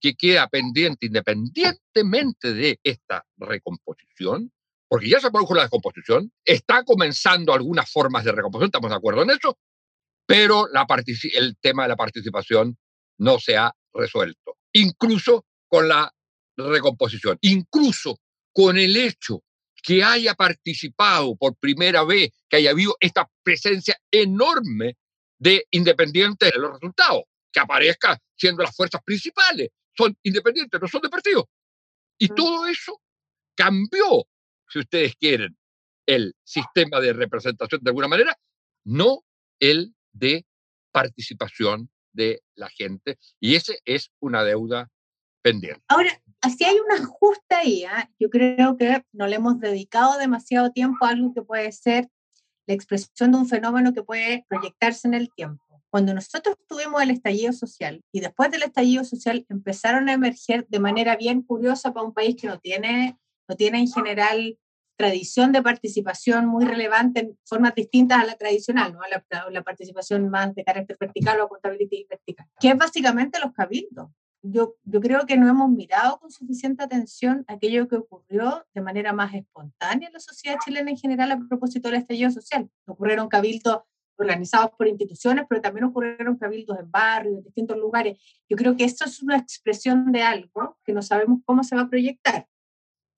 que 0.00 0.14
queda 0.14 0.48
pendiente 0.48 1.06
independientemente 1.06 2.54
de 2.54 2.80
esta 2.82 3.26
recomposición, 3.36 4.50
porque 4.88 5.10
ya 5.10 5.20
se 5.20 5.30
produjo 5.30 5.54
la 5.54 5.64
recomposición, 5.64 6.32
está 6.46 6.82
comenzando 6.82 7.52
algunas 7.52 7.90
formas 7.90 8.24
de 8.24 8.32
recomposición, 8.32 8.68
estamos 8.68 8.90
de 8.90 8.96
acuerdo 8.96 9.22
en 9.22 9.30
eso, 9.30 9.58
pero 10.26 10.66
la 10.68 10.86
el 11.34 11.58
tema 11.58 11.82
de 11.82 11.88
la 11.90 11.96
participación 11.96 12.78
no 13.18 13.38
se 13.38 13.58
ha 13.58 13.72
resuelto. 13.92 14.47
Incluso 14.72 15.46
con 15.66 15.88
la 15.88 16.12
recomposición, 16.56 17.38
incluso 17.42 18.18
con 18.52 18.78
el 18.78 18.96
hecho 18.96 19.42
que 19.82 20.02
haya 20.02 20.34
participado 20.34 21.36
por 21.36 21.56
primera 21.56 22.04
vez, 22.04 22.30
que 22.48 22.56
haya 22.56 22.70
habido 22.70 22.96
esta 23.00 23.28
presencia 23.42 23.96
enorme 24.10 24.96
de 25.38 25.64
independientes 25.70 26.52
en 26.54 26.60
los 26.60 26.72
resultados, 26.72 27.22
que 27.52 27.60
aparezca 27.60 28.18
siendo 28.36 28.62
las 28.62 28.74
fuerzas 28.74 29.00
principales, 29.04 29.68
son 29.96 30.16
independientes, 30.22 30.80
no 30.80 30.88
son 30.88 31.02
de 31.02 31.08
partido. 31.08 31.48
Y 32.18 32.30
mm. 32.30 32.34
todo 32.34 32.66
eso 32.66 33.00
cambió, 33.54 34.26
si 34.68 34.80
ustedes 34.80 35.14
quieren, 35.16 35.56
el 36.06 36.34
sistema 36.42 37.00
de 37.00 37.12
representación 37.12 37.80
de 37.82 37.90
alguna 37.90 38.08
manera, 38.08 38.36
no 38.84 39.24
el 39.60 39.94
de 40.12 40.46
participación 40.90 41.90
de 42.18 42.42
la 42.56 42.68
gente 42.68 43.16
y 43.40 43.54
ese 43.54 43.78
es 43.84 44.10
una 44.20 44.42
deuda 44.42 44.90
pendiente. 45.40 45.80
Ahora, 45.88 46.10
si 46.56 46.64
hay 46.64 46.76
un 46.78 46.92
ajuste 46.92 47.54
ahí, 47.54 47.84
¿ah? 47.84 48.10
yo 48.18 48.28
creo 48.28 48.76
que 48.76 49.02
no 49.12 49.26
le 49.28 49.36
hemos 49.36 49.60
dedicado 49.60 50.18
demasiado 50.18 50.72
tiempo 50.72 51.06
a 51.06 51.10
algo 51.10 51.32
que 51.32 51.42
puede 51.42 51.70
ser 51.72 52.08
la 52.66 52.74
expresión 52.74 53.32
de 53.32 53.38
un 53.38 53.48
fenómeno 53.48 53.94
que 53.94 54.02
puede 54.02 54.44
proyectarse 54.48 55.06
en 55.06 55.14
el 55.14 55.32
tiempo. 55.32 55.64
Cuando 55.90 56.12
nosotros 56.12 56.56
tuvimos 56.68 57.00
el 57.00 57.10
estallido 57.10 57.52
social 57.52 58.02
y 58.12 58.20
después 58.20 58.50
del 58.50 58.64
estallido 58.64 59.04
social 59.04 59.46
empezaron 59.48 60.08
a 60.08 60.12
emerger 60.12 60.66
de 60.68 60.80
manera 60.80 61.16
bien 61.16 61.40
curiosa 61.40 61.94
para 61.94 62.04
un 62.04 62.12
país 62.12 62.36
que 62.36 62.48
no 62.48 62.58
tiene, 62.58 63.16
no 63.48 63.56
tiene 63.56 63.78
en 63.78 63.88
general 63.90 64.58
tradición 64.98 65.52
de 65.52 65.62
participación 65.62 66.46
muy 66.46 66.64
relevante 66.64 67.20
en 67.20 67.38
formas 67.46 67.74
distintas 67.74 68.20
a 68.20 68.26
la 68.26 68.34
tradicional, 68.34 68.92
¿no? 68.92 69.00
a 69.00 69.08
la, 69.08 69.50
la 69.50 69.62
participación 69.62 70.28
más 70.28 70.54
de 70.56 70.64
carácter 70.64 70.96
vertical 70.98 71.40
o 71.40 71.48
contabilidad 71.48 72.08
vertical, 72.10 72.46
que 72.60 72.68
es 72.70 72.76
básicamente 72.76 73.38
los 73.38 73.52
cabildos. 73.52 74.10
Yo, 74.42 74.74
yo 74.84 75.00
creo 75.00 75.24
que 75.24 75.36
no 75.36 75.48
hemos 75.48 75.70
mirado 75.70 76.18
con 76.18 76.30
suficiente 76.30 76.82
atención 76.82 77.44
aquello 77.48 77.88
que 77.88 77.96
ocurrió 77.96 78.66
de 78.74 78.80
manera 78.80 79.12
más 79.12 79.34
espontánea 79.34 80.08
en 80.08 80.14
la 80.14 80.20
sociedad 80.20 80.58
chilena 80.64 80.90
en 80.90 80.96
general 80.96 81.30
a 81.32 81.38
propósito 81.48 81.88
del 81.88 82.00
estallido 82.00 82.30
social. 82.30 82.68
Ocurrieron 82.86 83.28
cabildos 83.28 83.82
organizados 84.16 84.72
por 84.76 84.88
instituciones, 84.88 85.44
pero 85.48 85.60
también 85.60 85.84
ocurrieron 85.84 86.36
cabildos 86.36 86.78
en 86.78 86.90
barrios, 86.90 87.38
en 87.38 87.44
distintos 87.44 87.76
lugares. 87.76 88.18
Yo 88.48 88.56
creo 88.56 88.76
que 88.76 88.84
esto 88.84 89.04
es 89.04 89.22
una 89.22 89.36
expresión 89.36 90.10
de 90.10 90.22
algo 90.22 90.76
que 90.84 90.92
no 90.92 91.02
sabemos 91.02 91.40
cómo 91.44 91.62
se 91.62 91.76
va 91.76 91.82
a 91.82 91.88
proyectar 91.88 92.48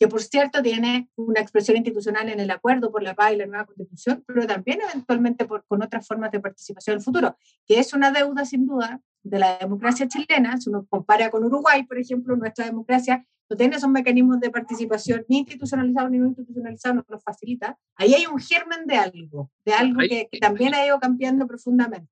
que 0.01 0.09
por 0.09 0.23
cierto 0.23 0.63
tiene 0.63 1.11
una 1.17 1.41
expresión 1.41 1.77
institucional 1.77 2.31
en 2.31 2.41
el 2.41 2.51
acuerdo 2.51 2.91
por 2.91 3.03
la 3.03 3.15
paz 3.15 3.35
y 3.35 3.37
la 3.37 3.45
nueva 3.45 3.67
constitución, 3.67 4.25
pero 4.27 4.47
también 4.47 4.81
eventualmente 4.81 5.45
por, 5.45 5.67
con 5.67 5.83
otras 5.83 6.07
formas 6.07 6.33
de 6.33 6.41
participación 6.41 6.95
en 6.95 6.99
el 7.01 7.05
futuro, 7.05 7.37
que 7.67 7.79
es 7.79 7.93
una 7.93 8.11
deuda 8.11 8.47
sin 8.47 8.67
duda 8.67 9.03
de 9.23 9.39
la 9.39 9.59
democracia 9.59 10.09
chilena. 10.09 10.59
Si 10.59 10.71
uno 10.71 10.87
compara 10.89 11.31
con 11.31 11.45
Uruguay, 11.45 11.83
por 11.83 11.99
ejemplo, 11.99 12.35
nuestra 12.35 12.65
democracia 12.65 13.27
no 13.51 13.57
tiene 13.59 13.77
esos 13.77 13.91
mecanismos 13.91 14.41
de 14.41 14.49
participación 14.49 15.27
ni 15.29 15.41
institucionalizados 15.41 16.11
ni 16.11 16.19
no 16.19 16.29
institucionalizados, 16.29 16.97
no 16.97 17.05
los 17.07 17.23
facilita. 17.23 17.79
Ahí 17.97 18.15
hay 18.15 18.25
un 18.25 18.39
germen 18.39 18.87
de 18.87 18.97
algo, 18.97 19.51
de 19.67 19.75
algo 19.75 20.01
que, 20.01 20.29
que 20.33 20.39
también 20.39 20.75
ha 20.75 20.87
ido 20.87 20.99
cambiando 20.99 21.47
profundamente. 21.47 22.11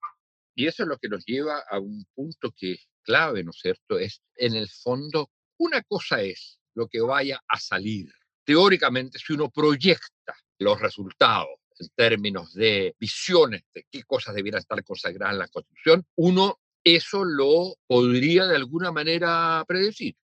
Y 0.54 0.66
eso 0.66 0.82
es 0.82 0.88
lo 0.90 0.98
que 0.98 1.08
nos 1.08 1.24
lleva 1.24 1.62
a 1.70 1.78
un 1.78 2.04
punto 2.14 2.52
que 2.54 2.72
es 2.72 2.86
clave, 3.02 3.42
¿no 3.44 3.50
es 3.50 3.60
cierto? 3.62 3.98
Es, 3.98 4.20
en 4.36 4.54
el 4.54 4.68
fondo, 4.68 5.30
una 5.56 5.80
cosa 5.84 6.20
es 6.20 6.57
lo 6.78 6.88
que 6.88 7.00
vaya 7.00 7.42
a 7.46 7.58
salir. 7.58 8.10
Teóricamente, 8.44 9.18
si 9.18 9.32
uno 9.34 9.50
proyecta 9.50 10.34
los 10.58 10.80
resultados 10.80 11.58
en 11.78 11.88
términos 11.94 12.54
de 12.54 12.94
visiones 12.98 13.62
de 13.74 13.84
qué 13.90 14.02
cosas 14.04 14.34
debieran 14.34 14.60
estar 14.60 14.82
consagradas 14.84 15.34
en 15.34 15.38
la 15.40 15.48
Constitución, 15.48 16.06
uno 16.16 16.58
eso 16.84 17.24
lo 17.24 17.74
podría 17.86 18.46
de 18.46 18.56
alguna 18.56 18.92
manera 18.92 19.64
predecir. 19.66 20.14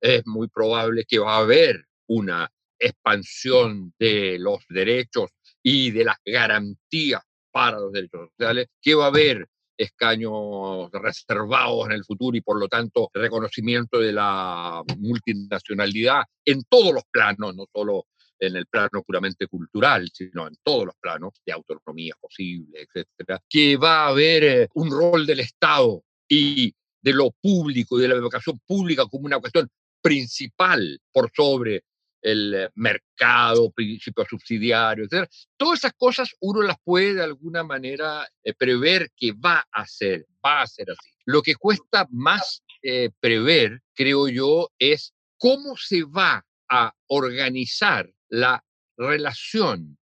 Es 0.00 0.26
muy 0.26 0.48
probable 0.48 1.04
que 1.04 1.20
va 1.20 1.36
a 1.36 1.38
haber 1.38 1.86
una 2.08 2.50
expansión 2.78 3.94
de 3.98 4.38
los 4.38 4.64
derechos 4.68 5.30
y 5.62 5.92
de 5.92 6.04
las 6.04 6.16
garantías 6.24 7.22
para 7.52 7.78
los 7.78 7.92
derechos 7.92 8.30
sociales, 8.30 8.66
que 8.80 8.94
va 8.94 9.04
a 9.04 9.08
haber 9.08 9.46
escaños 9.76 10.90
reservados 10.92 11.86
en 11.86 11.92
el 11.92 12.04
futuro 12.04 12.36
y 12.36 12.40
por 12.40 12.58
lo 12.58 12.68
tanto 12.68 13.10
reconocimiento 13.12 13.98
de 13.98 14.12
la 14.12 14.82
multinacionalidad 14.98 16.22
en 16.44 16.62
todos 16.68 16.92
los 16.92 17.04
planos, 17.10 17.54
no 17.54 17.66
solo 17.72 18.06
en 18.38 18.56
el 18.56 18.66
plano 18.66 19.02
puramente 19.06 19.46
cultural, 19.46 20.10
sino 20.12 20.48
en 20.48 20.54
todos 20.64 20.86
los 20.86 20.96
planos 21.00 21.32
de 21.46 21.52
autonomía 21.52 22.14
posible, 22.20 22.80
etcétera, 22.82 23.40
que 23.48 23.76
va 23.76 24.04
a 24.04 24.08
haber 24.08 24.44
eh, 24.44 24.68
un 24.74 24.90
rol 24.90 25.24
del 25.24 25.40
Estado 25.40 26.02
y 26.28 26.74
de 27.00 27.12
lo 27.12 27.30
público 27.40 27.98
y 27.98 28.02
de 28.02 28.08
la 28.08 28.14
educación 28.14 28.60
pública 28.66 29.06
como 29.06 29.26
una 29.26 29.38
cuestión 29.38 29.68
principal 30.02 31.00
por 31.12 31.30
sobre 31.34 31.84
el 32.22 32.54
eh, 32.54 32.70
mercado, 32.74 33.70
principios 33.72 34.28
subsidiarios, 34.28 35.08
etc. 35.12 35.28
Todas 35.56 35.80
esas 35.80 35.92
cosas 35.94 36.30
uno 36.40 36.62
las 36.62 36.76
puede 36.82 37.14
de 37.14 37.24
alguna 37.24 37.62
manera 37.62 38.26
eh, 38.42 38.54
prever 38.54 39.10
que 39.16 39.32
va 39.32 39.66
a 39.70 39.86
ser, 39.86 40.26
va 40.44 40.62
a 40.62 40.66
ser 40.66 40.90
así. 40.90 41.10
Lo 41.24 41.42
que 41.42 41.56
cuesta 41.56 42.06
más 42.10 42.62
eh, 42.82 43.10
prever, 43.20 43.82
creo 43.94 44.28
yo, 44.28 44.70
es 44.78 45.12
cómo 45.36 45.76
se 45.76 46.04
va 46.04 46.44
a 46.68 46.94
organizar 47.08 48.10
la 48.28 48.64
relación 48.96 49.98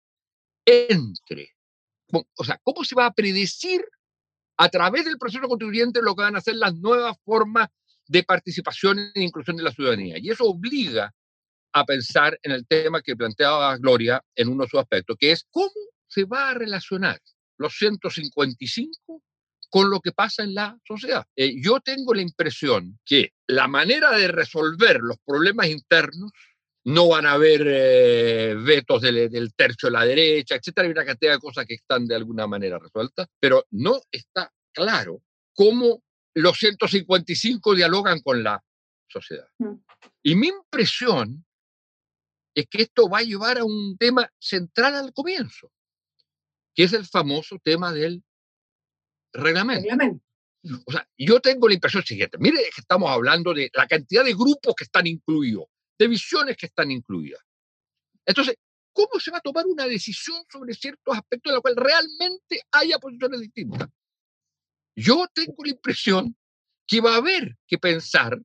entre, 0.67 1.55
o 2.13 2.45
sea, 2.45 2.61
cómo 2.63 2.85
se 2.85 2.95
va 2.95 3.07
a 3.07 3.13
predecir 3.13 3.85
a 4.59 4.69
través 4.69 5.05
del 5.05 5.19
proceso 5.19 5.49
constituyente 5.49 6.03
lo 6.03 6.15
que 6.15 6.23
van 6.23 6.37
a 6.37 6.41
ser 6.41 6.57
las 6.57 6.75
nuevas 6.75 7.17
formas 7.25 7.69
de 8.07 8.23
participación 8.23 8.99
e 9.15 9.23
inclusión 9.23 9.57
de 9.57 9.63
la 9.63 9.73
ciudadanía. 9.73 10.19
Y 10.19 10.31
eso 10.31 10.45
obliga 10.45 11.15
a 11.73 11.85
pensar 11.85 12.39
en 12.43 12.53
el 12.53 12.67
tema 12.67 13.03
que 13.03 13.17
planteaba 13.17 13.77
Gloria 13.77 14.23
en 14.35 14.49
uno 14.49 14.65
de 14.65 14.71
sus 14.71 14.81
aspectos, 14.81 15.17
que 15.19 15.33
es 15.33 15.47
cómo 15.51 15.71
se 16.07 16.25
va 16.25 16.51
a 16.51 16.55
relacionar 16.55 17.21
los 17.59 17.77
155 17.77 19.23
con 19.71 19.91
lo 19.91 20.01
que 20.01 20.13
pasa 20.13 20.43
en 20.43 20.55
la 20.55 20.79
sociedad. 20.87 21.27
Eh, 21.37 21.55
yo 21.63 21.81
tengo 21.81 22.15
la 22.15 22.23
impresión 22.23 22.99
que 23.05 23.33
la 23.47 23.69
manera 23.69 24.13
de 24.13 24.29
resolver 24.29 25.01
los 25.01 25.19
problemas 25.25 25.69
internos 25.69 26.31
no 26.85 27.09
van 27.09 27.27
a 27.27 27.33
haber 27.33 27.65
eh, 27.67 28.55
vetos 28.57 29.03
del, 29.03 29.29
del, 29.29 29.55
tercio 29.55 29.89
de 29.89 29.93
la 29.93 30.07
derecha, 30.07 30.55
etcétera, 30.55 30.87
hay 30.87 30.93
una 30.93 31.05
cantidad 31.05 31.33
de 31.33 31.39
cosas 31.39 31.67
que 31.67 31.75
están 31.75 32.07
de 32.07 32.15
alguna 32.15 32.47
manera 32.47 32.79
resueltas, 32.79 33.27
pero 33.39 33.67
no 33.73 34.01
está 34.11 34.51
claro 34.73 35.21
cómo 35.53 36.03
los 36.35 36.59
155 36.59 37.75
dialogan 37.75 38.21
con 38.21 38.43
la 38.43 38.63
sociedad. 39.09 39.49
Mm. 39.59 39.75
Y 40.23 40.35
mi 40.37 40.49
impresión 40.49 41.45
es 42.59 42.67
que 42.69 42.83
esto 42.83 43.09
va 43.09 43.19
a 43.19 43.23
llevar 43.23 43.59
a 43.59 43.65
un 43.65 43.97
tema 43.97 44.29
central 44.41 44.97
al 44.97 45.13
comienzo, 45.13 45.71
que 46.75 46.83
es 46.83 46.93
el 46.93 47.07
famoso 47.07 47.57
tema 47.63 47.93
del 47.93 48.25
reglamento. 49.33 50.21
O 50.85 50.91
sea, 50.91 51.09
yo 51.17 51.39
tengo 51.39 51.69
la 51.69 51.75
impresión 51.75 52.03
siguiente, 52.03 52.37
mire 52.37 52.59
que 52.75 52.81
estamos 52.81 53.09
hablando 53.11 53.55
de 53.55 53.71
la 53.73 53.87
cantidad 53.87 54.25
de 54.25 54.35
grupos 54.35 54.75
que 54.77 54.83
están 54.83 55.07
incluidos, 55.07 55.67
de 55.97 56.09
visiones 56.09 56.57
que 56.57 56.67
están 56.67 56.91
incluidas. 56.91 57.41
Entonces, 58.27 58.57
¿cómo 58.93 59.21
se 59.21 59.31
va 59.31 59.39
a 59.39 59.43
tomar 59.43 59.65
una 59.65 59.87
decisión 59.87 60.43
sobre 60.51 60.75
ciertos 60.75 61.17
aspectos 61.17 61.53
en 61.53 61.55
los 61.55 61.63
cuales 61.63 61.79
realmente 61.79 62.63
haya 62.73 62.99
posiciones 62.99 63.41
distintas? 63.41 63.89
Yo 64.97 65.29
tengo 65.33 65.63
la 65.63 65.71
impresión 65.71 66.37
que 66.89 67.01
va 67.01 67.15
a 67.15 67.19
haber 67.19 67.57
que 67.69 67.79
pensar, 67.79 68.37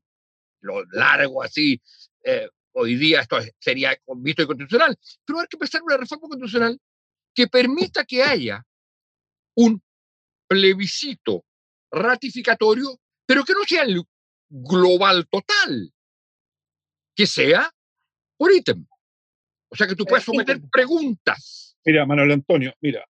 lo 0.61 0.86
largo 0.91 1.41
así, 1.41 1.82
eh, 2.24 2.47
hoy 2.74 2.95
día 2.95 3.21
esto 3.21 3.38
sería 3.59 3.97
visto 4.17 4.43
inconstitucional, 4.43 4.97
pero 5.26 5.39
hay 5.39 5.47
que 5.47 5.57
pensar 5.57 5.82
una 5.84 5.97
reforma 5.97 6.28
constitucional 6.28 6.80
que 7.34 7.47
permita 7.47 8.05
que 8.05 8.21
haya 8.24 8.63
un 9.55 9.82
plebiscito 10.47 11.45
ratificatorio, 11.91 12.99
pero 13.26 13.43
que 13.43 13.53
no 13.53 13.63
sea 13.65 13.84
el 13.84 14.01
global 14.49 15.28
total, 15.30 15.91
que 17.15 17.26
sea 17.26 17.71
por 18.38 18.51
ítem. 18.51 18.86
O 19.69 19.76
sea, 19.76 19.88
que 19.88 19.95
tú 19.95 20.05
puedas 20.05 20.24
someter 20.24 20.61
preguntas. 20.71 21.76
Mira, 21.84 22.05
Manuel 22.05 22.32
Antonio, 22.32 22.74
mira, 22.80 23.03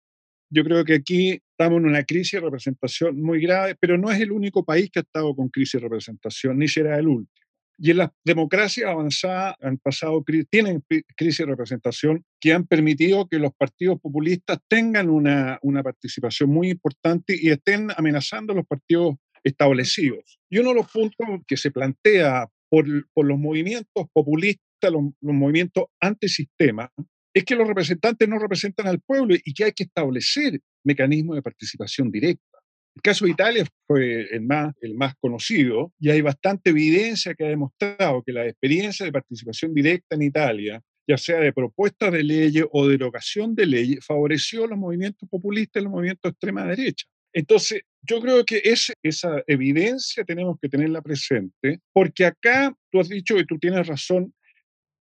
yo 0.50 0.64
creo 0.64 0.84
que 0.84 0.94
aquí 0.94 1.40
estamos 1.50 1.78
en 1.78 1.86
una 1.86 2.04
crisis 2.04 2.32
de 2.32 2.40
representación 2.40 3.20
muy 3.20 3.40
grave, 3.40 3.76
pero 3.80 3.96
no 3.96 4.11
es 4.11 4.20
el 4.20 4.32
único 4.32 4.64
país 4.64 4.90
que 4.90 4.98
ha 4.98 5.02
estado 5.02 5.34
con 5.34 5.48
crisis 5.48 5.80
de 5.80 5.80
representación, 5.80 6.58
ni 6.58 6.68
será 6.68 6.98
el 6.98 7.08
último. 7.08 7.39
Y 7.83 7.93
en 7.93 7.97
las 7.97 8.11
democracias 8.24 8.91
avanzadas 8.91 9.55
han 9.59 9.78
pasado, 9.78 10.22
tienen 10.51 10.85
crisis 11.16 11.39
de 11.39 11.47
representación 11.47 12.22
que 12.39 12.53
han 12.53 12.66
permitido 12.66 13.26
que 13.26 13.39
los 13.39 13.55
partidos 13.55 13.99
populistas 13.99 14.59
tengan 14.68 15.09
una, 15.09 15.59
una 15.62 15.83
participación 15.83 16.51
muy 16.51 16.68
importante 16.68 17.35
y 17.41 17.49
estén 17.49 17.89
amenazando 17.97 18.53
a 18.53 18.57
los 18.57 18.66
partidos 18.66 19.16
establecidos. 19.43 20.39
Y 20.51 20.59
uno 20.59 20.70
de 20.70 20.74
los 20.74 20.91
puntos 20.91 21.26
que 21.47 21.57
se 21.57 21.70
plantea 21.70 22.47
por, 22.68 22.85
por 23.14 23.24
los 23.24 23.39
movimientos 23.39 24.07
populistas, 24.12 24.93
los, 24.93 25.05
los 25.22 25.35
movimientos 25.35 25.85
antisistema, 26.01 26.93
es 27.33 27.45
que 27.45 27.57
los 27.57 27.66
representantes 27.66 28.28
no 28.28 28.39
representan 28.39 28.89
al 28.89 29.01
pueblo 29.01 29.35
y 29.43 29.55
que 29.55 29.64
hay 29.64 29.72
que 29.72 29.85
establecer 29.85 30.61
mecanismos 30.85 31.37
de 31.37 31.43
participación 31.43 32.11
directa. 32.11 32.49
El 32.97 33.03
caso 33.03 33.24
de 33.24 33.30
Italia 33.30 33.64
fue 33.86 34.26
el 34.30 34.43
más, 34.43 34.74
el 34.80 34.95
más 34.95 35.14
conocido 35.20 35.93
y 35.99 36.11
hay 36.11 36.20
bastante 36.20 36.70
evidencia 36.70 37.34
que 37.34 37.45
ha 37.45 37.49
demostrado 37.49 38.22
que 38.24 38.32
la 38.32 38.47
experiencia 38.47 39.07
de 39.07 39.12
participación 39.12 39.72
directa 39.72 40.16
en 40.16 40.22
Italia, 40.22 40.82
ya 41.07 41.16
sea 41.16 41.41
de 41.41 41.53
propuestas 41.53 42.12
de 42.12 42.22
leyes 42.22 42.64
o 42.72 42.88
derogación 42.88 43.55
de 43.55 43.66
leyes, 43.66 44.05
favoreció 44.05 44.66
los 44.66 44.78
movimientos 44.78 45.28
populistas 45.28 45.80
y 45.80 45.84
los 45.84 45.93
movimientos 45.93 46.22
de 46.22 46.30
extrema 46.30 46.66
derecha. 46.66 47.07
Entonces, 47.32 47.82
yo 48.03 48.20
creo 48.20 48.45
que 48.45 48.61
esa 48.64 49.43
evidencia 49.47 50.24
tenemos 50.24 50.59
que 50.61 50.68
tenerla 50.68 51.01
presente, 51.01 51.80
porque 51.93 52.24
acá 52.24 52.74
tú 52.91 53.01
has 53.01 53.09
dicho 53.09 53.38
y 53.38 53.47
tú 53.47 53.59
tienes 53.59 53.86
razón, 53.86 54.34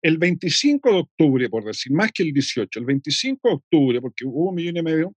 el 0.03 0.19
25 0.19 0.91
de 0.91 0.99
octubre, 0.99 1.49
por 1.49 1.65
decir, 1.65 1.93
más 1.93 2.13
que 2.13 2.23
el 2.23 2.33
18, 2.33 2.79
el 2.79 2.87
25 2.87 3.49
de 3.49 3.55
octubre, 3.55 4.01
porque 4.01 4.25
hubo 4.25 4.51
un 4.51 4.55
millón 4.55 4.77
y 4.77 4.83
medio, 4.83 5.15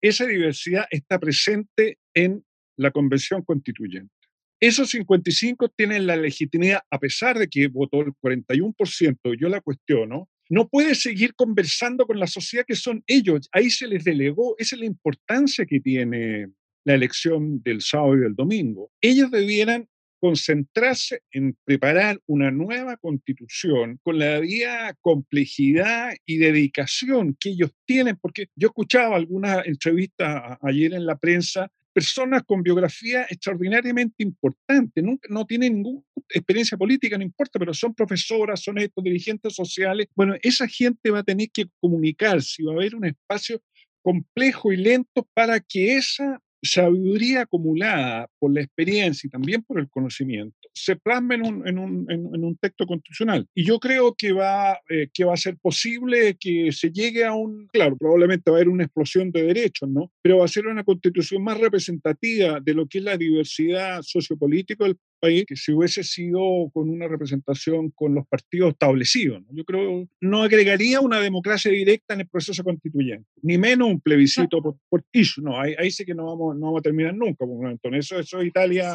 esa 0.00 0.26
diversidad 0.26 0.84
está 0.90 1.18
presente 1.18 1.98
en 2.24 2.44
la 2.76 2.90
convención 2.90 3.42
constituyente. 3.42 4.12
Esos 4.60 4.90
55 4.90 5.68
tienen 5.76 6.06
la 6.06 6.16
legitimidad, 6.16 6.80
a 6.90 6.98
pesar 6.98 7.38
de 7.38 7.48
que 7.48 7.68
votó 7.68 8.00
el 8.00 8.12
41%, 8.20 9.38
yo 9.38 9.48
la 9.48 9.60
cuestiono, 9.60 10.28
no 10.50 10.68
puede 10.68 10.94
seguir 10.94 11.34
conversando 11.34 12.06
con 12.06 12.18
la 12.18 12.26
sociedad 12.26 12.64
que 12.66 12.74
son 12.74 13.04
ellos. 13.06 13.48
Ahí 13.52 13.70
se 13.70 13.86
les 13.86 14.02
delegó, 14.02 14.56
esa 14.58 14.74
es 14.74 14.80
la 14.80 14.86
importancia 14.86 15.64
que 15.64 15.78
tiene 15.78 16.48
la 16.84 16.94
elección 16.94 17.62
del 17.62 17.82
sábado 17.82 18.16
y 18.16 18.20
del 18.20 18.34
domingo. 18.34 18.90
Ellos 19.00 19.30
debieran 19.30 19.86
concentrarse 20.20 21.22
en 21.30 21.56
preparar 21.64 22.20
una 22.26 22.50
nueva 22.50 22.96
constitución 22.96 24.00
con 24.02 24.18
la 24.18 24.40
debida 24.40 24.94
complejidad 25.00 26.14
y 26.26 26.38
dedicación 26.38 27.36
que 27.38 27.50
ellos 27.50 27.70
tienen, 27.86 28.16
porque 28.20 28.46
yo 28.56 28.68
escuchaba 28.68 29.16
algunas 29.16 29.64
entrevistas 29.66 30.58
ayer 30.62 30.94
en 30.94 31.06
la 31.06 31.16
prensa, 31.16 31.70
personas 31.98 32.44
con 32.44 32.62
biografía 32.62 33.26
extraordinariamente 33.28 34.22
importante, 34.22 35.02
no, 35.02 35.18
no 35.28 35.44
tienen 35.44 35.74
ninguna 35.74 36.00
experiencia 36.28 36.78
política, 36.78 37.18
no 37.18 37.24
importa, 37.24 37.58
pero 37.58 37.74
son 37.74 37.92
profesoras, 37.92 38.62
son 38.62 38.78
estos 38.78 39.02
dirigentes 39.02 39.52
sociales. 39.52 40.06
Bueno, 40.14 40.36
esa 40.40 40.68
gente 40.68 41.10
va 41.10 41.18
a 41.18 41.24
tener 41.24 41.50
que 41.50 41.64
comunicarse, 41.80 42.62
va 42.62 42.70
a 42.70 42.76
haber 42.76 42.94
un 42.94 43.04
espacio 43.04 43.60
complejo 44.00 44.72
y 44.72 44.76
lento 44.76 45.28
para 45.34 45.58
que 45.58 45.96
esa 45.96 46.40
sabiduría 46.62 47.42
acumulada 47.42 48.28
por 48.38 48.52
la 48.52 48.62
experiencia 48.62 49.26
y 49.26 49.30
también 49.30 49.62
por 49.62 49.78
el 49.78 49.88
conocimiento 49.88 50.58
se 50.78 50.96
plasma 50.96 51.34
en 51.34 51.42
un, 51.42 51.68
en 51.68 51.78
un, 51.78 52.06
en, 52.10 52.44
un 52.44 52.56
texto 52.56 52.86
constitucional. 52.86 53.46
Y 53.54 53.64
yo 53.64 53.78
creo 53.78 54.14
que 54.14 54.32
va, 54.32 54.78
eh, 54.88 55.08
que 55.12 55.24
va 55.24 55.34
a 55.34 55.36
ser 55.36 55.56
posible 55.58 56.36
que 56.38 56.72
se 56.72 56.90
llegue 56.90 57.24
a 57.24 57.34
un, 57.34 57.66
claro, 57.68 57.96
probablemente 57.96 58.50
va 58.50 58.56
a 58.56 58.58
haber 58.58 58.68
una 58.68 58.84
explosión 58.84 59.30
de 59.30 59.42
derechos, 59.42 59.88
¿no? 59.88 60.12
Pero 60.22 60.38
va 60.38 60.44
a 60.44 60.48
ser 60.48 60.66
una 60.66 60.84
constitución 60.84 61.42
más 61.42 61.58
representativa 61.58 62.60
de 62.60 62.74
lo 62.74 62.86
que 62.86 62.98
es 62.98 63.04
la 63.04 63.16
diversidad 63.16 64.02
sociopolítica 64.02 64.84
del 64.84 64.98
país 65.18 65.44
que 65.46 65.56
si 65.56 65.72
hubiese 65.72 66.02
sido 66.02 66.40
con 66.72 66.88
una 66.88 67.08
representación 67.08 67.90
con 67.90 68.14
los 68.14 68.26
partidos 68.26 68.72
establecidos. 68.72 69.42
¿no? 69.42 69.48
Yo 69.52 69.64
creo 69.64 70.08
no 70.20 70.42
agregaría 70.42 71.00
una 71.00 71.20
democracia 71.20 71.70
directa 71.70 72.14
en 72.14 72.20
el 72.20 72.28
proceso 72.28 72.62
constituyente, 72.64 73.28
ni 73.42 73.58
menos 73.58 73.88
un 73.88 74.00
plebiscito 74.00 74.62
por, 74.62 74.76
por 74.88 75.04
No, 75.42 75.60
ahí, 75.60 75.74
ahí 75.78 75.90
sí 75.90 76.04
que 76.04 76.14
no 76.14 76.26
vamos, 76.26 76.56
no 76.56 76.66
vamos 76.66 76.80
a 76.80 76.82
terminar 76.82 77.14
nunca. 77.14 77.44
Entonces, 77.44 78.06
eso, 78.06 78.18
eso 78.18 78.40
es 78.40 78.48
Italia, 78.48 78.94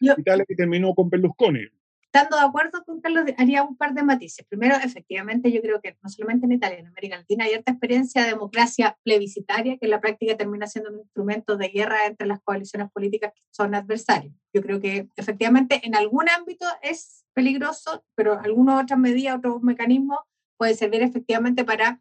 Italia 0.00 0.44
que 0.46 0.54
terminó 0.54 0.94
con 0.94 1.10
Berlusconi 1.10 1.66
estando 2.14 2.36
de 2.36 2.44
acuerdo 2.44 2.84
con 2.84 3.00
Carlos, 3.00 3.24
haría 3.36 3.64
un 3.64 3.76
par 3.76 3.92
de 3.92 4.04
matices. 4.04 4.46
Primero, 4.46 4.76
efectivamente, 4.76 5.50
yo 5.50 5.60
creo 5.60 5.80
que 5.80 5.96
no 6.00 6.08
solamente 6.08 6.46
en 6.46 6.52
Italia, 6.52 6.78
en 6.78 6.86
América 6.86 7.16
Latina 7.16 7.44
hay 7.44 7.54
harta 7.54 7.72
experiencia 7.72 8.22
de 8.22 8.28
democracia 8.28 8.96
plebiscitaria, 9.02 9.76
que 9.78 9.86
en 9.86 9.90
la 9.90 10.00
práctica 10.00 10.36
termina 10.36 10.68
siendo 10.68 10.92
un 10.92 11.00
instrumento 11.00 11.56
de 11.56 11.68
guerra 11.70 12.06
entre 12.06 12.28
las 12.28 12.40
coaliciones 12.40 12.88
políticas 12.92 13.32
que 13.34 13.42
son 13.50 13.74
adversarios. 13.74 14.32
Yo 14.52 14.62
creo 14.62 14.80
que 14.80 15.08
efectivamente 15.16 15.80
en 15.82 15.96
algún 15.96 16.28
ámbito 16.28 16.64
es 16.82 17.24
peligroso, 17.34 18.04
pero 18.14 18.38
alguna 18.38 18.80
otra 18.80 18.96
medida, 18.96 19.34
otro 19.34 19.58
mecanismo 19.58 20.20
puede 20.56 20.74
servir 20.74 21.02
efectivamente 21.02 21.64
para, 21.64 22.00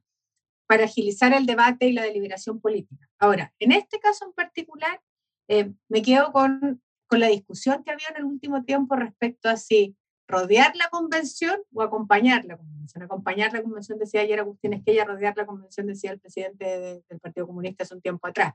para 0.67 0.83
agilizar 0.83 1.33
el 1.33 1.47
debate 1.47 1.87
y 1.87 1.93
la 1.93 2.03
deliberación 2.03 2.61
política. 2.61 3.09
Ahora, 3.17 3.51
en 3.57 3.71
este 3.71 3.99
caso 3.99 4.25
en 4.25 4.33
particular, 4.33 5.01
eh, 5.47 5.73
me 5.89 6.03
quedo 6.03 6.31
con, 6.31 6.83
con 7.07 7.19
la 7.19 7.29
discusión 7.29 7.83
que 7.83 7.89
había 7.89 8.09
en 8.09 8.17
el 8.17 8.25
último 8.25 8.63
tiempo 8.63 8.95
respecto 8.95 9.49
a 9.49 9.57
si 9.57 9.95
rodear 10.33 10.75
la 10.75 10.89
convención 10.89 11.61
o 11.73 11.81
acompañar 11.81 12.45
la 12.45 12.57
convención. 12.57 13.03
Acompañar 13.03 13.53
la 13.53 13.61
convención, 13.61 13.97
decía 13.97 14.21
ayer 14.21 14.39
Agustín 14.39 14.73
Esquella, 14.73 15.05
rodear 15.05 15.35
la 15.37 15.45
convención, 15.45 15.87
decía 15.87 16.11
el 16.11 16.19
presidente 16.19 17.03
del 17.09 17.19
Partido 17.19 17.47
Comunista 17.47 17.83
hace 17.83 17.95
un 17.95 18.01
tiempo 18.01 18.27
atrás. 18.27 18.53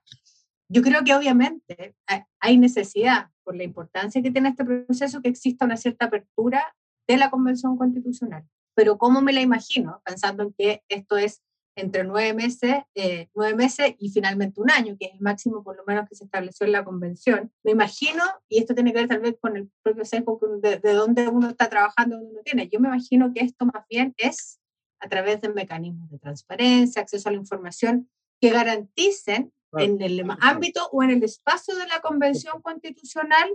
Yo 0.69 0.83
creo 0.83 1.03
que 1.03 1.15
obviamente 1.15 1.95
hay 2.41 2.59
necesidad, 2.59 3.31
por 3.43 3.57
la 3.57 3.65
importancia 3.65 4.21
que 4.21 4.31
tiene 4.31 4.51
este 4.51 4.65
proceso, 4.65 5.23
que 5.23 5.31
exista 5.31 5.65
una 5.65 5.79
cierta 5.79 6.07
apertura 6.07 6.75
de 7.07 7.17
la 7.17 7.31
convención 7.31 7.79
constitucional. 7.79 8.45
Pero 8.75 8.99
¿cómo 8.99 9.23
me 9.23 9.33
la 9.33 9.41
imagino? 9.41 10.03
Pensando 10.05 10.43
en 10.43 10.53
que 10.53 10.83
esto 10.91 11.17
es 11.17 11.43
entre 11.81 12.05
nueve 12.05 12.35
meses, 12.35 12.77
eh, 12.95 13.29
nueve 13.35 13.55
meses 13.55 13.95
y 13.99 14.11
finalmente 14.11 14.61
un 14.61 14.71
año, 14.71 14.97
que 14.99 15.07
es 15.07 15.15
el 15.15 15.21
máximo 15.21 15.63
por 15.63 15.77
lo 15.77 15.85
menos 15.87 16.09
que 16.09 16.15
se 16.15 16.25
estableció 16.25 16.67
en 16.67 16.73
la 16.73 16.85
convención. 16.85 17.53
Me 17.63 17.73
imagino, 17.73 18.23
y 18.49 18.59
esto 18.61 18.75
tiene 18.75 18.93
que 18.93 19.01
ver 19.01 19.09
tal 19.09 19.21
vez 19.21 19.37
con 19.41 19.57
el 19.57 19.71
propio 19.83 20.05
sesgo 20.05 20.41
de, 20.61 20.79
de 20.79 20.93
dónde 20.93 21.29
uno 21.29 21.49
está 21.51 21.69
trabajando, 21.69 22.17
dónde 22.17 22.33
uno 22.33 22.43
tiene. 22.45 22.69
Yo 22.69 22.81
me 22.81 22.89
imagino 22.89 23.33
que 23.33 23.41
esto 23.41 23.67
más 23.67 23.85
bien 23.89 24.15
es 24.17 24.61
a 25.01 25.09
través 25.09 25.41
de 25.41 25.49
mecanismos 25.49 26.11
de 26.11 26.19
transparencia, 26.19 27.03
acceso 27.03 27.29
a 27.29 27.33
la 27.33 27.39
información, 27.39 28.11
que 28.41 28.51
garanticen 28.51 29.53
en 29.73 30.01
el 30.01 30.25
ámbito 30.41 30.89
o 30.93 31.03
en 31.03 31.11
el 31.11 31.23
espacio 31.23 31.77
de 31.77 31.87
la 31.87 32.01
convención 32.01 32.61
constitucional 32.63 33.49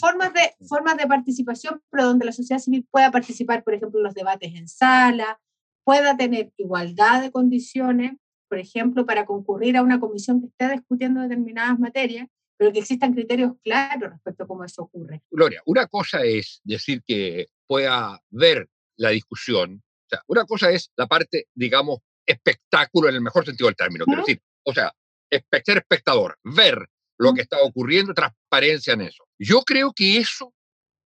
Formas, 0.00 0.32
de, 0.32 0.54
formas 0.66 0.96
de 0.96 1.06
participación, 1.06 1.82
pero 1.90 2.06
donde 2.06 2.24
la 2.24 2.32
sociedad 2.32 2.60
civil 2.60 2.86
pueda 2.90 3.10
participar, 3.10 3.62
por 3.62 3.74
ejemplo, 3.74 4.00
en 4.00 4.04
los 4.04 4.14
debates 4.14 4.54
en 4.54 4.68
sala, 4.68 5.38
pueda 5.86 6.16
tener 6.16 6.52
igualdad 6.56 7.22
de 7.22 7.30
condiciones, 7.30 8.16
por 8.48 8.58
ejemplo, 8.58 9.06
para 9.06 9.24
concurrir 9.24 9.76
a 9.76 9.82
una 9.82 10.00
comisión 10.00 10.40
que 10.40 10.48
esté 10.48 10.68
discutiendo 10.68 11.20
determinadas 11.20 11.78
materias, 11.78 12.26
pero 12.56 12.72
que 12.72 12.80
existan 12.80 13.14
criterios 13.14 13.52
claros 13.62 14.10
respecto 14.10 14.42
a 14.42 14.46
cómo 14.48 14.64
eso 14.64 14.82
ocurre. 14.82 15.22
Gloria, 15.30 15.62
una 15.64 15.86
cosa 15.86 16.24
es 16.24 16.60
decir 16.64 17.04
que 17.06 17.46
pueda 17.68 18.20
ver 18.30 18.68
la 18.96 19.10
discusión, 19.10 19.80
o 19.84 20.08
sea, 20.08 20.22
una 20.26 20.44
cosa 20.44 20.72
es 20.72 20.90
la 20.96 21.06
parte, 21.06 21.46
digamos, 21.54 22.00
espectáculo 22.26 23.08
en 23.08 23.14
el 23.14 23.20
mejor 23.20 23.44
sentido 23.44 23.68
del 23.68 23.76
término, 23.76 24.06
quiero 24.06 24.22
decir, 24.22 24.42
o 24.64 24.74
sea, 24.74 24.92
ser 25.30 25.78
espectador, 25.78 26.36
ver 26.42 26.84
lo 27.16 27.32
que 27.32 27.42
está 27.42 27.58
ocurriendo, 27.62 28.12
transparencia 28.12 28.94
en 28.94 29.02
eso. 29.02 29.24
Yo 29.38 29.62
creo 29.62 29.92
que 29.94 30.18
eso 30.18 30.52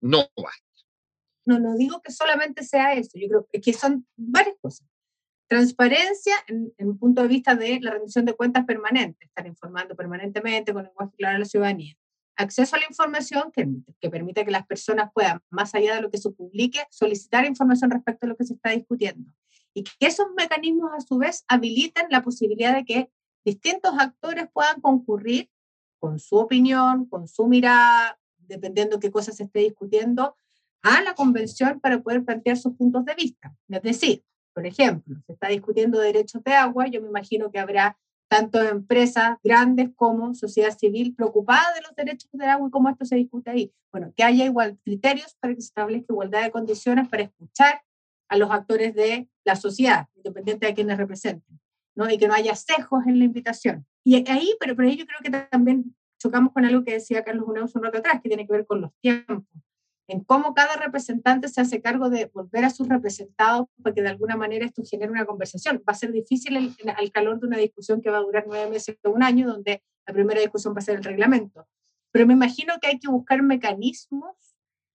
no 0.01 0.29
basta. 0.37 0.68
No, 1.49 1.59
no 1.59 1.77
digo 1.77 2.03
que 2.03 2.13
solamente 2.13 2.63
sea 2.63 2.93
eso, 2.93 3.13
yo 3.15 3.27
creo 3.27 3.49
que 3.51 3.73
son 3.73 4.07
varias 4.19 4.55
cosas. 4.61 4.87
Transparencia 5.49 6.35
en, 6.47 6.75
un 6.77 6.99
punto 6.99 7.23
de 7.23 7.29
vista 7.29 7.55
de 7.55 7.81
la 7.81 7.93
rendición 7.93 8.27
de 8.27 8.35
cuentas 8.35 8.67
permanente, 8.67 9.25
estar 9.25 9.47
informando 9.47 9.97
permanentemente 9.97 10.75
con 10.75 10.85
lenguaje 10.85 11.17
claro 11.17 11.37
a 11.37 11.39
la 11.39 11.47
ciudadanía. 11.47 11.95
Acceso 12.37 12.77
a 12.77 12.81
la 12.81 12.85
información 12.85 13.51
que, 13.51 13.67
que 13.99 14.11
permite 14.11 14.45
que 14.45 14.51
las 14.51 14.67
personas 14.67 15.11
puedan, 15.15 15.41
más 15.49 15.75
allá 15.75 15.95
de 15.95 16.03
lo 16.03 16.11
que 16.11 16.19
se 16.19 16.31
publique, 16.31 16.81
solicitar 16.91 17.47
información 17.47 17.91
respecto 17.91 18.27
a 18.27 18.29
lo 18.29 18.37
que 18.37 18.45
se 18.45 18.53
está 18.53 18.73
discutiendo. 18.73 19.33
Y 19.73 19.85
que 19.85 19.95
esos 20.01 20.27
mecanismos 20.37 20.91
a 20.95 21.01
su 21.01 21.17
vez 21.17 21.47
habiliten 21.49 22.09
la 22.11 22.23
posibilidad 22.23 22.75
de 22.75 22.85
que 22.85 23.11
distintos 23.43 23.95
actores 23.99 24.49
puedan 24.53 24.83
concurrir 24.83 25.49
con 25.99 26.19
su 26.19 26.37
opinión, 26.37 27.07
con 27.07 27.27
su 27.27 27.47
mirada, 27.47 28.21
dependiendo 28.37 29.01
qué 29.01 29.11
cosas 29.11 29.37
se 29.37 29.45
esté 29.45 29.61
discutiendo, 29.61 30.37
a 30.83 31.03
la 31.03 31.15
convención 31.15 31.81
para 31.81 32.01
poder 32.01 32.25
plantear 32.25 32.57
sus 32.57 32.75
puntos 32.75 33.05
de 33.05 33.15
vista. 33.15 33.55
Es 33.69 33.83
decir, 33.83 34.25
por 34.55 34.67
ejemplo, 34.67 35.17
se 35.27 35.33
está 35.33 35.49
discutiendo 35.49 36.01
derechos 36.01 36.43
de 36.43 36.53
agua, 36.53 36.87
yo 36.89 37.01
me 37.01 37.09
imagino 37.09 37.51
que 37.51 37.59
habrá 37.59 37.97
tanto 38.29 38.63
empresas 38.63 39.39
grandes 39.43 39.91
como 39.97 40.35
sociedad 40.35 40.77
civil 40.77 41.15
preocupada 41.15 41.73
de 41.75 41.81
los 41.81 41.95
derechos 41.97 42.29
del 42.33 42.49
agua 42.49 42.69
y 42.69 42.71
cómo 42.71 42.91
esto 42.91 43.05
se 43.05 43.17
discute 43.17 43.51
ahí. 43.51 43.73
Bueno, 43.91 44.13
que 44.17 44.23
haya 44.23 44.45
igual 44.45 44.79
criterios 44.85 45.35
para 45.41 45.55
que 45.55 45.63
se 45.63 45.69
establezca 45.69 46.13
igualdad 46.13 46.43
de 46.43 46.51
condiciones 46.51 47.09
para 47.09 47.23
escuchar 47.23 47.81
a 48.29 48.37
los 48.37 48.51
actores 48.51 48.95
de 48.95 49.29
la 49.45 49.57
sociedad, 49.57 50.09
independiente 50.15 50.67
de 50.67 50.75
quienes 50.75 50.99
representen, 50.99 51.61
¿no? 51.95 52.11
y 52.11 52.19
que 52.19 52.29
no 52.29 52.35
haya 52.35 52.55
sesgos 52.55 53.07
en 53.07 53.19
la 53.19 53.25
invitación. 53.25 53.87
Y 54.05 54.29
ahí, 54.29 54.55
pero 54.61 54.77
por 54.77 54.85
ahí 54.85 54.97
yo 54.97 55.07
creo 55.07 55.21
que 55.23 55.31
también 55.49 55.97
chocamos 56.19 56.53
con 56.53 56.65
algo 56.65 56.85
que 56.85 56.95
decía 56.95 57.25
Carlos 57.25 57.49
Uneus 57.49 57.75
un 57.75 57.83
rato 57.83 57.99
atrás, 57.99 58.21
que 58.21 58.29
tiene 58.29 58.47
que 58.47 58.53
ver 58.53 58.67
con 58.67 58.81
los 58.81 58.91
tiempos 59.01 59.45
en 60.09 60.25
cómo 60.25 60.55
cada 60.55 60.75
representante 60.77 61.49
se 61.49 61.61
hace 61.61 61.83
cargo 61.83 62.09
de 62.09 62.31
volver 62.33 62.65
a 62.65 62.71
sus 62.71 62.89
representados 62.89 63.67
para 63.83 63.95
que 63.95 64.03
de 64.03 64.09
alguna 64.09 64.37
manera 64.37 64.65
esto 64.65 64.83
genere 64.83 65.13
una 65.13 65.27
conversación. 65.27 65.83
Va 65.87 65.93
a 65.93 65.95
ser 65.95 66.13
difícil 66.13 66.75
al 66.97 67.13
calor 67.13 67.39
de 67.39 67.47
una 67.47 67.59
discusión 67.59 68.01
que 68.01 68.11
va 68.11 68.17
a 68.17 68.23
durar 68.23 68.45
nueve 68.47 68.71
meses 68.71 68.97
o 69.05 69.11
un 69.11 69.23
año, 69.23 69.47
donde 69.47 69.83
la 70.07 70.15
primera 70.15 70.41
discusión 70.41 70.75
va 70.75 70.79
a 70.79 70.83
ser 70.83 70.97
el 70.97 71.05
reglamento. 71.05 71.69
Pero 72.11 72.27
me 72.27 72.33
imagino 72.33 72.75
que 72.81 72.89
hay 72.89 72.99
que 72.99 73.09
buscar 73.09 73.43
mecanismos 73.43 74.35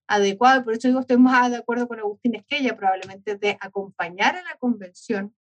adecuados, 0.07 0.63
por 0.63 0.73
eso 0.73 0.87
digo, 0.87 0.99
estoy 0.99 1.17
más 1.17 1.51
de 1.51 1.57
acuerdo 1.57 1.87
con 1.87 1.99
Agustín 1.99 2.35
Esquella, 2.35 2.75
probablemente 2.75 3.35
de 3.35 3.57
acompañar 3.61 4.35
a 4.35 4.41
la 4.41 4.55
convención, 4.57 5.35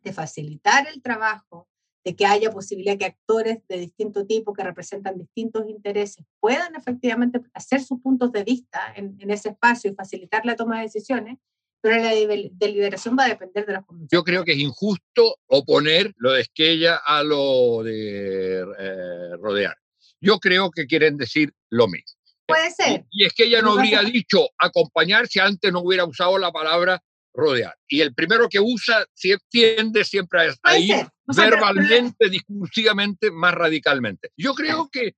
de 0.00 0.12
facilitar 0.12 0.88
el 0.88 1.02
trabajo, 1.02 1.68
de 2.04 2.16
que 2.16 2.26
haya 2.26 2.50
posibilidad 2.50 2.98
que 2.98 3.04
actores 3.06 3.58
de 3.68 3.78
distinto 3.78 4.26
tipo 4.26 4.52
que 4.52 4.64
representan 4.64 5.18
distintos 5.18 5.68
intereses 5.68 6.24
puedan 6.40 6.74
efectivamente 6.74 7.40
hacer 7.54 7.82
sus 7.82 8.00
puntos 8.00 8.32
de 8.32 8.44
vista 8.44 8.92
en, 8.96 9.16
ese 9.30 9.50
espacio 9.50 9.90
y 9.90 9.94
facilitar 9.94 10.44
la 10.44 10.56
toma 10.56 10.78
de 10.78 10.84
decisiones, 10.84 11.38
pero 11.80 11.96
la 11.96 12.12
deliberación 12.12 13.16
va 13.18 13.24
a 13.24 13.28
depender 13.28 13.66
de 13.66 13.72
las 13.72 13.84
comisiones. 13.84 14.10
Yo 14.12 14.24
creo 14.24 14.44
que 14.44 14.52
es 14.52 14.58
injusto 14.58 15.36
oponer 15.46 16.12
lo 16.16 16.32
de 16.32 16.42
Esquella 16.42 16.96
a 17.04 17.22
lo 17.22 17.82
de 17.82 18.60
eh, 18.78 19.36
rodear. 19.38 19.76
Yo 20.20 20.38
creo 20.38 20.70
que 20.70 20.86
quieren 20.86 21.16
decir 21.16 21.52
lo 21.70 21.88
mismo. 21.88 22.18
Puede 22.46 22.70
ser. 22.70 23.04
Y, 23.10 23.26
es 23.26 23.32
que 23.32 23.44
ella 23.44 23.62
no 23.62 23.72
habría 23.72 24.02
dicho 24.02 24.48
acompañar 24.58 25.26
si 25.26 25.40
antes 25.40 25.72
no 25.72 25.80
hubiera 25.80 26.04
usado 26.04 26.38
la 26.38 26.52
palabra 26.52 27.02
rodear. 27.34 27.74
Y 27.88 28.00
el 28.00 28.14
primero 28.14 28.48
que 28.48 28.60
usa 28.60 29.04
tiende 29.48 30.04
siempre 30.04 30.54
a, 30.62 30.78
ir 30.78 31.06
verbalmente, 31.26 32.28
discursivamente, 32.28 33.30
más 33.30 33.54
radicalmente. 33.54 34.30
Yo 34.36 34.54
creo 34.54 34.88
que 34.90 35.14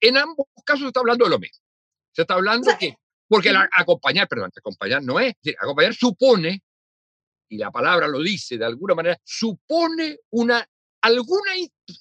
en 0.00 0.16
ambos 0.16 0.46
casos 0.64 0.82
se 0.82 0.86
está 0.88 1.00
hablando 1.00 1.24
de 1.24 1.30
lo 1.30 1.38
mismo. 1.38 1.62
Se 2.12 2.22
está 2.22 2.34
hablando 2.34 2.70
que, 2.78 2.96
porque 3.28 3.52
acompañar, 3.72 4.28
perdón, 4.28 4.50
acompañar 4.56 5.02
no 5.02 5.18
es, 5.20 5.34
acompañar 5.58 5.94
supone, 5.94 6.62
y 7.48 7.58
la 7.58 7.70
palabra 7.70 8.08
lo 8.08 8.20
dice 8.20 8.58
de 8.58 8.64
alguna 8.64 8.94
manera, 8.94 9.18
supone 9.24 10.18
una, 10.30 10.66
alguna 11.02 11.52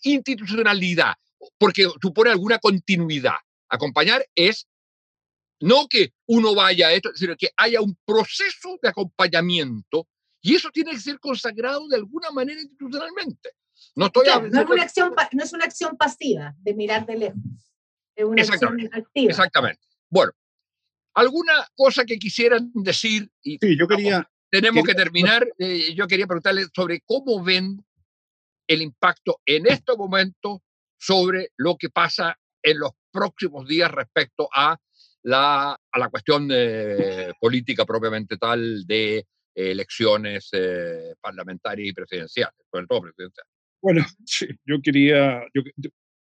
institucionalidad, 0.03 1.13
porque 1.57 1.87
supone 2.01 2.31
alguna 2.31 2.59
continuidad. 2.59 3.35
Acompañar 3.69 4.25
es 4.35 4.67
no 5.61 5.87
que 5.87 6.13
uno 6.27 6.53
vaya 6.53 6.87
a 6.87 6.93
esto, 6.93 7.11
sino 7.15 7.35
que 7.37 7.49
haya 7.55 7.81
un 7.81 7.97
proceso 8.05 8.77
de 8.81 8.89
acompañamiento 8.89 10.07
y 10.41 10.55
eso 10.55 10.69
tiene 10.71 10.91
que 10.91 10.99
ser 10.99 11.19
consagrado 11.19 11.87
de 11.87 11.97
alguna 11.97 12.31
manera 12.31 12.59
institucionalmente. 12.59 13.51
No, 13.95 14.07
estoy 14.07 14.27
no, 14.27 14.61
es 14.61 14.69
una 14.69 14.83
acción, 14.83 15.13
no 15.31 15.43
es 15.43 15.53
una 15.53 15.65
acción 15.65 15.97
pasiva 15.97 16.55
de 16.59 16.73
mirar 16.73 17.05
de 17.05 17.17
lejos, 17.17 17.39
es 18.15 18.25
una 18.25 18.41
acción 18.41 18.89
activa. 18.91 19.29
Exactamente. 19.29 19.81
Bueno, 20.09 20.31
¿alguna 21.13 21.67
cosa 21.75 22.05
que 22.05 22.17
quisieran 22.17 22.71
decir? 22.73 23.29
Y, 23.43 23.57
sí, 23.59 23.77
yo 23.77 23.87
quería... 23.87 24.29
tenemos 24.49 24.83
que 24.83 24.93
terminar. 24.93 25.47
Eh, 25.57 25.93
yo 25.95 26.07
quería 26.07 26.27
preguntarles 26.27 26.69
sobre 26.75 27.01
cómo 27.05 27.43
ven 27.43 27.83
el 28.67 28.81
impacto 28.81 29.39
en 29.45 29.67
este 29.67 29.95
momento 29.95 30.63
sobre 30.97 31.51
lo 31.57 31.77
que 31.77 31.89
pasa 31.89 32.37
en 32.63 32.79
los 32.79 32.91
próximos 33.11 33.67
días 33.67 33.91
respecto 33.91 34.47
a 34.53 34.77
la, 35.23 35.71
a 35.73 35.99
la 35.99 36.09
cuestión 36.09 36.49
eh, 36.51 37.31
política 37.39 37.85
propiamente 37.85 38.37
tal 38.37 38.85
de 38.85 39.25
elecciones 39.53 40.49
eh, 40.53 41.13
parlamentarias 41.19 41.89
y 41.89 41.93
presidenciales, 41.93 42.55
sobre 42.71 42.87
todo 42.87 43.01
presidenciales. 43.01 43.51
Bueno, 43.81 44.05
sí, 44.25 44.47
yo 44.65 44.77
quería, 44.81 45.43
yo, 45.53 45.61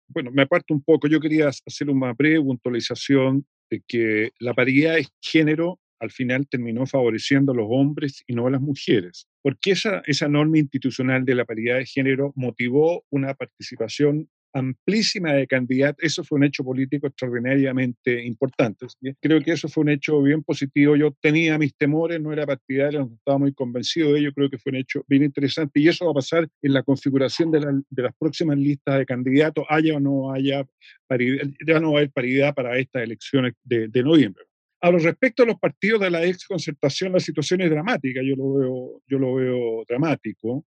bueno, 0.08 0.30
me 0.32 0.42
aparto 0.42 0.74
un 0.74 0.82
poco, 0.82 1.08
yo 1.08 1.20
quería 1.20 1.48
hacer 1.48 1.90
una 1.90 2.12
breve 2.12 2.40
puntualización 2.40 3.46
de 3.70 3.82
que 3.86 4.30
la 4.38 4.54
paridad 4.54 4.94
de 4.94 5.06
género 5.20 5.78
al 6.00 6.10
final 6.10 6.46
terminó 6.48 6.86
favoreciendo 6.86 7.52
a 7.52 7.56
los 7.56 7.66
hombres 7.68 8.22
y 8.26 8.34
no 8.34 8.46
a 8.46 8.50
las 8.50 8.60
mujeres, 8.60 9.26
porque 9.42 9.72
esa, 9.72 10.02
esa 10.06 10.28
norma 10.28 10.58
institucional 10.58 11.24
de 11.24 11.34
la 11.34 11.44
paridad 11.44 11.78
de 11.78 11.86
género 11.86 12.32
motivó 12.36 13.04
una 13.10 13.34
participación 13.34 14.28
amplísima 14.52 15.32
de 15.32 15.46
candidatos. 15.46 16.02
Eso 16.04 16.24
fue 16.24 16.36
un 16.36 16.44
hecho 16.44 16.64
político 16.64 17.06
extraordinariamente 17.06 18.24
importante. 18.24 18.86
Creo 19.20 19.40
que 19.40 19.52
eso 19.52 19.68
fue 19.68 19.82
un 19.82 19.90
hecho 19.90 20.22
bien 20.22 20.42
positivo. 20.42 20.96
Yo 20.96 21.12
tenía 21.20 21.58
mis 21.58 21.74
temores, 21.76 22.20
no 22.20 22.32
era 22.32 22.46
partidario, 22.46 23.00
no 23.00 23.14
estaba 23.14 23.38
muy 23.38 23.52
convencido 23.52 24.12
de 24.12 24.20
ello. 24.20 24.32
Creo 24.32 24.50
que 24.50 24.58
fue 24.58 24.70
un 24.70 24.76
hecho 24.76 25.04
bien 25.08 25.22
interesante 25.22 25.80
y 25.80 25.88
eso 25.88 26.04
va 26.06 26.12
a 26.12 26.14
pasar 26.14 26.48
en 26.62 26.72
la 26.72 26.82
configuración 26.82 27.50
de, 27.50 27.60
las 27.60 28.14
próximas 28.18 28.58
listas 28.58 28.98
de 28.98 29.06
candidatos, 29.06 29.64
haya 29.68 29.96
o 29.96 30.00
no 30.00 30.32
haya 30.32 30.66
paridad, 31.06 31.46
ya 31.66 31.80
no 31.80 31.92
va 31.92 31.98
a 31.98 32.00
haber 32.00 32.12
paridad 32.12 32.54
para 32.54 32.78
estas 32.78 33.02
elecciones 33.02 33.54
de, 33.64 33.88
noviembre. 34.02 34.44
A 34.80 34.90
lo 34.90 34.98
respecto 34.98 35.42
a 35.42 35.46
los 35.46 35.58
partidos 35.58 36.00
de 36.00 36.10
la 36.10 36.24
ex 36.24 36.46
concertación, 36.46 37.12
la 37.12 37.20
situación 37.20 37.60
es 37.62 37.70
dramática, 37.70 38.20
yo 38.22 38.36
lo 38.36 38.54
veo, 38.54 39.02
yo 39.08 39.18
lo 39.18 39.34
veo 39.34 39.84
dramático 39.88 40.64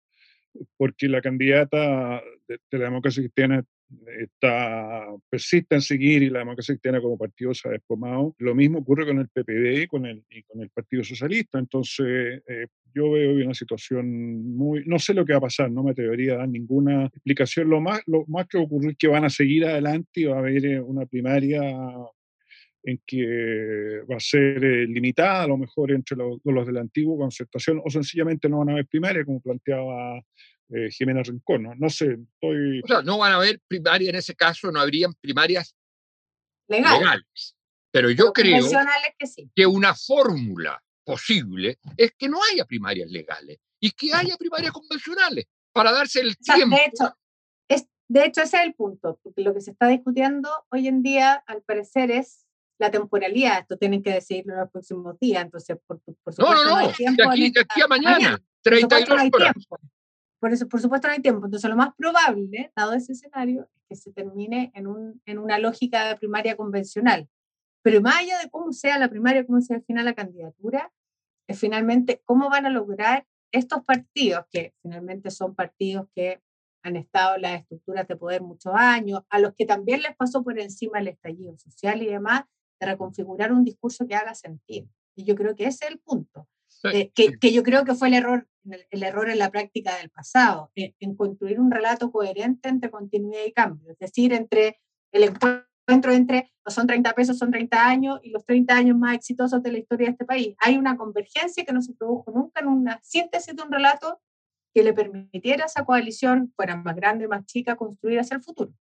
porque 0.77 1.09
la 1.09 1.21
candidata 1.21 2.23
de, 2.49 2.59
la 2.71 2.85
democracia 2.85 3.23
cristiana 3.23 3.65
está, 4.21 5.07
persiste 5.29 5.75
en 5.75 5.81
seguir 5.81 6.23
y 6.23 6.31
la 6.31 6.41
democracia 6.41 6.75
cristiana 6.75 7.01
como 7.01 7.19
partido 7.19 7.55
se 7.55 7.69
ha 7.69 7.73
desplomado. 7.73 8.35
Lo 8.39 8.55
mismo 8.55 8.79
ocurre 8.79 9.07
con 9.07 9.19
el 9.19 9.29
PPD 9.29 9.83
y 9.83 9.87
con 9.87 10.07
el, 10.07 10.25
y 10.31 10.43
con 10.43 10.63
el 10.63 10.71
Partido 10.71 11.03
Socialista. 11.05 11.59
Entonces, 11.59 12.43
eh, 12.47 12.67
yo 12.95 13.11
veo 13.13 13.35
una 13.45 13.55
situación 13.55 14.55
muy... 14.55 14.85
No 14.87 14.99
sé 14.99 15.15
lo 15.15 15.25
que 15.25 15.33
va 15.33 15.39
a 15.39 15.43
pasar, 15.43 15.71
no 15.71 15.83
me 15.83 15.93
atrevería 15.93 16.35
a 16.35 16.39
dar 16.39 16.49
ninguna 16.49 17.07
explicación. 17.07 17.69
Lo 17.69 17.81
más, 17.81 18.01
lo 18.07 18.25
más 18.27 18.47
que 18.47 18.59
ocurrir 18.59 18.91
es 18.93 18.97
que 18.97 19.09
van 19.09 19.25
a 19.25 19.31
seguir 19.31 19.65
adelante 19.65 20.21
y 20.21 20.25
va 20.25 20.37
a 20.37 20.41
haber 20.41 20.65
eh, 20.67 20.81
una 20.81 21.07
primaria 21.07 21.61
en 22.83 23.01
que 23.07 24.01
va 24.11 24.17
a 24.17 24.21
ser 24.21 24.65
eh, 24.65 24.87
limitada 24.87 25.43
a 25.43 25.49
lo 25.49 25.57
mejor 25.57 25.93
entre 25.93 26.17
los, 26.17 26.39
los 26.45 26.67
de 26.67 26.73
la 26.73 26.81
antigua 26.81 27.19
concertación 27.19 27.81
o 27.85 27.91
sencillamente 27.91 28.49
no 28.49 28.59
van 28.59 28.71
a 28.71 28.73
haber 28.73 28.87
primaria 28.87 29.25
como 29.25 29.41
planteaba 29.41 30.19
eh, 30.71 30.89
Jimena 30.91 31.23
Rincón. 31.23 31.65
¿no? 31.65 31.75
no 31.75 31.91
sé, 31.91 32.17
estoy... 32.35 32.81
O 32.83 32.87
sea, 32.87 33.03
no 33.03 33.19
van 33.19 33.33
a 33.33 33.37
haber 33.37 33.61
primaria 33.67 34.11
en 34.11 34.17
ese 34.17 34.35
caso, 34.35 34.71
no 34.71 34.81
habrían 34.81 35.13
primarias 35.21 35.75
legales. 36.69 37.57
Pero 37.91 38.11
yo 38.11 38.33
creo 38.33 38.65
que, 39.55 39.67
una 39.67 39.95
fórmula 39.95 40.81
posible 41.05 41.79
es 41.97 42.13
que 42.17 42.29
no 42.29 42.39
haya 42.51 42.65
primarias 42.65 43.11
legales 43.11 43.59
y 43.81 43.91
que 43.91 44.13
haya 44.15 44.37
primarias 44.37 44.73
convencionales 44.73 45.47
para 45.73 45.91
darse 45.91 46.21
el 46.21 46.37
tiempo. 46.37 46.77
De 46.77 46.85
hecho, 46.85 47.17
es, 47.69 47.87
de 48.09 48.27
hecho, 48.27 48.43
ese 48.43 48.59
es 48.59 48.63
el 48.63 48.75
punto, 48.75 49.19
porque 49.23 49.43
lo 49.43 49.53
que 49.53 49.61
se 49.61 49.73
está 49.73 49.89
discutiendo 49.89 50.49
hoy 50.71 50.87
en 50.87 51.03
día, 51.03 51.43
al 51.47 51.63
parecer, 51.63 52.13
es 52.13 52.47
la 52.81 52.91
temporalidad, 52.91 53.61
esto 53.61 53.77
tienen 53.77 54.03
que 54.03 54.15
decidirlo 54.15 54.55
en 54.55 54.61
los 54.61 54.71
próximos 54.71 55.19
días, 55.21 55.45
entonces 55.45 55.77
por, 55.87 56.01
por 56.01 56.15
supuesto 56.15 56.43
no, 56.43 56.55
no, 56.55 56.65
no, 56.65 56.77
hay 56.77 56.93
tiempo. 56.93 57.23
De 57.23 57.29
aquí, 57.29 57.51
de 57.51 57.61
aquí 57.61 57.83
a 57.83 57.87
mañana, 57.87 58.43
32 58.63 59.31
por 59.31 59.43
horas. 59.43 59.55
Por, 60.41 60.53
eso, 60.53 60.67
por 60.67 60.81
supuesto 60.81 61.07
no 61.07 61.13
hay 61.13 61.21
tiempo, 61.21 61.45
entonces 61.45 61.69
lo 61.69 61.77
más 61.77 61.95
probable, 61.95 62.73
dado 62.75 62.95
ese 62.95 63.13
escenario, 63.13 63.69
es 63.75 63.83
que 63.87 63.97
se 63.97 64.13
termine 64.13 64.73
en, 64.75 64.87
un, 64.87 65.21
en 65.27 65.39
una 65.39 65.59
lógica 65.59 66.09
de 66.09 66.17
primaria 66.17 66.57
convencional. 66.57 67.29
Pero 67.83 68.01
más 68.01 68.17
allá 68.17 68.39
de 68.39 68.49
cómo 68.49 68.73
sea 68.73 68.99
la 68.99 69.11
primaria, 69.11 69.45
cómo 69.45 69.61
sea 69.61 69.77
al 69.77 69.85
final 69.85 70.07
la 70.07 70.15
candidatura, 70.15 70.91
es 71.47 71.59
finalmente 71.59 72.23
cómo 72.25 72.49
van 72.49 72.65
a 72.65 72.71
lograr 72.71 73.27
estos 73.53 73.85
partidos, 73.85 74.47
que 74.51 74.73
finalmente 74.81 75.31
son 75.31 75.55
partidos 75.55 76.07
que 76.15 76.41
han 76.83 76.97
estado 76.97 77.37
en 77.37 77.43
las 77.43 77.61
estructuras 77.61 78.09
de 78.09 78.17
poder 78.17 78.41
muchos 78.41 78.73
años, 78.75 79.23
a 79.29 79.39
los 79.39 79.55
que 79.55 79.67
también 79.67 80.01
les 80.01 80.17
pasó 80.17 80.43
por 80.43 80.59
encima 80.59 80.99
el 80.99 81.09
estallido 81.09 81.59
social 81.59 82.03
y 82.03 82.07
demás, 82.07 82.45
de 82.81 82.87
reconfigurar 82.87 83.53
un 83.53 83.65
discurso 83.65 84.07
que 84.07 84.15
haga 84.15 84.35
sentido. 84.35 84.89
Y 85.15 85.25
yo 85.25 85.35
creo 85.35 85.55
que 85.55 85.67
ese 85.67 85.85
es 85.85 85.91
el 85.93 85.99
punto, 85.99 86.49
que, 86.83 87.39
que, 87.39 87.53
yo 87.53 87.63
creo 87.63 87.85
que 87.85 87.95
fue 87.95 88.09
el 88.09 88.15
error, 88.15 88.49
el, 88.91 89.03
error 89.03 89.29
en 89.29 89.39
la 89.39 89.51
práctica 89.51 89.97
del 89.97 90.09
pasado, 90.09 90.71
en, 90.75 91.15
construir 91.15 91.61
un 91.61 91.71
relato 91.71 92.11
coherente 92.11 92.69
entre 92.69 92.91
continuidad 92.91 93.45
y 93.45 93.53
cambio, 93.53 93.93
es 93.93 93.99
decir, 93.99 94.33
entre 94.33 94.81
el 95.13 95.25
encuentro 95.25 95.67
entre 96.13 96.53
no 96.65 96.71
son 96.71 96.87
30 96.87 97.13
pesos, 97.15 97.37
son 97.37 97.51
30 97.51 97.87
años 97.87 98.21
y 98.23 98.31
los 98.31 98.47
30 98.47 98.75
años 98.75 98.97
más 98.97 99.17
exitosos 99.17 99.63
de 99.63 99.73
la 99.73 99.79
historia 99.79 100.07
de 100.07 100.13
este 100.13 100.25
país. 100.25 100.55
Hay 100.61 100.77
una 100.77 100.97
convergencia 100.97 101.65
que 101.65 101.73
no 101.73 101.83
se 101.83 101.95
produjo 101.95 102.31
nunca 102.31 102.61
en 102.61 102.69
una 102.69 103.01
síntesis 103.03 103.57
de 103.57 103.63
un 103.63 103.73
relato 103.73 104.21
que 104.73 104.85
le 104.85 104.93
permitiera 104.93 105.65
a 105.65 105.67
esa 105.67 105.85
coalición, 105.85 106.53
fuera 106.55 106.77
más 106.77 106.95
grande, 106.95 107.27
más 107.27 107.45
chica, 107.45 107.77
construir 107.77 108.21
hacia 108.21 108.37
el 108.37 108.43
futuro. 108.43 108.73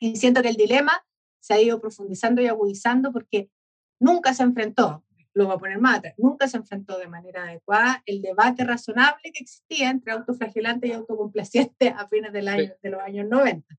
Y 0.00 0.16
siento 0.16 0.42
que 0.42 0.48
el 0.48 0.56
dilema 0.56 0.92
se 1.40 1.54
ha 1.54 1.60
ido 1.60 1.80
profundizando 1.80 2.40
y 2.42 2.46
agudizando 2.46 3.12
porque 3.12 3.50
nunca 3.98 4.34
se 4.34 4.42
enfrentó, 4.42 5.04
lo 5.34 5.46
voy 5.46 5.54
a 5.54 5.58
poner 5.58 5.78
más 5.78 6.02
nunca 6.18 6.48
se 6.48 6.56
enfrentó 6.56 6.98
de 6.98 7.08
manera 7.08 7.44
adecuada 7.44 8.02
el 8.06 8.20
debate 8.22 8.64
razonable 8.64 9.32
que 9.32 9.42
existía 9.42 9.90
entre 9.90 10.12
autoflagelante 10.12 10.88
y 10.88 10.92
autocomplaciente 10.92 11.88
a 11.88 12.08
fines 12.08 12.32
del 12.32 12.48
año, 12.48 12.72
de 12.82 12.90
los 12.90 13.00
años 13.00 13.26
90. 13.28 13.76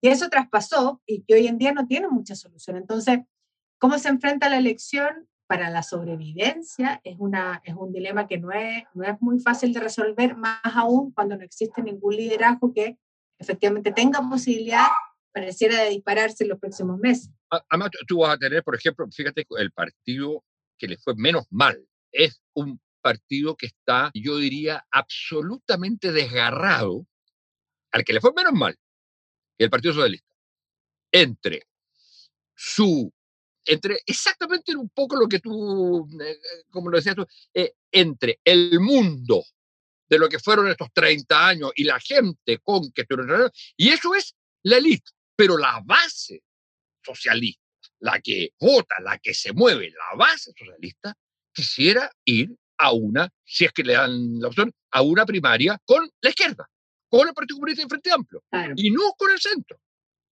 Y 0.00 0.08
eso 0.08 0.28
traspasó 0.28 1.00
y 1.06 1.22
que 1.22 1.34
hoy 1.34 1.46
en 1.46 1.58
día 1.58 1.72
no 1.72 1.86
tiene 1.86 2.08
mucha 2.08 2.34
solución. 2.34 2.76
Entonces, 2.76 3.20
¿cómo 3.78 3.98
se 3.98 4.08
enfrenta 4.08 4.48
la 4.48 4.58
elección? 4.58 5.28
Para 5.46 5.68
la 5.68 5.82
sobrevivencia 5.82 7.02
es, 7.04 7.16
una, 7.18 7.60
es 7.64 7.74
un 7.74 7.92
dilema 7.92 8.26
que 8.26 8.38
no 8.38 8.52
es, 8.52 8.84
no 8.94 9.04
es 9.04 9.20
muy 9.20 9.38
fácil 9.38 9.74
de 9.74 9.80
resolver, 9.80 10.34
más 10.34 10.60
aún 10.62 11.12
cuando 11.12 11.36
no 11.36 11.44
existe 11.44 11.82
ningún 11.82 12.16
liderazgo 12.16 12.72
que 12.72 12.98
efectivamente 13.38 13.92
tenga 13.92 14.26
posibilidad 14.26 14.86
pareciera 15.32 15.82
de 15.82 15.90
dispararse 15.90 16.44
en 16.44 16.50
los 16.50 16.58
próximos 16.58 16.98
meses. 16.98 17.30
Además, 17.50 17.90
tú 18.06 18.18
vas 18.18 18.34
a 18.34 18.38
tener, 18.38 18.62
por 18.62 18.74
ejemplo, 18.74 19.06
fíjate, 19.10 19.46
el 19.58 19.72
partido 19.72 20.44
que 20.78 20.88
le 20.88 20.98
fue 20.98 21.14
menos 21.16 21.46
mal 21.50 21.86
es 22.12 22.40
un 22.54 22.80
partido 23.00 23.56
que 23.56 23.66
está, 23.66 24.10
yo 24.14 24.36
diría, 24.36 24.86
absolutamente 24.90 26.12
desgarrado, 26.12 27.06
al 27.90 28.04
que 28.04 28.12
le 28.12 28.20
fue 28.20 28.32
menos 28.34 28.52
mal, 28.52 28.76
el 29.58 29.70
Partido 29.70 29.94
Socialista, 29.94 30.34
entre 31.10 31.66
su, 32.54 33.12
entre 33.66 33.98
exactamente 34.06 34.74
un 34.76 34.88
poco 34.88 35.16
lo 35.16 35.28
que 35.28 35.40
tú, 35.40 36.08
eh, 36.20 36.38
como 36.70 36.90
lo 36.90 36.96
decías 36.96 37.16
tú, 37.16 37.26
eh, 37.52 37.74
entre 37.90 38.40
el 38.44 38.80
mundo 38.80 39.44
de 40.08 40.18
lo 40.18 40.28
que 40.28 40.38
fueron 40.38 40.68
estos 40.68 40.88
30 40.92 41.48
años 41.48 41.72
y 41.74 41.84
la 41.84 41.98
gente 41.98 42.58
con 42.58 42.90
que 42.92 43.04
y 43.76 43.88
eso 43.90 44.14
es 44.14 44.34
la 44.62 44.76
élite. 44.76 45.10
Pero 45.36 45.56
la 45.56 45.80
base 45.84 46.42
socialista, 47.04 47.62
la 48.00 48.20
que 48.20 48.50
vota, 48.60 48.96
la 49.00 49.18
que 49.18 49.34
se 49.34 49.52
mueve, 49.52 49.90
la 49.90 50.16
base 50.16 50.52
socialista, 50.56 51.14
quisiera 51.52 52.10
ir 52.24 52.50
a 52.78 52.92
una, 52.92 53.28
si 53.44 53.64
es 53.64 53.72
que 53.72 53.84
le 53.84 53.94
dan 53.94 54.40
la 54.40 54.48
opción, 54.48 54.72
a 54.90 55.02
una 55.02 55.24
primaria 55.24 55.78
con 55.84 56.08
la 56.20 56.30
izquierda, 56.30 56.68
con 57.08 57.28
el 57.28 57.34
Partido 57.34 57.56
Comunista 57.56 57.82
y 57.84 57.88
Frente 57.88 58.10
Amplio, 58.10 58.42
y 58.76 58.90
no 58.90 59.12
con 59.16 59.30
el 59.30 59.40
centro. 59.40 59.78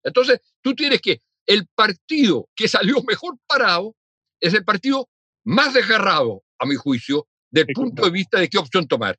Entonces, 0.03 0.39
tú 0.61 0.75
tienes 0.75 1.01
que 1.01 1.21
el 1.45 1.67
partido 1.67 2.49
que 2.55 2.67
salió 2.67 3.01
mejor 3.03 3.37
parado 3.47 3.95
es 4.39 4.53
el 4.53 4.65
partido 4.65 5.09
más 5.43 5.73
desgarrado, 5.73 6.43
a 6.59 6.65
mi 6.65 6.75
juicio, 6.75 7.27
del 7.49 7.67
punto 7.67 8.05
de 8.05 8.11
vista 8.11 8.39
de 8.39 8.49
qué 8.49 8.57
opción 8.57 8.87
tomar. 8.87 9.17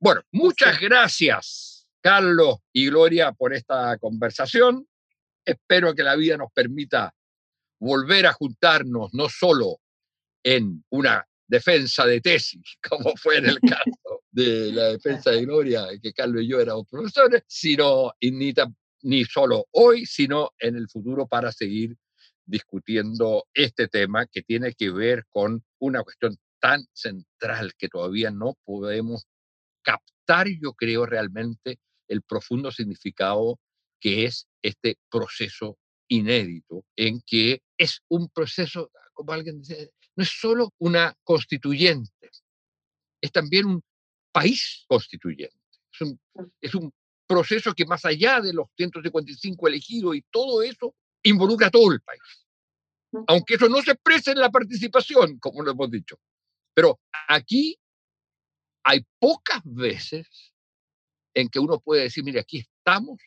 Bueno, 0.00 0.22
muchas 0.32 0.78
gracias. 0.80 1.77
Carlos 2.00 2.58
y 2.72 2.86
Gloria 2.86 3.32
por 3.32 3.54
esta 3.54 3.96
conversación. 3.98 4.86
Espero 5.44 5.94
que 5.94 6.02
la 6.02 6.16
vida 6.16 6.36
nos 6.36 6.52
permita 6.52 7.14
volver 7.80 8.26
a 8.26 8.32
juntarnos 8.32 9.12
no 9.14 9.28
solo 9.28 9.80
en 10.42 10.84
una 10.90 11.26
defensa 11.46 12.06
de 12.06 12.20
tesis, 12.20 12.62
como 12.88 13.16
fue 13.16 13.38
en 13.38 13.46
el 13.46 13.60
caso 13.60 14.22
de 14.30 14.72
la 14.72 14.84
defensa 14.90 15.30
de 15.30 15.44
Gloria, 15.44 15.86
que 16.02 16.12
Carlos 16.12 16.42
y 16.42 16.48
yo 16.48 16.60
éramos 16.60 16.86
profesores, 16.88 17.42
sino 17.46 18.12
ni, 18.20 18.52
ni 19.02 19.24
solo 19.24 19.66
hoy, 19.72 20.06
sino 20.06 20.50
en 20.58 20.76
el 20.76 20.88
futuro 20.88 21.26
para 21.26 21.50
seguir 21.50 21.96
discutiendo 22.44 23.46
este 23.52 23.88
tema 23.88 24.26
que 24.26 24.42
tiene 24.42 24.72
que 24.72 24.90
ver 24.90 25.24
con 25.28 25.62
una 25.78 26.02
cuestión 26.02 26.36
tan 26.60 26.84
central 26.92 27.72
que 27.76 27.88
todavía 27.88 28.30
no 28.30 28.56
podemos 28.64 29.26
captar, 29.82 30.48
yo 30.60 30.72
creo 30.72 31.06
realmente, 31.06 31.78
el 32.08 32.22
profundo 32.22 32.70
significado 32.72 33.58
que 34.00 34.24
es 34.24 34.48
este 34.62 34.98
proceso 35.10 35.78
inédito, 36.08 36.84
en 36.96 37.20
que 37.26 37.62
es 37.76 38.02
un 38.08 38.28
proceso, 38.28 38.90
como 39.12 39.32
alguien 39.32 39.60
dice, 39.60 39.92
no 40.16 40.22
es 40.22 40.30
solo 40.30 40.72
una 40.78 41.14
constituyente, 41.22 42.30
es 43.20 43.32
también 43.32 43.66
un 43.66 43.84
país 44.32 44.84
constituyente, 44.88 45.56
es 45.92 46.14
Es 46.60 46.74
un, 46.74 46.92
proceso 47.26 47.74
que 47.74 47.84
más 47.84 48.06
allá 48.06 48.40
de 48.40 48.54
los 48.54 48.68
155 48.74 49.68
elegidos 49.68 50.16
y 50.16 50.22
todo 50.30 50.62
eso, 50.62 50.94
involucra 51.22 51.66
a 51.66 51.70
todo 51.70 51.92
el 51.92 52.00
país. 52.00 52.22
Aunque 53.26 53.56
eso 53.56 53.68
no 53.68 53.82
se 53.82 53.90
exprese 53.90 54.30
en 54.30 54.38
la 54.38 54.48
participación, 54.48 55.38
como 55.38 55.62
lo 55.62 55.72
hemos 55.72 55.90
dicho. 55.90 56.18
Pero 56.72 56.98
aquí 57.28 57.78
hay 58.82 59.04
pocas 59.18 59.60
veces 59.62 60.26
en 61.34 61.48
que 61.48 61.58
uno 61.58 61.78
puede 61.78 62.02
decir, 62.02 62.24
mire, 62.24 62.40
aquí 62.40 62.58
estamos 62.58 63.18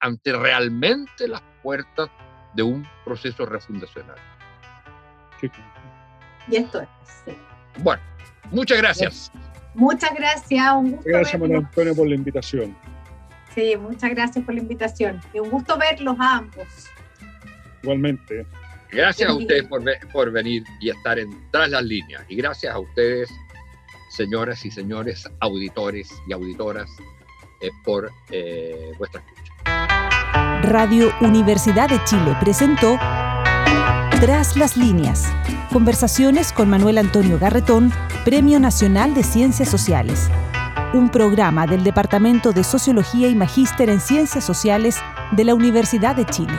ante 0.00 0.32
realmente 0.32 1.28
las 1.28 1.42
puertas 1.62 2.10
de 2.54 2.62
un 2.62 2.86
proceso 3.04 3.46
refundacional. 3.46 4.16
Y 6.48 6.56
esto 6.56 6.80
es. 6.80 6.88
Sí. 7.24 7.32
Bueno, 7.78 8.02
muchas 8.50 8.78
gracias. 8.78 9.32
Muchas 9.74 10.14
gracias, 10.14 10.72
un 10.72 10.92
gusto. 10.92 11.08
Gracias, 11.08 11.40
Manuel 11.40 11.64
Antonio, 11.64 11.94
por 11.96 12.08
la 12.08 12.14
invitación. 12.14 12.76
Sí, 13.54 13.76
muchas 13.76 14.10
gracias 14.10 14.44
por 14.44 14.54
la 14.54 14.60
invitación. 14.60 15.20
Y 15.32 15.40
un 15.40 15.50
gusto 15.50 15.76
verlos 15.78 16.16
a 16.18 16.38
ambos. 16.38 16.66
Igualmente. 17.82 18.46
Gracias 18.90 19.28
a 19.28 19.34
ustedes 19.34 19.64
por, 19.64 19.82
por 20.12 20.30
venir 20.30 20.62
y 20.80 20.90
estar 20.90 21.18
en 21.18 21.30
tras 21.50 21.70
las 21.70 21.82
líneas. 21.82 22.24
Y 22.28 22.36
gracias 22.36 22.72
a 22.72 22.78
ustedes, 22.78 23.28
señoras 24.10 24.64
y 24.64 24.70
señores 24.70 25.28
auditores 25.40 26.08
y 26.28 26.32
auditoras, 26.32 26.88
por 27.84 28.10
eh, 28.30 28.92
vuestra 28.98 29.20
escucha. 29.20 29.52
Radio 30.62 31.12
Universidad 31.20 31.88
de 31.88 32.02
Chile 32.04 32.36
presentó 32.40 32.98
Tras 34.20 34.56
las 34.56 34.76
líneas. 34.76 35.24
Conversaciones 35.72 36.52
con 36.52 36.70
Manuel 36.70 36.98
Antonio 36.98 37.38
Garretón, 37.38 37.92
Premio 38.24 38.60
Nacional 38.60 39.14
de 39.14 39.22
Ciencias 39.24 39.68
Sociales. 39.68 40.30
Un 40.92 41.10
programa 41.10 41.66
del 41.66 41.84
Departamento 41.84 42.52
de 42.52 42.64
Sociología 42.64 43.28
y 43.28 43.34
Magíster 43.34 43.90
en 43.90 44.00
Ciencias 44.00 44.44
Sociales 44.44 44.96
de 45.32 45.44
la 45.44 45.54
Universidad 45.54 46.16
de 46.16 46.24
Chile. 46.24 46.54